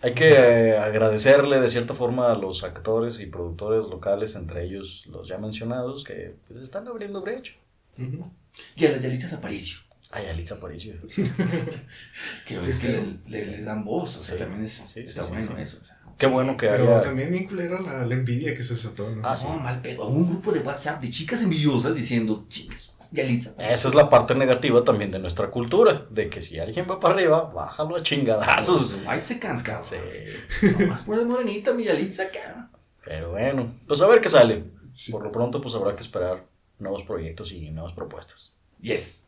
Hay 0.02 0.14
que 0.14 0.32
eh, 0.32 0.78
agradecerle 0.78 1.60
de 1.60 1.68
cierta 1.68 1.92
forma 1.94 2.30
a 2.32 2.34
los 2.34 2.64
actores 2.64 3.20
y 3.20 3.26
productores 3.26 3.86
locales, 3.88 4.34
entre 4.36 4.64
ellos 4.64 5.06
los 5.10 5.28
ya 5.28 5.36
mencionados, 5.38 6.02
que 6.04 6.34
pues, 6.48 6.60
están 6.60 6.88
abriendo 6.88 7.20
brecha. 7.20 7.52
Ujú. 7.98 8.30
Y 8.76 8.86
a 8.86 8.92
las 8.92 9.02
Yalitzas 9.02 9.32
Aparicio. 9.32 9.78
Ay, 10.10 10.26
Alitza 10.26 10.54
Aparicio. 10.56 10.94
Que 12.46 12.68
es 12.68 12.78
que 12.78 12.88
le, 12.88 13.02
le- 13.26 13.46
les 13.46 13.64
dan 13.64 13.84
voz, 13.84 14.16
o 14.16 14.22
sea, 14.22 14.36
Sí. 14.36 14.40
también 14.42 14.64
es, 14.64 14.72
Sí, 14.72 14.82
sí, 14.86 15.00
está 15.00 15.22
sí, 15.22 15.32
bueno 15.32 15.46
sí. 15.56 15.62
eso. 15.62 15.78
O 15.82 15.84
sea. 15.84 15.98
Qué 16.16 16.26
bueno 16.26 16.56
que 16.56 16.68
Pero 16.68 16.84
haya... 16.92 17.00
también 17.00 17.32
bien 17.32 17.46
culera 17.46 17.80
la, 17.80 18.06
la 18.06 18.14
envidia 18.14 18.54
que 18.54 18.62
se 18.62 18.74
desató, 18.74 19.10
¿no? 19.10 19.26
Ah, 19.28 19.34
sí. 19.34 19.46
No, 19.48 19.56
mal 19.58 19.80
pedo. 19.80 20.06
Hubo 20.06 20.16
un 20.16 20.28
grupo 20.28 20.52
de 20.52 20.60
WhatsApp 20.60 21.00
de 21.02 21.10
chicas 21.10 21.42
envidiosas 21.42 21.94
diciendo, 21.96 22.44
chicas, 22.48 22.92
Yalitza. 23.10 23.54
Esa 23.58 23.88
es 23.88 23.94
la 23.94 24.08
parte 24.08 24.34
negativa 24.36 24.84
también 24.84 25.10
de 25.10 25.18
nuestra 25.18 25.50
cultura, 25.50 26.06
de 26.10 26.28
que 26.28 26.40
si 26.42 26.58
alguien 26.60 26.86
va 26.88 27.00
para 27.00 27.14
arriba, 27.14 27.50
bájalo 27.52 27.96
a 27.96 28.02
chingadazos. 28.04 28.92
Los 28.92 29.06
White 29.06 29.24
Seconds, 29.24 29.62
cabrón. 29.64 29.82
Sí. 29.82 30.66
Nomás 30.78 31.02
por 31.02 31.18
el 31.18 31.26
morenita, 31.26 31.72
mi 31.72 31.84
Yalitza, 31.84 32.24
cabrón. 32.30 32.68
Pero 33.04 33.32
bueno, 33.32 33.74
pues 33.88 34.00
a 34.00 34.06
ver 34.06 34.20
qué 34.20 34.28
sale. 34.28 34.64
Sí. 34.92 35.10
Por 35.10 35.24
lo 35.24 35.32
pronto, 35.32 35.60
pues 35.60 35.74
habrá 35.74 35.96
que 35.96 36.02
esperar 36.02 36.44
nuevos 36.78 37.04
proyectos 37.04 37.52
y 37.52 37.70
nuevas 37.70 37.94
propuestas. 37.94 38.54
Yes. 38.80 39.24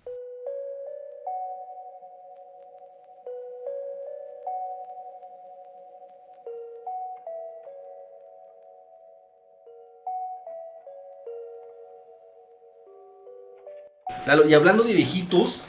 Lalo, 14.27 14.49
y 14.49 14.55
hablando 14.55 14.83
de 14.83 14.93
viejitos 14.93 15.63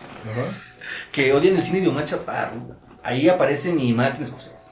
que 1.11 1.32
odian 1.32 1.55
el 1.57 1.61
cine 1.61 1.82
de 1.82 1.89
Omar 1.89 2.05
Chaparro, 2.05 2.75
ahí 3.03 3.30
aparece 3.30 3.71
mi 3.71 3.93
Martin 3.93 4.25
Scorsese. 4.25 4.71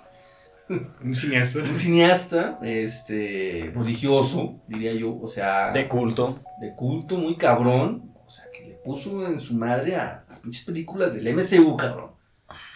Un 0.70 1.13
cineasta. 1.13 1.59
Un 1.59 1.76
cineasta, 1.76 2.59
este, 2.63 3.70
prodigioso, 3.74 4.61
diría 4.68 4.93
yo, 4.93 5.20
o 5.20 5.28
sea, 5.28 5.72
De 5.72 5.88
culto. 5.88 6.39
de 6.59 6.74
culto, 6.76 7.18
muy 7.18 7.38
cabrón. 7.38 8.13
O 8.26 8.30
sea, 8.30 8.45
que 8.51 8.66
le 8.66 8.74
puso 8.76 9.26
en 9.28 9.39
su 9.39 9.53
madre 9.53 9.95
a 9.95 10.26
las 10.28 10.39
pinches 10.39 10.66
películas 10.66 11.13
del 11.13 11.36
MCU, 11.36 11.78
cabrón. 11.78 12.11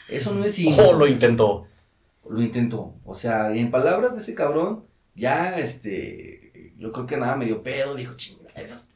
Eso 0.07 0.33
no 0.33 0.43
es 0.43 0.55
cine. 0.55 0.75
Ojo, 0.79 0.93
lo 0.93 1.07
intentó. 1.07 1.67
Lo 2.29 2.41
intentó. 2.41 2.95
O 3.05 3.15
sea, 3.15 3.51
en 3.55 3.71
palabras 3.71 4.15
de 4.15 4.21
ese 4.21 4.35
cabrón, 4.35 4.85
ya, 5.15 5.57
este, 5.57 6.73
yo 6.77 6.91
creo 6.91 7.07
que 7.07 7.17
nada 7.17 7.35
medio 7.35 7.63
pedo, 7.63 7.95
dijo, 7.95 8.13
chinga, 8.15 8.39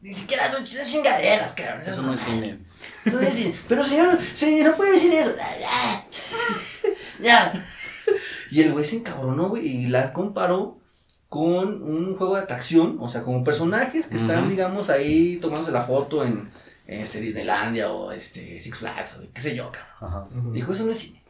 ni 0.02 0.14
siquiera 0.14 0.50
son, 0.52 0.64
chingaderas, 0.66 1.54
cabrón. 1.54 1.82
Eso 1.82 2.02
no 2.02 2.14
es 2.14 2.20
cine. 2.20 2.60
eso 3.06 3.20
no 3.20 3.28
es 3.28 3.34
cine. 3.34 3.56
Pero 3.68 3.84
señor, 3.84 4.20
señor, 4.34 4.72
no 4.72 4.76
puede 4.76 4.94
decir 4.94 5.14
eso. 5.14 5.32
Ya. 7.22 7.54
Ya. 7.54 7.66
Y 8.54 8.62
el 8.62 8.72
güey 8.72 8.86
se 8.86 8.97
encabronó, 8.97 9.49
güey, 9.49 9.66
y 9.66 9.88
la 9.88 10.14
comparó 10.14 10.78
con 11.28 11.82
un 11.82 12.16
juego 12.16 12.36
de 12.36 12.43
atracción, 12.43 12.97
o 12.99 13.10
sea, 13.10 13.24
como 13.24 13.43
personajes 13.43 14.06
que 14.06 14.18
están, 14.18 14.47
digamos, 14.47 14.91
ahí 14.91 15.39
tomándose 15.41 15.72
la 15.72 15.82
foto 15.82 16.24
en, 16.24 16.51
en, 16.86 16.99
este 16.99 17.20
Disneylandia 17.20 17.91
o 17.91 18.12
este 18.12 18.62
Six 18.62 18.78
Flags 18.78 19.18
o 19.18 19.24
qué 19.34 19.41
sé 19.41 19.56
yo, 19.56 19.72
cabrón. 19.72 20.30
Ajá. 20.32 20.51
Dijo, 20.51 20.72
eso 20.72 20.86
no 20.86 20.91
es 20.91 20.99
cine. 20.99 21.24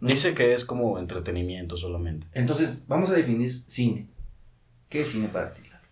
Dice 0.00 0.32
que 0.32 0.54
es 0.54 0.64
como 0.64 0.96
entretenimiento 1.00 1.76
solamente. 1.76 2.28
Entonces, 2.34 2.84
vamos 2.86 3.10
a 3.10 3.14
definir 3.14 3.64
cine. 3.66 4.06
¿Qué 4.88 5.00
es 5.00 5.08
cine 5.08 5.26
para 5.32 5.52
ti? 5.52 5.62
Lalo? 5.62 5.84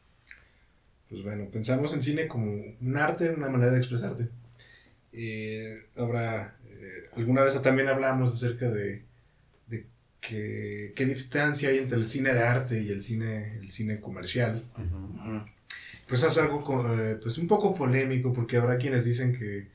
Pues 1.10 1.24
bueno, 1.24 1.48
pensamos 1.50 1.92
en 1.92 2.02
cine 2.04 2.28
como 2.28 2.52
un 2.80 2.96
arte, 2.96 3.30
una 3.30 3.48
manera 3.48 3.72
de 3.72 3.78
expresarte. 3.78 4.28
Eh, 5.10 5.88
ahora, 5.96 6.56
eh, 6.64 7.08
alguna 7.16 7.42
vez 7.42 7.60
también 7.60 7.88
hablamos 7.88 8.32
acerca 8.32 8.70
de 8.70 9.07
que, 10.28 10.92
qué 10.94 11.06
distancia 11.06 11.70
hay 11.70 11.78
entre 11.78 11.96
el 11.98 12.06
cine 12.06 12.32
de 12.34 12.40
arte 12.42 12.80
y 12.80 12.90
el 12.90 13.00
cine, 13.00 13.58
el 13.60 13.70
cine 13.70 14.00
comercial. 14.00 14.64
Ujú. 14.76 15.42
Pues 16.06 16.22
es 16.22 16.38
algo 16.38 16.64
co- 16.64 16.94
eh, 16.94 17.18
pues 17.22 17.38
un 17.38 17.46
poco 17.46 17.74
polémico 17.74 18.32
porque 18.32 18.56
habrá 18.56 18.78
quienes 18.78 19.04
dicen 19.04 19.36
que, 19.38 19.68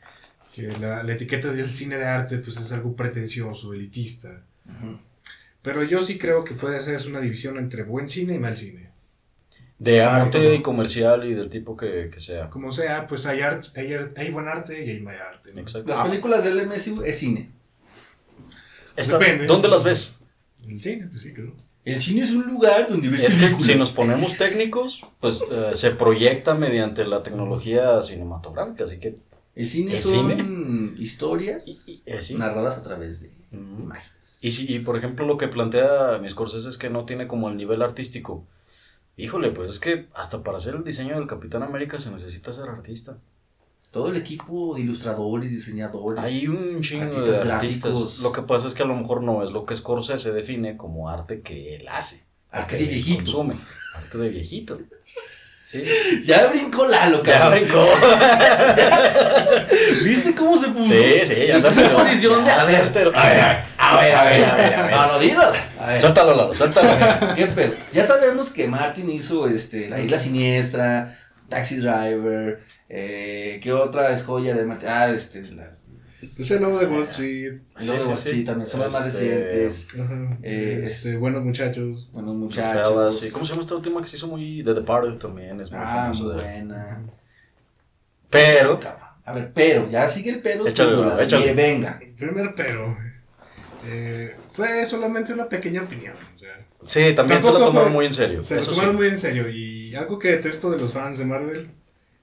que 0.54 0.68
la, 0.80 1.04
la 1.04 1.14
etiqueta 1.14 1.52
del 1.52 1.70
cine 1.70 1.98
de 1.98 2.06
arte 2.06 2.38
pues 2.40 2.58
es 2.58 2.72
algo 2.72 2.96
pretencioso, 2.96 3.74
elitista. 3.74 4.44
Ujú. 4.66 5.00
Pero 5.62 5.84
yo 5.84 6.02
sí 6.02 6.18
creo 6.18 6.44
que 6.44 6.54
puede 6.56 6.82
ser 6.84 7.08
una 7.10 7.22
división 7.22 7.58
entre 7.58 7.84
buen 7.84 8.10
cine 8.10 8.36
y 8.36 8.40
mal 8.40 8.56
cine. 8.56 8.90
De 9.80 10.02
arte 10.02 10.56
y 10.56 10.62
comercial 10.62 11.26
y 11.30 11.34
del 11.34 11.50
tipo 11.50 11.76
que, 11.76 12.10
que 12.14 12.22
sea. 12.22 12.50
Como 12.50 12.72
sea, 12.72 13.06
pues 13.08 13.26
hay, 13.26 13.42
art- 13.42 13.76
hay, 13.78 13.94
ar- 13.94 14.14
hay 14.16 14.30
buen 14.30 14.48
arte 14.48 14.86
y 14.86 14.90
hay 14.90 15.00
mal 15.02 15.16
arte. 15.20 15.52
¿no? 15.54 15.62
Exacto. 15.62 15.90
Las 15.90 16.00
Ah, 16.00 16.04
películas 16.06 16.44
del 16.44 16.62
MCU 16.68 17.04
es 17.04 17.18
cine. 17.20 17.50
está- 18.96 19.18
Depende. 19.18 19.46
¿Dónde 19.46 19.68
las 19.68 19.84
ves? 19.84 20.18
El 20.68 20.80
cine, 20.80 21.08
pues 21.08 21.22
sí, 21.22 21.34
creo. 21.34 21.54
El 21.86 22.00
cine 22.02 22.22
es 22.22 22.32
un 22.32 22.44
lugar 22.48 22.88
donde 22.90 23.10
ves 23.10 23.22
Es 23.22 23.34
que 23.36 23.42
películas. 23.42 23.66
si 23.66 23.76
nos 23.76 23.92
ponemos 23.92 24.38
técnicos, 24.38 25.02
pues 25.20 25.44
eh, 25.52 25.72
se 25.74 25.92
proyecta 25.92 26.54
mediante 26.56 27.06
la 27.06 27.24
tecnología 27.24 28.02
cinematográfica, 28.02 28.86
así 28.86 29.00
que... 29.00 29.16
El 29.56 29.68
cine 29.70 29.94
¿El 29.94 30.02
son 30.02 30.96
historias 30.98 31.68
y- 31.68 31.92
y- 31.92 32.02
eh, 32.08 32.22
sí. 32.22 32.34
narradas 32.36 32.78
a 32.78 32.82
través 32.84 33.22
de 33.22 33.28
Ujú. 33.52 33.84
imágenes. 33.84 34.38
Y, 34.42 34.52
si, 34.52 34.74
y 34.74 34.80
por 34.80 34.98
ejemplo 34.98 35.26
lo 35.28 35.38
que 35.38 35.48
plantea 35.48 36.18
mis 36.22 36.32
Scorsese 36.32 36.68
es 36.70 36.78
que 36.80 36.90
no 36.90 37.06
tiene 37.06 37.28
como 37.28 37.50
el 37.50 37.56
nivel 37.58 37.82
artístico. 37.84 38.46
Híjole, 39.16 39.52
pues 39.52 39.70
es 39.70 39.80
que 39.80 40.08
hasta 40.16 40.42
para 40.42 40.58
hacer 40.58 40.74
el 40.74 40.84
diseño 40.84 41.16
del 41.16 41.28
Capitán 41.28 41.62
América 41.62 42.00
se 42.00 42.10
necesita 42.10 42.52
ser 42.52 42.68
artista. 42.68 43.20
Todo 43.94 44.10
el 44.10 44.18
equipo 44.18 44.74
de 44.74 44.82
ilustradores, 44.82 45.52
diseñadores. 45.52 46.24
Hay 46.24 46.48
un 46.48 46.82
chingo 46.82 47.04
Artistas 47.04 47.26
de 47.40 47.46
gráficos. 47.46 47.86
artistas. 48.02 48.20
Lo 48.24 48.32
que 48.32 48.42
pasa 48.42 48.68
es 48.68 48.74
que 48.74 48.82
a 48.82 48.88
lo 48.88 48.96
mejor 48.96 49.22
no 49.22 49.44
es 49.44 49.52
lo 49.52 49.68
que 49.68 49.76
Scorsese 49.76 50.34
define 50.34 50.78
como 50.78 51.10
arte 51.10 51.42
que 51.42 51.76
él 51.76 51.88
hace. 51.88 52.26
Arte 52.50 52.78
de 52.78 52.86
viejito. 52.86 53.18
Consume. 53.24 53.54
Arte 53.96 54.18
de 54.18 54.30
viejito. 54.30 54.80
Sí. 55.68 55.84
Ya 56.26 56.48
brincó 56.48 56.88
Lalo, 56.88 57.24
Ya 57.24 57.38
cabrón. 57.40 57.60
brincó. 57.62 57.86
¿Viste 60.04 60.36
cómo 60.36 60.58
se 60.58 60.68
puso? 60.70 60.90
Sí, 60.92 61.04
sí, 61.26 61.36
ya 61.48 61.60
se 61.62 61.68
alteró. 61.68 61.98
posición 61.98 62.46
Ya 62.46 62.64
se 62.64 62.78
alteró. 62.78 63.12
A 63.16 63.30
ver, 63.30 63.40
a 63.78 64.02
ver, 64.02 64.16
a 64.16 64.24
ver, 64.24 64.46
a 64.46 64.56
ver, 64.56 64.74
a 64.76 64.82
ver. 64.84 64.92
No, 64.92 65.08
no, 65.08 65.20
dilo. 65.20 65.42
Suéltalo, 66.00 66.36
Lalo, 66.36 66.54
suéltalo. 66.54 67.34
¿Qué 67.36 67.48
pedo? 67.48 67.74
Ya 67.92 68.06
sabemos 68.06 68.52
que 68.52 68.68
Martin 68.68 69.10
hizo 69.10 69.48
este, 69.48 69.90
La 69.90 70.00
Isla 70.00 70.20
Siniestra, 70.20 71.16
Taxi 71.50 71.78
Driver, 71.78 72.62
eh, 72.96 73.60
¿qué 73.64 73.74
otra 73.74 74.12
es 74.12 74.24
joya 74.24 74.54
de 74.54 74.66
Martin? 74.66 74.88
Ah, 74.90 75.10
este, 75.10 75.42
las, 75.52 75.86
Pues 76.38 76.52
el 76.52 76.62
lobo 76.62 76.78
de 76.80 76.86
Wall 76.86 77.04
Street. 77.04 77.54
el 77.80 77.88
Lobo 77.88 78.00
de 78.00 78.06
Wall 78.06 78.14
Street 78.14 78.36
sí. 78.36 78.44
también, 78.44 78.68
son 78.68 78.80
las 78.82 78.94
más 78.94 79.08
Este, 79.08 79.44
recientes. 79.46 79.88
Ajá. 80.00 80.38
Eh, 80.44 80.82
este, 80.84 81.14
es- 81.14 81.20
buenos 81.20 81.44
muchachos. 81.44 82.10
Buenos 82.14 82.54
Fellas, 82.56 82.66
muchachos. 82.92 83.20
sí. 83.20 83.30
¿Cómo 83.32 83.46
se 83.46 83.52
llama 83.52 83.62
esta 83.62 83.76
última 83.76 84.02
que 84.02 84.08
se 84.08 84.18
hizo 84.18 84.28
muy 84.28 84.64
The 84.64 84.74
Departed 84.74 85.18
también? 85.18 85.60
Es 85.60 85.72
muy 85.72 85.80
Ah, 85.82 85.88
famoso 86.04 86.24
muy 86.26 86.36
de 86.36 86.42
buena. 86.44 87.02
Pero, 88.30 88.80
A 89.26 89.32
ver, 89.34 89.52
pero, 89.54 89.90
ya 89.90 90.08
sigue 90.10 90.32
el 90.32 90.42
pero. 90.42 90.68
Échale. 90.68 91.52
Y 91.52 91.54
venga. 91.54 92.00
Primer 92.18 92.54
pero. 92.56 92.98
eh, 93.86 94.36
fue 94.52 94.86
solamente 94.86 95.34
una 95.34 95.48
pequeña 95.50 95.82
opinión. 95.84 96.14
O 96.34 96.38
sea, 96.38 96.66
sí, 96.84 97.14
también 97.16 97.42
se 97.44 97.52
la 97.52 97.60
tomaron 97.60 97.84
fue- 97.84 97.92
muy 97.92 98.06
en 98.06 98.14
serio. 98.14 98.42
se 98.44 98.56
lo 98.56 98.64
tomaron 98.66 98.92
sí. 98.92 98.98
muy 98.98 99.08
en 99.08 99.20
serio. 99.20 99.50
Y 99.50 99.94
algo 99.96 100.18
que 100.20 100.30
detesto 100.30 100.72
de 100.72 100.80
los 100.80 100.94
fans 100.94 101.18
de 101.18 101.26
Marvel 101.26 101.70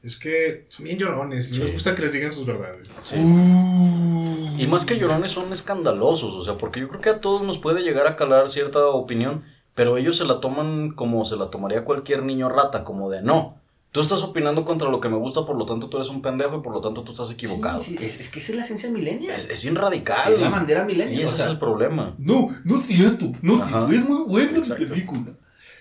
es 0.03 0.17
que 0.17 0.67
son 0.69 0.85
bien 0.85 0.99
llorones. 0.99 1.51
Y 1.51 1.59
no 1.59 1.65
les 1.65 1.73
gusta 1.73 1.95
que 1.95 2.03
les 2.03 2.13
digan 2.13 2.31
sus 2.31 2.47
verdades. 2.47 2.89
Sí. 3.05 3.17
Uh. 3.17 4.57
Y 4.59 4.67
más 4.67 4.85
que 4.85 4.99
llorones 4.99 5.33
son 5.33 5.53
escandalosos, 5.53 6.35
o 6.35 6.43
sea, 6.43 6.57
porque 6.57 6.81
yo 6.81 6.89
creo 6.89 7.01
que 7.01 7.11
a 7.11 7.21
todos 7.21 7.43
nos 7.43 7.59
puede 7.59 7.83
llegar 7.83 8.07
a 8.07 8.17
calar 8.17 8.49
cierta 8.49 8.87
opinión, 8.87 9.45
pero 9.75 9.97
ellos 9.97 10.17
se 10.17 10.25
la 10.25 10.41
toman 10.41 10.93
como 10.93 11.25
se 11.25 11.37
la 11.37 11.51
tomaría 11.51 11.85
cualquier 11.85 12.25
niño 12.25 12.49
rata, 12.49 12.85
como 12.85 13.11
de 13.11 13.23
no. 13.23 13.61
Tú 13.93 14.01
estás 14.01 14.23
opinando 14.23 14.65
contra 14.65 14.89
lo 14.89 15.01
que 15.01 15.09
me 15.09 15.17
gusta, 15.17 15.45
por 15.45 15.57
lo 15.57 15.67
tanto 15.67 15.89
tú 15.89 15.97
eres 15.97 16.11
un 16.11 16.23
pendejo 16.23 16.59
y 16.59 16.61
por 16.61 16.73
lo 16.73 16.81
tanto 16.81 17.03
tú 17.03 17.11
estás 17.11 17.31
equivocado. 17.33 17.83
Sí, 17.83 17.97
sí, 17.99 18.05
es, 18.05 18.21
es 18.21 18.29
que 18.29 18.39
esa 18.39 18.53
es 18.53 18.59
la 18.59 18.65
esencia 18.65 18.89
milenial. 18.89 19.35
Es, 19.35 19.51
es 19.51 19.63
bien 19.63 19.75
radical. 19.75 20.33
Es 20.33 20.41
la 20.41 20.49
bandera 20.49 20.85
milenial. 20.85 21.19
y 21.19 21.25
ese 21.25 21.35
o 21.35 21.37
sea, 21.37 21.47
es 21.47 21.51
el 21.51 21.59
problema. 21.59 22.15
No, 22.19 22.51
no 22.65 22.79
es 22.79 22.87
cierto. 22.87 23.33
No, 23.43 23.57
es 23.91 24.09
muy 24.09 24.25
buena 24.29 24.61
película. 24.63 25.33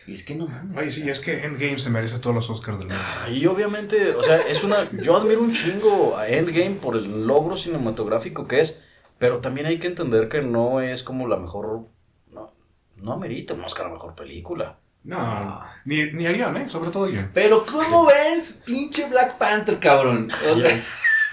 Y 0.10 0.14
es 0.16 0.24
que 0.24 0.34
no 0.36 0.48
mames. 0.48 0.76
Ay, 0.76 0.90
sí, 0.90 1.08
es 1.08 1.20
que 1.20 1.46
Endgame 1.46 1.78
se 1.78 1.90
merece 1.92 2.18
todos 2.18 2.36
los 2.36 2.50
Oscars 2.50 2.80
del 2.80 2.88
mundo. 2.88 3.04
Ah, 3.06 3.30
Y 3.30 3.46
obviamente, 3.46 4.16
o 4.16 4.24
sea, 4.24 4.38
es 4.42 4.64
una. 4.64 4.78
Yo 4.92 5.16
admiro 5.16 5.42
un 5.42 5.54
chingo 5.54 6.18
a 6.18 6.28
Endgame 6.28 6.76
por 6.82 6.96
el 6.98 7.28
logro 7.28 7.56
cinematográfico 7.56 8.48
que 8.48 8.62
es, 8.62 8.82
pero 9.20 9.40
también 9.40 9.68
hay 9.68 9.78
que 9.78 9.88
entender 9.88 10.28
que 10.28 10.42
no 10.42 10.82
es 10.82 11.04
como 11.04 11.28
la 11.28 11.38
mejor. 11.38 11.82
No, 12.32 12.54
no 12.98 13.14
amerita 13.14 13.54
un 13.54 13.64
Oscar 13.64 13.86
a 13.86 13.90
mejor 13.90 14.16
película. 14.16 14.80
No, 15.04 15.62
ni, 15.86 16.12
ni 16.12 16.26
a 16.26 16.32
guion, 16.32 16.58
¿eh? 16.58 16.70
Sobre 16.70 16.90
todo 16.90 17.06
guion. 17.06 17.30
Pero 17.34 17.66
¿cómo 17.66 18.06
ves 18.08 18.62
pinche 18.66 19.08
Black 19.08 19.38
Panther, 19.38 19.78
cabrón? 19.80 20.30
O 20.52 20.56
sea, 20.56 20.84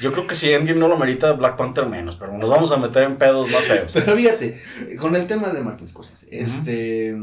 Yo 0.01 0.13
creo 0.13 0.27
que 0.27 0.35
si 0.35 0.53
Endgame 0.53 0.79
no 0.79 0.89
lo 0.89 0.99
merita, 0.99 1.33
Black 1.33 1.57
Panther 1.57 1.87
menos, 1.87 2.17
pero 2.17 2.37
nos 2.37 2.51
vamos 2.51 2.71
a 2.71 2.77
meter 2.77 3.05
en 3.05 3.17
pedos 3.17 3.51
más 3.51 3.67
feos. 3.67 3.93
pero 3.95 4.15
fíjate, 4.15 4.63
con 5.01 5.17
el 5.17 5.27
tema 5.27 5.49
de 5.49 5.63
Martin 5.63 5.89
Scorsese, 5.89 6.29
este, 6.31 7.17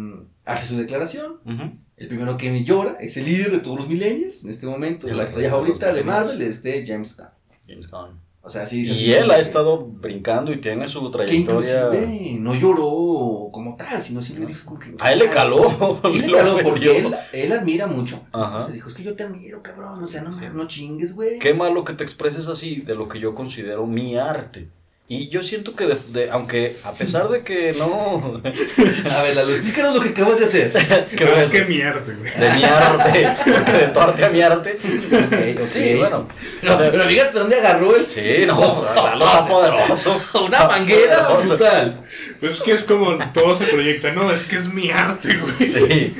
hace 0.45 0.67
su 0.67 0.77
declaración. 0.77 1.39
Ujú. 1.45 1.71
El 1.97 2.07
primero 2.07 2.37
que 2.37 2.63
llora 2.63 2.97
es 2.99 3.17
el 3.17 3.25
líder 3.25 3.51
de 3.51 3.59
todos 3.59 3.77
los 3.77 3.87
millennials 3.87 4.43
en 4.43 4.49
este 4.49 4.65
momento. 4.65 5.07
La 5.07 5.13
los 5.23 5.31
favorita 5.31 5.93
de. 5.93 6.03
Marvel 6.03 6.41
es 6.41 6.63
de 6.63 6.85
James 6.85 7.15
Gunn. 7.15 7.27
James 7.67 7.89
Gunn. 7.89 8.19
O 8.45 8.49
sea, 8.49 8.65
sí, 8.65 8.79
dice 8.79 8.91
así 8.91 9.05
Y 9.05 9.13
él 9.13 9.31
ha 9.31 9.35
que- 9.35 9.41
estado 9.41 9.77
brincando 9.79 10.51
y 10.51 10.57
tiene 10.57 10.85
su 10.89 11.01
Que 11.05 11.11
trayectoria. 11.17 11.85
inclusive 11.87 12.37
no 12.41 12.53
lloró 12.55 13.49
como, 13.53 13.77
tal, 13.77 14.03
sino 14.03 14.21
simplemente 14.21 14.57
dijo 14.57 14.65
como 14.67 14.79
que. 14.81 14.95
A 14.99 15.13
él 15.13 15.19
le 15.19 15.29
caló. 15.29 16.01
Sí 16.11 16.19
le 16.19 16.29
caló 16.33 16.57
porque 16.61 16.97
él, 16.97 17.15
él 17.31 17.51
admira 17.53 17.87
mucho. 17.87 18.21
Ajá. 18.33 18.57
O 18.57 18.59
sea, 18.65 18.69
dijo, 18.73 18.89
es 18.89 18.95
que 18.95 19.03
yo 19.03 19.15
te 19.15 19.23
admiro, 19.23 19.63
cabrón. 19.63 20.03
O 20.03 20.07
sea, 20.07 20.23
no, 20.23 20.33
Sí. 20.33 20.43
no 20.53 20.67
chingues, 20.67 21.15
güey. 21.15 21.39
Qué 21.39 21.53
malo 21.53 21.85
que 21.85 21.93
te 21.93 22.03
expreses 22.03 22.49
así 22.49 22.81
de 22.81 22.95
lo 22.95 23.07
que 23.07 23.21
yo 23.21 23.33
considero 23.33 23.87
mi 23.87 24.17
arte. 24.17 24.67
Y 25.15 25.29
yo 25.29 25.43
siento 25.43 25.75
que, 25.75 25.85
de, 25.85 25.97
de- 26.09 26.29
aunque 26.31 26.75
a 26.83 26.91
pesar 26.93 27.29
de 27.29 27.41
que 27.41 27.73
no. 27.77 28.41
A 29.15 29.21
ver, 29.21 29.35
Lalo, 29.35 29.51
explícanos 29.51 29.95
lo 29.95 30.01
que 30.01 30.09
acabas 30.09 30.39
de 30.39 30.45
hacer. 30.45 30.71
que 31.15 31.25
no 31.25 31.31
es 31.35 31.47
que 31.49 31.63
mierda, 31.65 32.01
güey. 32.01 32.17
de 32.31 32.53
mi 32.55 32.63
arte, 32.63 33.27
porque 33.43 33.71
de 33.71 33.87
tu 33.87 33.99
arte 33.99 34.25
a 34.25 34.29
mi 34.29 34.41
arte. 34.41 34.77
Ok, 34.81 35.59
ok. 35.61 35.65
Sí, 35.67 35.95
bueno. 35.95 36.27
Pero, 36.61 36.73
o 36.73 36.77
sea, 36.77 36.91
pero 36.91 37.03
fíjate 37.07 37.39
dónde 37.39 37.59
agarró 37.59 37.95
el. 37.95 38.07
sí, 38.07 38.43
no, 38.47 38.85
Lalo 38.95 39.25
está 39.25 39.47
poderoso. 39.47 40.21
Una 40.45 40.65
manguera 40.67 41.27
brutal. 41.29 42.05
Pues 42.39 42.53
es 42.53 42.61
que 42.61 42.71
es 42.73 42.83
como 42.83 43.17
todo 43.33 43.55
se 43.55 43.65
proyecta. 43.65 44.11
No, 44.11 44.31
es 44.31 44.45
que 44.45 44.55
es 44.55 44.67
mi 44.73 44.89
arte, 44.91 45.27
güey. 45.27 45.53
Sí. 45.69 46.15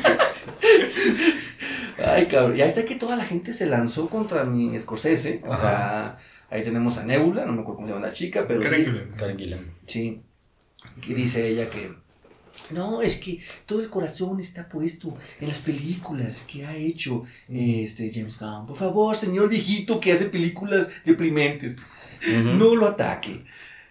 Ay, 2.05 2.25
cabrón. 2.25 2.57
Y 2.57 2.61
ahí 2.61 2.69
está 2.69 2.83
que 2.85 2.95
toda 2.95 3.15
la 3.15 3.23
gente 3.23 3.53
se 3.53 3.65
lanzó 3.65 4.09
contra 4.09 4.43
mi 4.43 4.77
Scorsese. 4.79 5.41
O 5.47 5.55
sea, 5.55 6.17
ahí 6.53 6.63
tenemos 6.63 6.97
a 6.97 7.05
Nebula, 7.05 7.45
no 7.45 7.51
me 7.53 7.61
acuerdo 7.61 7.75
cómo 7.77 7.87
se 7.87 7.93
llama 7.93 8.07
la 8.07 8.13
chica, 8.13 8.45
pero 8.47 8.61
Karen 8.61 8.85
sí. 8.85 9.17
Karen 9.17 9.37
Gillan. 9.37 9.71
Sí. 9.87 10.21
Que 11.01 11.13
dice 11.15 11.47
ella 11.47 11.69
que. 11.69 11.91
No, 12.71 13.01
es 13.01 13.17
que 13.17 13.39
todo 13.65 13.81
el 13.81 13.89
corazón 13.89 14.39
está 14.39 14.69
puesto 14.69 15.17
en 15.41 15.47
las 15.47 15.59
películas 15.59 16.45
que 16.47 16.65
ha 16.65 16.75
hecho 16.75 17.23
este 17.49 18.09
James 18.13 18.39
Gunn. 18.39 18.67
Por 18.67 18.75
favor, 18.75 19.15
señor 19.15 19.49
viejito 19.49 19.99
que 19.99 20.11
hace 20.11 20.25
películas 20.25 20.89
deprimentes, 21.03 21.77
Ujú. 22.21 22.53
no 22.55 22.75
lo 22.75 22.85
ataque. 22.87 23.43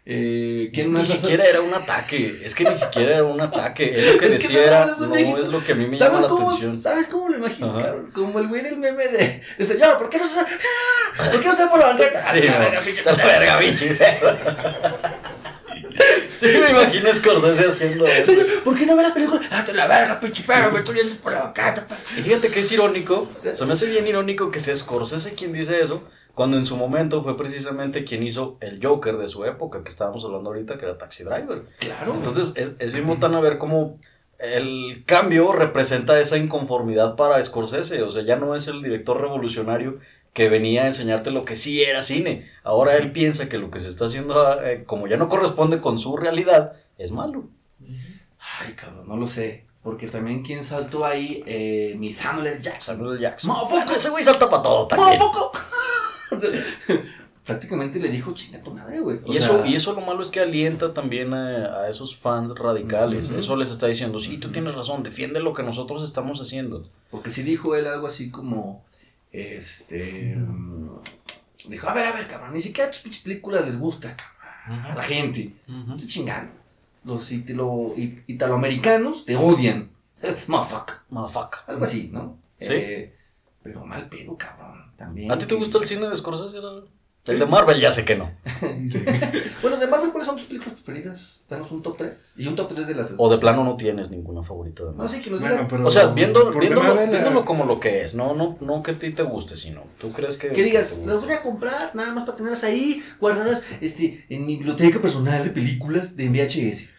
Eh, 0.04 0.70
¿Quién 0.74 0.92
Ni 0.92 1.04
siquiera 1.04 1.44
era 1.46 1.60
un 1.60 1.72
ataque, 1.72 2.40
es 2.44 2.56
que 2.56 2.64
ni 2.64 2.74
siquiera 2.74 3.14
era 3.18 3.24
un 3.24 3.40
ataque, 3.40 3.94
él 3.94 4.12
lo 4.14 4.18
que 4.18 4.26
Es 4.34 4.42
decía 4.42 4.64
era, 4.64 4.86
no, 4.86 5.14
es 5.14 5.44
es 5.44 5.48
lo 5.48 5.62
que 5.62 5.72
a 5.72 5.74
mí 5.76 5.86
me 5.86 5.96
llama 5.96 6.14
¿Sabes 6.14 6.22
la 6.22 6.28
cómo, 6.28 6.46
atención. 6.48 6.82
¿Sabes 6.82 7.06
cómo 7.06 7.28
lo 7.28 7.36
imagino, 7.36 7.78
cabrón? 7.78 8.10
Como 8.12 8.40
el 8.40 8.48
güey 8.48 8.62
del 8.62 8.78
meme 8.78 9.06
de, 9.06 9.42
de 9.56 9.64
señor, 9.64 9.98
¿por 9.98 10.10
qué 10.10 10.18
no 10.18 10.26
se 10.26 10.40
¿Por 10.40 11.40
qué 11.40 11.46
no 11.46 11.54
se 11.54 11.66
por 11.68 11.78
la 11.78 11.86
banqueta? 11.86 12.18
Sí, 12.18 12.40
Ah, 12.48 12.52
la 12.52 13.16
verga. 13.16 13.60
Sí, 16.34 16.46
me 16.46 16.70
imagino 16.70 17.14
Scorsese 17.14 17.66
haciendo 17.68 18.06
eso. 18.06 18.32
¿por 18.64 18.76
qué 18.76 18.86
no 18.86 18.96
ve 18.96 19.02
las 19.04 19.12
películas? 19.12 19.46
Ah, 19.50 19.64
te 19.64 19.72
la 19.72 19.86
verga, 19.86 20.18
pinche 20.18 20.42
perro, 20.42 20.72
me 20.72 20.80
estoy 20.80 20.96
yendo 20.96 21.14
por 21.22 21.32
la 21.32 21.44
banqueta. 21.44 21.86
Y 22.16 22.22
fíjate 22.22 22.48
que 22.48 22.60
es 22.60 22.72
irónico, 22.72 23.30
se 23.40 23.64
me 23.64 23.72
hace 23.74 23.86
bien 23.86 24.06
irónico 24.06 24.50
que 24.50 24.58
sea 24.58 24.74
Scorsese 24.74 25.34
quien 25.34 25.52
dice 25.52 25.80
eso, 25.80 26.02
cuando 26.34 26.56
en 26.56 26.66
su 26.66 26.76
momento 26.76 27.22
fue 27.22 27.36
precisamente 27.36 28.04
quien 28.04 28.22
hizo 28.22 28.56
el 28.60 28.84
Joker 28.84 29.18
de 29.18 29.28
su 29.28 29.44
época, 29.44 29.82
que 29.82 29.90
estábamos 29.90 30.24
hablando 30.24 30.50
ahorita, 30.50 30.78
que 30.78 30.86
era 30.86 30.98
Taxi 30.98 31.24
Driver. 31.24 31.64
Claro. 31.78 32.14
Entonces 32.14 32.52
es, 32.56 32.76
es 32.78 32.92
bien 32.92 33.06
botana 33.06 33.40
ver 33.40 33.58
cómo 33.58 33.94
el 34.38 35.04
cambio 35.06 35.52
representa 35.52 36.18
esa 36.18 36.36
inconformidad 36.36 37.16
para 37.16 37.42
Scorsese. 37.44 38.02
O 38.02 38.10
sea, 38.10 38.22
ya 38.22 38.36
no 38.36 38.54
es 38.54 38.66
el 38.68 38.82
director 38.82 39.20
revolucionario 39.20 39.98
que 40.32 40.48
venía 40.48 40.84
a 40.84 40.86
enseñarte 40.86 41.30
lo 41.30 41.44
que 41.44 41.56
sí 41.56 41.82
era 41.82 42.02
cine. 42.02 42.50
Ahora 42.64 42.96
él 42.96 43.12
piensa 43.12 43.48
que 43.48 43.58
lo 43.58 43.70
que 43.70 43.78
se 43.78 43.88
está 43.88 44.06
haciendo, 44.06 44.60
eh, 44.62 44.84
como 44.84 45.06
ya 45.06 45.16
no 45.16 45.28
corresponde 45.28 45.80
con 45.80 45.98
su 45.98 46.16
realidad, 46.16 46.72
es 46.98 47.12
malo. 47.12 47.44
Ay, 48.60 48.72
cabrón, 48.74 49.06
no 49.06 49.16
lo 49.16 49.26
sé. 49.26 49.66
Porque 49.82 50.06
también 50.06 50.42
quien 50.42 50.62
saltó 50.62 51.04
ahí, 51.04 51.42
eh, 51.44 51.96
mi 51.98 52.12
Samuel. 52.12 52.62
Jackson. 52.62 52.96
Samuel. 52.96 53.18
Jackson. 53.18 53.52
Bueno, 53.68 53.92
ese 53.92 54.10
güey 54.10 54.24
salta 54.24 54.48
para 54.48 54.62
todo 54.62 54.86
también. 54.86 55.18
¡Mofoco! 55.18 55.52
Prácticamente 57.44 57.98
le 57.98 58.08
dijo 58.08 58.32
chinga 58.34 58.62
tu 58.62 58.70
madre, 58.72 59.00
güey. 59.00 59.20
Y 59.26 59.36
eso, 59.36 59.66
y 59.66 59.74
eso 59.74 59.92
lo 59.94 60.00
malo 60.00 60.22
es 60.22 60.28
que 60.28 60.38
alienta 60.38 60.94
también 60.94 61.34
a, 61.34 61.74
a 61.80 61.88
esos 61.90 62.16
fans 62.16 62.54
radicales. 62.56 63.30
Eso 63.30 63.56
les 63.56 63.70
está 63.70 63.88
diciendo, 63.88 64.20
sí, 64.20 64.38
tú 64.38 64.52
tienes 64.52 64.76
razón, 64.76 65.02
defiende 65.02 65.40
lo 65.40 65.52
que 65.52 65.64
nosotros 65.64 66.04
estamos 66.04 66.40
haciendo. 66.40 66.88
Porque 67.10 67.30
sí 67.30 67.42
dijo 67.42 67.74
él 67.74 67.86
algo 67.88 68.06
así 68.06 68.30
como. 68.30 68.84
Este. 69.32 70.36
mm, 70.36 70.90
Dijo, 71.68 71.88
a 71.88 71.94
ver, 71.94 72.06
a 72.06 72.12
ver, 72.12 72.26
cabrón, 72.28 72.54
ni 72.54 72.60
siquiera 72.60 72.90
tus 72.90 73.00
pinches 73.00 73.22
películas 73.22 73.64
les 73.64 73.78
gusta, 73.78 74.16
cabrón. 74.16 74.84
A 74.86 74.94
la 74.94 75.02
gente. 75.02 75.52
No 75.66 75.94
estoy 75.96 76.08
chingando. 76.08 76.52
Los 77.04 77.32
italo, 77.32 77.94
it- 77.96 78.22
italoamericanos 78.28 79.24
te 79.24 79.34
odian. 79.36 79.90
Motherfucker. 80.46 80.94
Motherfucker. 81.10 81.60
Algo 81.66 81.84
así, 81.84 82.08
¿no? 82.12 82.36
Sí. 82.56 82.74
Eh, 82.74 83.16
pero 83.64 83.84
mal 83.84 84.08
pedo, 84.08 84.36
cabrón. 84.36 84.91
También. 85.02 85.32
¿A 85.32 85.36
ti 85.38 85.46
te 85.46 85.54
gusta 85.56 85.78
el 85.78 85.84
cine 85.84 86.08
de 86.08 86.16
Scorsese? 86.16 86.56
Lalo? 86.58 86.86
El 87.26 87.38
de 87.38 87.46
Marvel 87.46 87.80
ya 87.80 87.90
sé 87.92 88.04
que 88.04 88.16
no. 88.16 88.30
Sí. 88.90 89.02
Bueno, 89.62 89.76
de 89.76 89.86
Marvel, 89.86 90.10
¿cuáles 90.10 90.26
son 90.26 90.36
tus 90.36 90.46
películas 90.46 90.74
preferidas? 90.74 91.46
Danos 91.48 91.70
un 91.70 91.82
top 91.82 91.96
3. 91.96 92.34
Y 92.36 92.48
un 92.48 92.56
top 92.56 92.74
3 92.74 92.86
de 92.88 92.94
las. 92.96 93.14
O 93.16 93.30
de 93.30 93.38
plano 93.38 93.62
no 93.62 93.76
tienes 93.76 94.10
ninguna 94.10 94.42
favorita 94.42 94.82
de 94.82 94.90
No 94.90 94.96
Marvel. 94.98 95.16
sé, 95.16 95.22
que 95.22 95.30
nos 95.30 95.40
Bueno, 95.40 95.54
diga. 95.56 95.68
pero. 95.68 95.86
O 95.86 95.90
sea, 95.90 96.06
viendo, 96.08 96.50
viéndolo, 96.52 96.94
viéndolo 96.96 97.44
como 97.44 97.64
lo 97.64 97.78
que 97.78 98.02
es, 98.02 98.16
no, 98.16 98.34
no, 98.34 98.58
no 98.60 98.82
que 98.82 98.90
a 98.90 98.98
ti 98.98 99.10
te 99.10 99.22
guste, 99.22 99.56
sino 99.56 99.84
tú 100.00 100.10
crees 100.10 100.36
que... 100.36 100.48
Que 100.48 100.64
digas, 100.64 100.98
las 101.06 101.22
voy 101.24 101.32
a 101.32 101.42
comprar 101.42 101.94
nada 101.94 102.12
más 102.12 102.24
para 102.24 102.36
tenerlas 102.36 102.64
ahí 102.64 103.02
guardadas 103.20 103.62
este, 103.80 104.24
en 104.28 104.44
mi 104.44 104.56
biblioteca 104.56 105.00
personal 105.00 105.44
de 105.44 105.50
películas 105.50 106.16
de 106.16 106.28
VHS. 106.28 106.90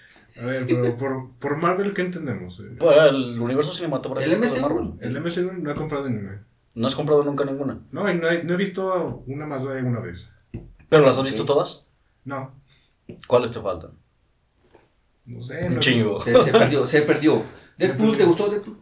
A 0.42 0.46
ver, 0.46 0.66
pero 0.66 0.96
por, 0.98 1.32
por 1.38 1.58
Marvel, 1.58 1.94
¿qué 1.94 2.02
entendemos? 2.02 2.62
Eh, 2.62 2.78
el 3.10 3.40
universo 3.42 3.72
cinematográfico 3.74 4.34
¿El 4.36 4.42
de? 4.42 4.60
Marvel. 4.62 4.94
El 5.02 5.20
MCU 5.22 5.52
no 5.62 5.70
ha 5.70 5.76
comprado 5.76 6.10
ninguna. 6.10 6.46
No 6.76 6.88
has 6.88 6.96
comprado 6.96 7.24
nunca 7.24 7.46
ninguna. 7.46 7.80
No, 7.92 8.12
no, 8.14 8.30
he, 8.30 8.44
no 8.44 8.54
he 8.54 8.58
visto 8.58 9.24
una 9.28 9.46
más 9.46 9.64
de 9.68 9.82
una 9.84 10.00
vez. 10.00 10.30
¿Pero 10.90 11.06
las 11.06 11.18
has 11.18 11.24
visto 11.24 11.46
todas? 11.46 11.86
No, 12.26 12.52
¿Cuáles 13.28 13.52
te 13.52 13.60
faltan? 13.60 13.92
no 15.28 15.44
sé. 15.44 15.66
Un 15.66 15.76
no 15.76 15.80
chingo. 15.80 16.22
Se, 16.22 16.36
se 16.42 16.52
perdió, 16.52 16.86
se 16.86 17.02
perdió. 17.02 17.44
¿Deadpool 17.78 18.18
te 18.18 18.24
gustó 18.26 18.50
Deadpool? 18.50 18.78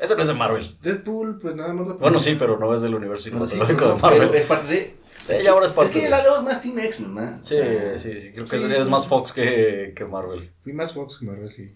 Ese 0.00 0.14
no 0.16 0.22
es 0.22 0.28
de 0.28 0.34
Marvel. 0.34 0.76
Deadpool, 0.80 1.38
pues 1.40 1.54
nada 1.54 1.72
más 1.72 1.86
la 1.86 1.94
Bueno, 1.94 2.18
sí, 2.20 2.36
pero 2.38 2.58
no 2.58 2.74
es 2.74 2.82
del 2.82 2.94
universo 2.94 3.30
No, 3.30 3.44
sí, 3.46 3.52
cinematográfico 3.52 3.94
de 3.94 4.00
Marvel. 4.02 4.28
pero 4.28 4.34
es 4.40 4.46
parte 4.46 4.72
de. 4.72 4.96
Ella 5.28 5.52
ahora 5.52 5.66
es 5.66 5.72
parte 5.72 5.90
Es 5.92 5.96
que 5.96 6.02
de- 6.04 6.10
la 6.10 6.22
Leo 6.22 6.36
es 6.36 6.42
más 6.42 6.60
Team 6.60 6.78
X-Men, 6.80 7.14
¿no? 7.14 7.38
Sí, 7.42 7.54
O 7.54 7.58
sea, 7.64 7.96
sí, 7.98 8.20
sí. 8.20 8.32
Creo 8.32 8.44
que 8.44 8.58
Sí. 8.58 8.64
eres 8.64 8.88
más 8.90 9.06
Fox 9.06 9.32
que, 9.32 9.92
que 9.96 10.04
Marvel. 10.04 10.50
Fui 10.62 10.72
más 10.74 10.92
Fox 10.92 11.18
que 11.18 11.26
Marvel, 11.26 11.50
sí. 11.50 11.72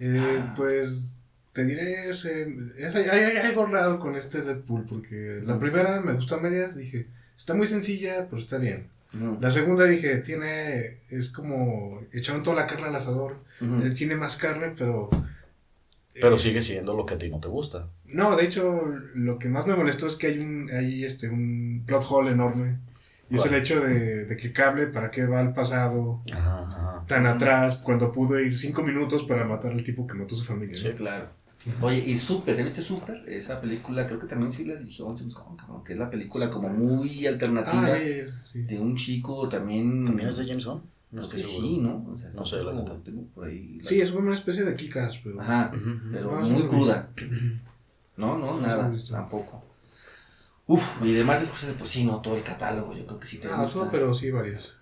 Eh, 0.00 0.40
Ah. 0.42 0.54
Pues 0.56 1.16
te 1.52 1.64
diré, 1.64 2.08
ese, 2.10 2.48
es- 2.76 2.94
hay, 2.94 3.36
algo 3.36 3.66
raro 3.66 3.98
con 3.98 4.16
este 4.16 4.42
Deadpool, 4.42 4.86
porque 4.86 5.40
la 5.44 5.58
primera 5.58 6.00
me 6.00 6.12
gustó 6.14 6.36
a 6.36 6.40
medias, 6.40 6.76
dije, 6.76 7.08
está 7.36 7.54
muy 7.54 7.66
sencilla, 7.66 8.26
pero 8.28 8.40
está 8.40 8.58
bien. 8.58 8.88
no. 9.12 9.38
La 9.40 9.50
segunda 9.50 9.84
dije, 9.84 10.16
tiene, 10.18 10.98
es 11.10 11.30
como, 11.30 12.00
echaron 12.12 12.42
toda 12.42 12.56
la 12.56 12.66
carne 12.66 12.88
al 12.88 12.96
asador, 12.96 13.36
eh, 13.60 13.90
tiene 13.94 14.16
más 14.16 14.36
carne, 14.36 14.72
pero... 14.76 15.10
Pero 16.14 16.34
eh, 16.34 16.38
sigue 16.38 16.60
siendo 16.62 16.94
lo 16.94 17.06
que 17.06 17.14
a 17.14 17.18
ti 17.18 17.28
no 17.30 17.40
te 17.40 17.48
gusta. 17.48 17.88
No, 18.06 18.36
de 18.36 18.44
hecho, 18.44 18.82
lo 19.14 19.38
que 19.38 19.48
más 19.48 19.66
me 19.66 19.74
molestó 19.74 20.06
es 20.06 20.16
que 20.16 20.26
hay 20.28 20.38
un, 20.40 20.70
hay 20.70 21.04
este, 21.04 21.28
un 21.30 21.82
plot 21.86 22.04
hole 22.08 22.32
enorme. 22.32 22.78
Y 23.30 23.36
es 23.36 23.46
el 23.46 23.54
hecho 23.54 23.80
de, 23.80 24.26
de 24.26 24.36
que 24.36 24.52
Cable, 24.52 24.88
¿para 24.88 25.10
qué 25.10 25.24
va 25.24 25.40
al 25.40 25.54
pasado 25.54 26.20
Ajá, 26.34 26.62
ajá. 26.64 27.04
tan 27.08 27.24
Ujú. 27.24 27.34
atrás 27.34 27.76
cuando 27.76 28.12
pudo 28.12 28.38
ir 28.38 28.58
cinco 28.58 28.82
minutos 28.82 29.22
para 29.22 29.46
matar 29.46 29.72
al 29.72 29.82
tipo 29.82 30.06
que 30.06 30.12
mató 30.12 30.34
a 30.34 30.38
su 30.38 30.44
familia? 30.44 30.76
Sí. 30.76 30.88
¿no? 30.90 30.96
Claro. 30.96 31.30
Oye, 31.80 31.98
y 32.06 32.16
Super, 32.16 32.56
¿ya 32.56 32.64
viste 32.64 32.82
Super? 32.82 33.24
Esa 33.28 33.60
película 33.60 34.06
creo 34.06 34.18
que 34.18 34.26
también 34.26 34.52
sí 34.52 34.64
la 34.64 34.74
dirigió 34.76 35.06
James 35.06 35.32
Gunn, 35.34 35.56
cabrón, 35.56 35.84
que 35.84 35.92
es 35.92 35.98
la 35.98 36.10
película 36.10 36.50
como 36.50 36.68
muy 36.68 37.26
alternativa 37.26 37.86
Ah, 37.86 37.98
eh, 37.98 38.30
sí. 38.52 38.62
de 38.62 38.78
un 38.80 38.96
chico 38.96 39.48
también... 39.48 40.04
¿También 40.04 40.28
es 40.28 40.36
de 40.38 40.46
James 40.46 40.64
Gunn? 40.66 40.82
No 41.12 41.20
Creo 41.20 41.22
estoy 41.22 41.40
que 41.42 41.46
seguro. 41.46 41.66
sí, 41.66 41.76
¿no? 41.78 42.06
O 42.12 42.18
sea, 42.18 42.30
No 42.34 42.44
sé, 42.46 42.56
la 42.56 42.70
tengo- 42.70 42.80
neta. 42.80 42.96
tengo 43.04 43.22
por 43.34 43.44
ahí 43.46 43.78
la- 43.82 43.88
Sí, 43.88 44.00
es 44.00 44.10
como 44.10 44.26
una 44.26 44.34
especie 44.34 44.64
de 44.64 44.74
Kikas, 44.74 45.18
pero. 45.18 45.40
Ajá, 45.40 45.70
pero 46.10 46.40
No, 46.40 46.48
muy 46.48 46.66
cruda. 46.68 47.10
No, 48.16 48.38
no, 48.38 48.60
nada, 48.60 48.92
tampoco. 49.10 49.64
Uf, 50.66 51.02
y 51.02 51.12
demás 51.12 51.40
de 51.40 51.48
cosas, 51.48 51.74
pues 51.78 51.88
sí, 51.90 52.04
no, 52.04 52.20
todo 52.20 52.36
el 52.36 52.42
catálogo, 52.42 52.94
yo 52.94 53.06
creo 53.06 53.18
que 53.18 53.26
sí 53.26 53.38
te 53.38 53.48
Ah, 53.48 53.62
gusta. 53.62 53.84
no, 53.86 53.90
pero 53.90 54.12
sí, 54.14 54.30
varias. 54.30 54.72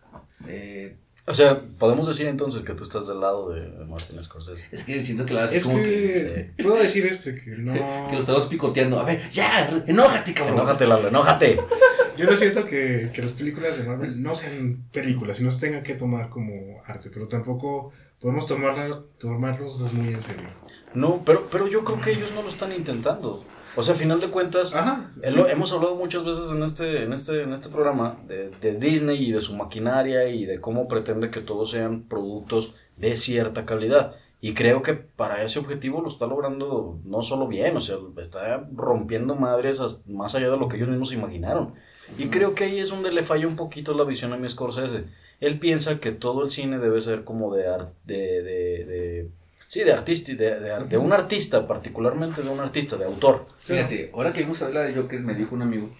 Eh, 0.47 0.97
O 1.31 1.35
sea, 1.35 1.62
podemos 1.78 2.09
decir 2.09 2.26
entonces 2.26 2.62
que 2.64 2.74
tú 2.74 2.83
estás 2.83 3.07
del 3.07 3.20
lado 3.20 3.51
de 3.51 3.61
Martin 3.87 4.22
Scorsese. 4.22 4.66
es 4.72 4.83
que 4.83 5.01
siento 5.01 5.24
que 5.24 5.35
la 5.35 5.43
verdad 5.43 5.57
Es 5.57 5.64
como 5.64 5.76
que, 5.76 6.53
que. 6.57 6.62
Puedo 6.62 6.76
decir 6.76 7.07
este 7.07 7.37
que 7.37 7.53
no. 7.53 7.72
que 8.09 8.14
lo 8.14 8.20
estamos 8.20 8.47
picoteando. 8.47 8.99
A 8.99 9.05
ver, 9.05 9.31
ya, 9.31 9.83
enójate, 9.87 10.35
cabrón. 10.35 10.57
Enójate, 10.57 10.87
Lalo, 10.87 11.09
enójate. 11.09 11.61
Yo 12.16 12.26
no 12.26 12.37
siento 12.37 12.66
que, 12.66 13.11
que 13.14 13.22
las 13.22 13.33
películas 13.33 13.78
de 13.78 13.85
Marvel 13.85 14.20
no 14.20 14.35
sean 14.35 14.85
películas, 14.93 15.37
sino 15.37 15.51
se 15.51 15.61
tengan 15.61 15.83
que 15.83 15.95
tomar 15.95 16.28
como 16.28 16.83
arte, 16.85 17.09
pero 17.11 17.28
tampoco 17.28 17.93
podemos 18.20 18.45
tomarla, 18.47 19.01
tomarlos 19.18 19.81
muy 19.93 20.12
en 20.12 20.20
serio. 20.20 20.49
No, 20.93 21.22
pero, 21.24 21.47
pero 21.51 21.68
yo 21.68 21.85
creo 21.85 22.01
que 22.01 22.11
ellos 22.11 22.33
no 22.35 22.43
lo 22.43 22.49
están 22.49 22.72
intentando. 22.72 23.45
O 23.81 23.83
sea, 23.83 23.95
a 23.95 23.97
final 23.97 24.20
de 24.20 24.28
cuentas, 24.28 24.74
Ajá. 24.74 25.11
lo- 25.35 25.49
hemos 25.49 25.72
hablado 25.72 25.95
muchas 25.97 26.24
veces 26.24 26.51
en 26.53 26.62
este, 26.62 27.03
en 27.05 27.12
este, 27.12 27.43
en 27.43 27.53
este 27.53 27.68
programa 27.70 28.18
de, 28.28 28.51
de 28.61 28.74
Disney 28.76 29.24
y 29.28 29.33
de 29.33 29.41
su 29.41 29.57
maquinaria 29.57 30.28
y 30.28 30.45
de 30.47 30.61
cómo 30.61 30.87
pretende 30.87 31.31
que 31.31 31.41
todos 31.41 31.70
sean 31.70 32.03
productos 32.03 32.74
de 32.97 33.16
cierta 33.16 33.64
calidad. 33.64 34.14
Y 34.43 34.55
creo 34.55 34.81
que 34.83 34.95
para 34.95 35.43
ese 35.43 35.59
objetivo 35.59 36.01
lo 36.01 36.09
está 36.09 36.26
logrando 36.26 36.99
no 37.05 37.22
solo 37.22 37.47
bien, 37.47 37.76
o 37.76 37.81
sea, 37.81 37.97
está 38.18 38.66
rompiendo 38.74 39.35
madres 39.35 39.81
más 40.07 40.35
allá 40.35 40.51
de 40.51 40.57
lo 40.57 40.68
que 40.68 40.76
ellos 40.76 40.89
mismos 40.89 41.12
imaginaron. 41.12 41.74
Y 42.18 42.26
creo 42.26 42.55
que 42.55 42.64
ahí 42.64 42.78
es 42.78 42.89
donde 42.89 43.12
le 43.12 43.22
falla 43.22 43.47
un 43.47 43.57
poquito 43.57 43.93
la 43.95 44.05
visión 44.05 44.33
a 44.33 44.37
mi 44.37 44.49
Scorsese. 44.49 45.05
Él 45.41 45.59
piensa 45.59 46.01
que 46.01 46.11
todo 46.12 46.43
el 46.43 46.51
cine 46.51 46.78
debe 46.78 47.01
ser 47.01 47.24
como 47.24 47.55
de 47.55 47.66
arte, 47.68 47.95
de, 48.05 48.43
de, 48.43 48.85
de, 48.85 49.31
Sí, 49.71 49.85
de 49.85 49.93
artista, 49.93 50.33
de, 50.35 50.59
de, 50.59 50.85
de 50.85 50.99
un 50.99 51.12
artista, 51.12 51.64
particularmente 51.64 52.43
de 52.43 52.49
un 52.49 52.59
artista, 52.59 52.97
de 52.97 53.05
autor. 53.05 53.47
Fíjate, 53.57 54.11
ahora 54.12 54.33
que 54.33 54.41
vimos 54.41 54.61
a 54.62 54.66
hablar 54.66 54.89
de 54.89 55.01
Joker, 55.01 55.21
me 55.21 55.33
dijo 55.33 55.55
un 55.55 55.62
amigo, 55.62 55.95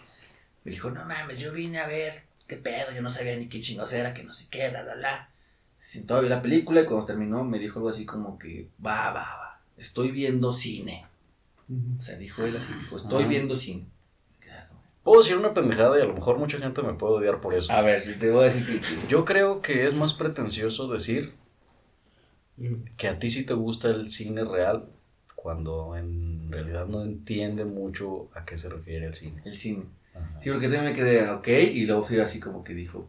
me 0.65 0.73
dijo, 0.73 0.91
no 0.91 1.05
mames, 1.05 1.39
yo 1.39 1.53
vine 1.53 1.79
a 1.79 1.87
ver 1.87 2.13
qué 2.49 2.57
pedo, 2.57 2.91
yo 2.93 3.01
no 3.01 3.11
sabía 3.11 3.37
ni 3.37 3.49
qué 3.49 3.61
chingos 3.61 3.93
era, 3.93 4.13
que 4.13 4.25
no 4.25 4.35
sé 4.35 4.49
qué, 4.51 4.71
bla, 4.71 4.83
bla, 4.83 4.97
bla. 4.97 5.31
Se 5.77 5.99
sentó 5.99 6.17
a 6.17 6.21
ver 6.21 6.31
la 6.31 6.43
película 6.43 6.81
y 6.81 6.85
cuando 6.87 7.07
terminó 7.07 7.45
me 7.45 7.61
dijo 7.61 7.79
algo 7.79 7.91
así 7.91 8.05
como 8.05 8.41
que, 8.41 8.67
va, 8.85 9.13
va, 9.13 9.21
va, 9.23 9.61
estoy 9.77 10.11
viendo 10.11 10.53
cine. 10.53 11.07
O 11.97 12.03
sea, 12.03 12.17
dijo 12.17 12.43
él 12.45 12.57
así, 12.57 12.73
dijo, 12.75 12.97
estoy 12.97 13.23
Ah. 13.23 13.29
viendo 13.29 13.55
cine. 13.55 13.87
Puedo 15.05 15.23
decir 15.23 15.37
una 15.37 15.55
pendejada 15.55 15.97
y 15.97 16.03
a 16.03 16.07
lo 16.07 16.15
mejor 16.15 16.39
mucha 16.39 16.59
gente 16.59 16.83
me 16.83 16.95
puede 16.95 17.15
odiar 17.15 17.41
por 17.41 17.55
eso. 17.55 17.71
A 17.73 17.83
ver, 17.83 18.03
si 18.03 18.19
te 18.19 18.31
voy 18.31 18.47
a 18.49 18.53
decir 18.53 18.67
que- 18.67 19.07
Yo 19.09 19.25
creo 19.25 19.63
que 19.63 19.87
es 19.87 19.95
más 19.95 20.13
pretencioso 20.13 20.89
decir 20.89 21.33
que 22.97 23.09
a 23.09 23.19
ti 23.19 23.31
sí 23.31 23.45
te 23.45 23.55
gusta 23.55 23.89
el 23.89 24.11
cine 24.11 24.45
real 24.45 24.85
cuando 25.35 25.97
en 25.97 26.51
realidad 26.51 26.87
no 26.87 27.03
entiende 27.03 27.65
mucho 27.65 28.29
a 28.35 28.45
qué 28.45 28.59
se 28.59 28.69
refiere 28.69 29.07
el 29.07 29.15
cine. 29.15 29.41
El 29.45 29.57
cine. 29.57 29.85
Ajá. 30.15 30.41
Sí, 30.41 30.51
porque 30.51 30.67
también 30.67 30.85
me 30.85 30.95
quedé, 30.95 31.31
ok, 31.31 31.49
y 31.49 31.87
luego 31.87 32.03
fui 32.03 32.19
así 32.19 32.41
como 32.41 32.63
que 32.63 32.75
dijo, 32.75 33.09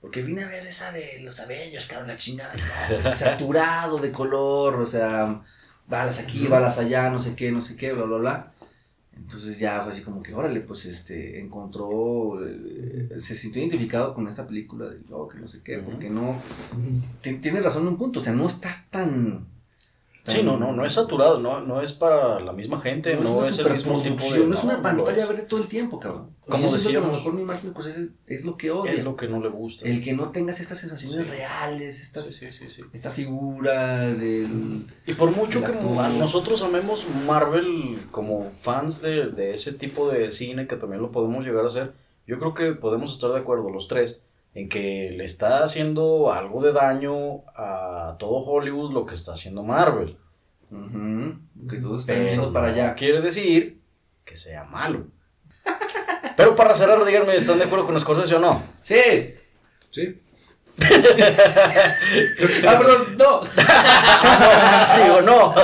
porque 0.00 0.22
vine 0.22 0.44
a 0.44 0.48
ver 0.48 0.66
esa 0.66 0.92
de 0.92 1.20
los 1.22 1.38
Avengers, 1.40 1.86
cabrón, 1.86 2.08
la 2.08 2.16
chingada, 2.16 2.54
saturado 3.14 3.98
de 3.98 4.12
color, 4.12 4.76
o 4.76 4.86
sea, 4.86 5.42
balas 5.86 6.20
aquí, 6.20 6.46
balas 6.46 6.78
allá, 6.78 7.10
no 7.10 7.18
sé 7.18 7.34
qué, 7.34 7.50
no 7.52 7.60
sé 7.60 7.76
qué, 7.76 7.92
bla, 7.92 8.04
bla, 8.04 8.16
bla. 8.18 8.52
Entonces 9.16 9.58
ya 9.58 9.80
fue 9.82 9.92
así 9.92 10.02
como 10.02 10.22
que, 10.22 10.34
órale, 10.34 10.60
pues 10.60 10.84
este, 10.86 11.40
encontró, 11.40 12.46
eh, 12.46 13.08
se 13.18 13.34
sintió 13.34 13.60
identificado 13.62 14.14
con 14.14 14.28
esta 14.28 14.46
película 14.46 14.88
de 14.88 14.98
Joker, 15.08 15.40
no 15.40 15.48
sé 15.48 15.60
qué, 15.64 15.78
porque 15.78 16.10
no, 16.10 16.36
ti- 17.22 17.38
tiene 17.38 17.60
razón 17.60 17.82
en 17.82 17.88
un 17.88 17.96
punto, 17.98 18.20
o 18.20 18.22
sea, 18.22 18.32
no 18.34 18.46
está 18.46 18.84
tan... 18.90 19.46
Sí, 20.26 20.42
no, 20.42 20.56
no, 20.56 20.72
no 20.72 20.84
es 20.84 20.92
saturado, 20.94 21.38
no, 21.38 21.60
no 21.60 21.80
es 21.80 21.92
para 21.92 22.40
la 22.40 22.52
misma 22.52 22.80
gente, 22.80 23.16
no, 23.16 23.44
es 23.44 23.58
el 23.60 23.70
mismo 23.70 24.02
tipo 24.02 24.24
de... 24.32 24.40
no 24.46 24.54
es 24.54 24.64
una 24.64 24.72
no, 24.72 24.78
no 24.78 24.82
pantalla 24.82 25.22
es. 25.22 25.28
verde 25.28 25.42
todo 25.42 25.60
el 25.60 25.68
tiempo, 25.68 26.00
cabrón. 26.00 26.30
Como 26.46 26.66
siento 26.68 26.70
que 26.70 26.74
a 26.74 26.78
decíamos. 26.78 27.10
lo 27.10 27.16
mejor 27.16 27.32
mi 27.34 27.44
Martin 27.44 27.70
Scorsese 27.70 28.08
es 28.26 28.44
lo 28.44 28.56
que 28.56 28.70
odia. 28.72 28.92
Es 28.92 29.04
lo 29.04 29.14
que 29.14 29.28
no 29.28 29.40
le 29.40 29.48
gusta. 29.48 29.86
El 29.88 30.02
que 30.02 30.12
no 30.14 30.30
tengas 30.30 30.58
estas 30.60 30.78
sensaciones 30.78 31.24
Sí. 31.24 31.30
reales, 31.30 32.02
estas, 32.02 32.26
Sí, 32.26 32.50
sí, 32.50 32.52
sí, 32.52 32.68
sí. 32.70 32.82
esta 32.92 33.10
figura 33.10 33.98
del... 34.08 34.86
Y 35.06 35.14
por 35.14 35.30
mucho 35.30 35.62
que 35.62 35.72
nosotros 36.18 36.62
amemos 36.62 37.06
Marvel 37.26 38.06
como 38.10 38.50
fans 38.50 39.00
de, 39.02 39.26
de 39.26 39.54
ese 39.54 39.72
tipo 39.72 40.08
de 40.10 40.30
cine 40.32 40.66
que 40.66 40.76
también 40.76 41.02
lo 41.02 41.12
podemos 41.12 41.44
llegar 41.44 41.64
a 41.64 41.68
hacer, 41.68 41.92
yo 42.26 42.38
creo 42.38 42.54
que 42.54 42.72
podemos 42.72 43.12
estar 43.12 43.30
de 43.30 43.38
acuerdo 43.38 43.70
los 43.70 43.86
tres 43.88 44.22
en 44.56 44.70
que 44.70 45.12
le 45.14 45.24
está 45.24 45.62
haciendo 45.62 46.32
algo 46.32 46.62
de 46.62 46.72
daño 46.72 47.44
a 47.54 48.16
todo 48.18 48.38
Hollywood 48.38 48.90
lo 48.90 49.04
que 49.04 49.14
está 49.14 49.34
haciendo 49.34 49.62
Marvel. 49.62 50.16
Que 50.70 51.76
todos 51.76 52.00
están 52.00 52.16
Pero 52.16 52.28
viendo 52.28 52.52
para 52.54 52.68
no 52.68 52.72
allá. 52.72 52.94
quiere 52.94 53.20
decir 53.20 53.82
que 54.24 54.34
sea 54.34 54.64
malo. 54.64 55.08
Pero 56.38 56.56
para 56.56 56.74
cerrar, 56.74 57.04
díganme, 57.04 57.36
¿están 57.36 57.58
de 57.58 57.64
acuerdo 57.64 57.84
con 57.84 58.00
Scorsese 58.00 58.34
o 58.36 58.38
no? 58.38 58.62
¡Sí! 58.82 59.34
Sí. 59.90 60.22
¡Ah, 62.66 62.78
perdón! 62.78 63.16
¡No! 63.18 63.40
Digo, 65.04 65.20
no. 65.20 65.54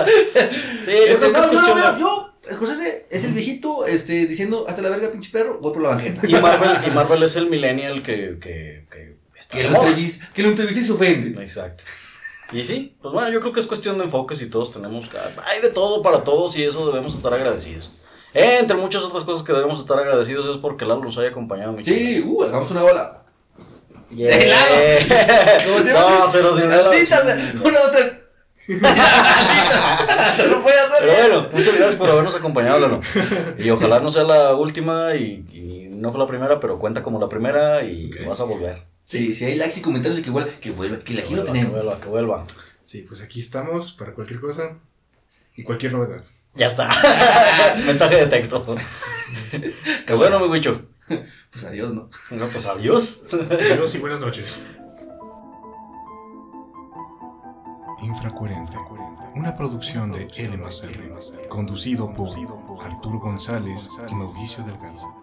Sí, 0.84 0.92
yo 1.08 1.16
creo 1.18 1.32
que 1.32 1.38
es 1.38 1.46
no, 1.46 1.50
cuestión 1.50 1.78
no, 1.78 1.98
no, 1.98 2.16
de... 2.20 2.21
Scorsese 2.52 3.06
es 3.10 3.24
el 3.24 3.32
viejito 3.32 3.86
este, 3.86 4.26
diciendo 4.26 4.66
hasta 4.68 4.82
la 4.82 4.90
verga, 4.90 5.10
pinche 5.10 5.30
perro, 5.30 5.58
voy 5.60 5.72
por 5.72 5.82
la 5.82 5.90
banqueta. 5.90 6.20
Y 6.26 6.32
Marvel, 6.40 6.78
y 6.86 6.90
Marvel 6.90 7.22
es 7.22 7.36
el 7.36 7.48
millennial 7.48 8.02
que, 8.02 8.38
que, 8.40 8.86
que 8.90 9.16
está 9.38 9.56
Que 9.56 9.64
lo, 9.64 9.76
entrevista, 9.82 10.30
que 10.34 10.42
lo 10.42 10.48
entrevista 10.48 10.80
y 10.80 10.84
se 10.84 10.92
ofende. 10.92 11.42
Exacto. 11.42 11.84
Y 12.52 12.64
sí, 12.64 12.94
pues 13.00 13.12
bueno, 13.14 13.30
yo 13.30 13.40
creo 13.40 13.52
que 13.52 13.60
es 13.60 13.66
cuestión 13.66 13.96
de 13.98 14.04
enfoques 14.04 14.40
y 14.42 14.46
todos 14.46 14.70
tenemos, 14.72 15.08
hay 15.46 15.62
de 15.62 15.70
todo 15.70 16.02
para 16.02 16.22
todos 16.22 16.54
y 16.56 16.64
eso 16.64 16.86
debemos 16.86 17.14
estar 17.14 17.32
agradecidos. 17.32 17.90
Eh, 18.34 18.58
entre 18.60 18.76
muchas 18.76 19.02
otras 19.02 19.24
cosas 19.24 19.42
que 19.42 19.52
debemos 19.52 19.80
estar 19.80 19.98
agradecidos 19.98 20.46
es 20.46 20.56
porque 20.56 20.84
Lalo 20.84 21.02
nos 21.02 21.16
haya 21.18 21.28
acompañado. 21.30 21.72
mi 21.72 21.84
Sí, 21.84 22.22
uh, 22.26 22.42
hagamos 22.44 22.70
una 22.70 22.82
bola. 22.82 23.22
Yeah. 24.14 24.36
¡De 24.36 24.46
lado! 24.46 24.66
Como 25.66 25.82
siempre. 25.82 26.02
no, 26.02 26.28
se 26.28 26.42
nos 26.42 26.58
la- 26.60 26.82
Malditas, 26.82 27.24
Una, 27.64 27.80
dos, 27.80 27.90
tres. 27.92 28.12
Malditas. 28.68 30.48
No 30.50 30.62
puede 30.62 30.78
hacer. 30.78 30.98
Pero 31.00 31.12
bueno, 31.14 31.48
muchas 31.52 31.74
gracias 31.74 31.94
por 31.96 32.08
habernos 32.10 32.34
acompañado, 32.34 32.78
Lalo. 32.80 33.00
Y 33.58 33.70
ojalá 33.70 34.00
no 34.00 34.10
sea 34.10 34.24
la 34.24 34.54
última 34.54 35.14
y, 35.16 35.44
y 35.52 35.88
no 35.90 36.10
fue 36.10 36.20
la 36.20 36.26
primera, 36.26 36.60
pero 36.60 36.78
cuenta 36.78 37.02
como 37.02 37.20
la 37.20 37.28
primera 37.28 37.82
y 37.84 38.10
Ok. 38.12 38.26
vas 38.28 38.40
a 38.40 38.44
volver. 38.44 38.84
Sí, 39.04 39.34
si 39.34 39.44
hay 39.44 39.56
likes 39.56 39.78
y 39.80 39.82
comentarios 39.82 40.16
de 40.16 40.22
que 40.22 40.30
vuelva, 40.30 40.50
que 40.60 40.70
vuelva, 40.70 40.98
que 41.04 41.12
aquí 41.18 41.34
lo 41.34 41.42
vuelva, 41.42 41.44
que 41.44 41.52
tenemos. 41.52 41.72
vuelva, 41.72 42.00
que 42.00 42.08
vuelva. 42.08 42.44
Sí, 42.84 43.04
pues 43.08 43.20
aquí 43.20 43.40
estamos 43.40 43.92
para 43.92 44.12
cualquier 44.12 44.40
cosa 44.40 44.78
y 45.56 45.64
cualquier 45.64 45.92
novedad. 45.92 46.22
Ya 46.54 46.66
está. 46.66 46.88
Mensaje 47.86 48.16
de 48.16 48.26
texto. 48.26 48.62
que 50.06 50.14
bueno, 50.14 50.38
mi 50.40 50.48
bicho. 50.52 50.82
Pues 51.50 51.64
adiós, 51.64 51.92
¿no? 51.92 52.08
No, 52.30 52.46
pues 52.48 52.66
adiós. 52.66 53.22
Adiós 53.50 53.94
y 53.94 53.98
buenas 53.98 54.20
noches. 54.20 54.58
Infracoherente, 58.02 58.76
una 59.36 59.56
producción 59.56 60.10
de 60.10 60.28
L+R, 60.36 61.48
conducido 61.48 62.12
por 62.12 62.30
Arturo 62.84 63.20
González 63.20 63.88
y 64.08 64.14
Mauricio 64.14 64.64
Delgado. 64.64 65.21